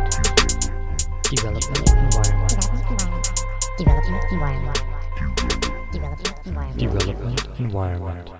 Development 1.30 1.90
environment. 1.90 2.70
Development 3.78 4.32
environment. 4.32 4.95
Development 6.76 7.58
Environment. 7.58 8.35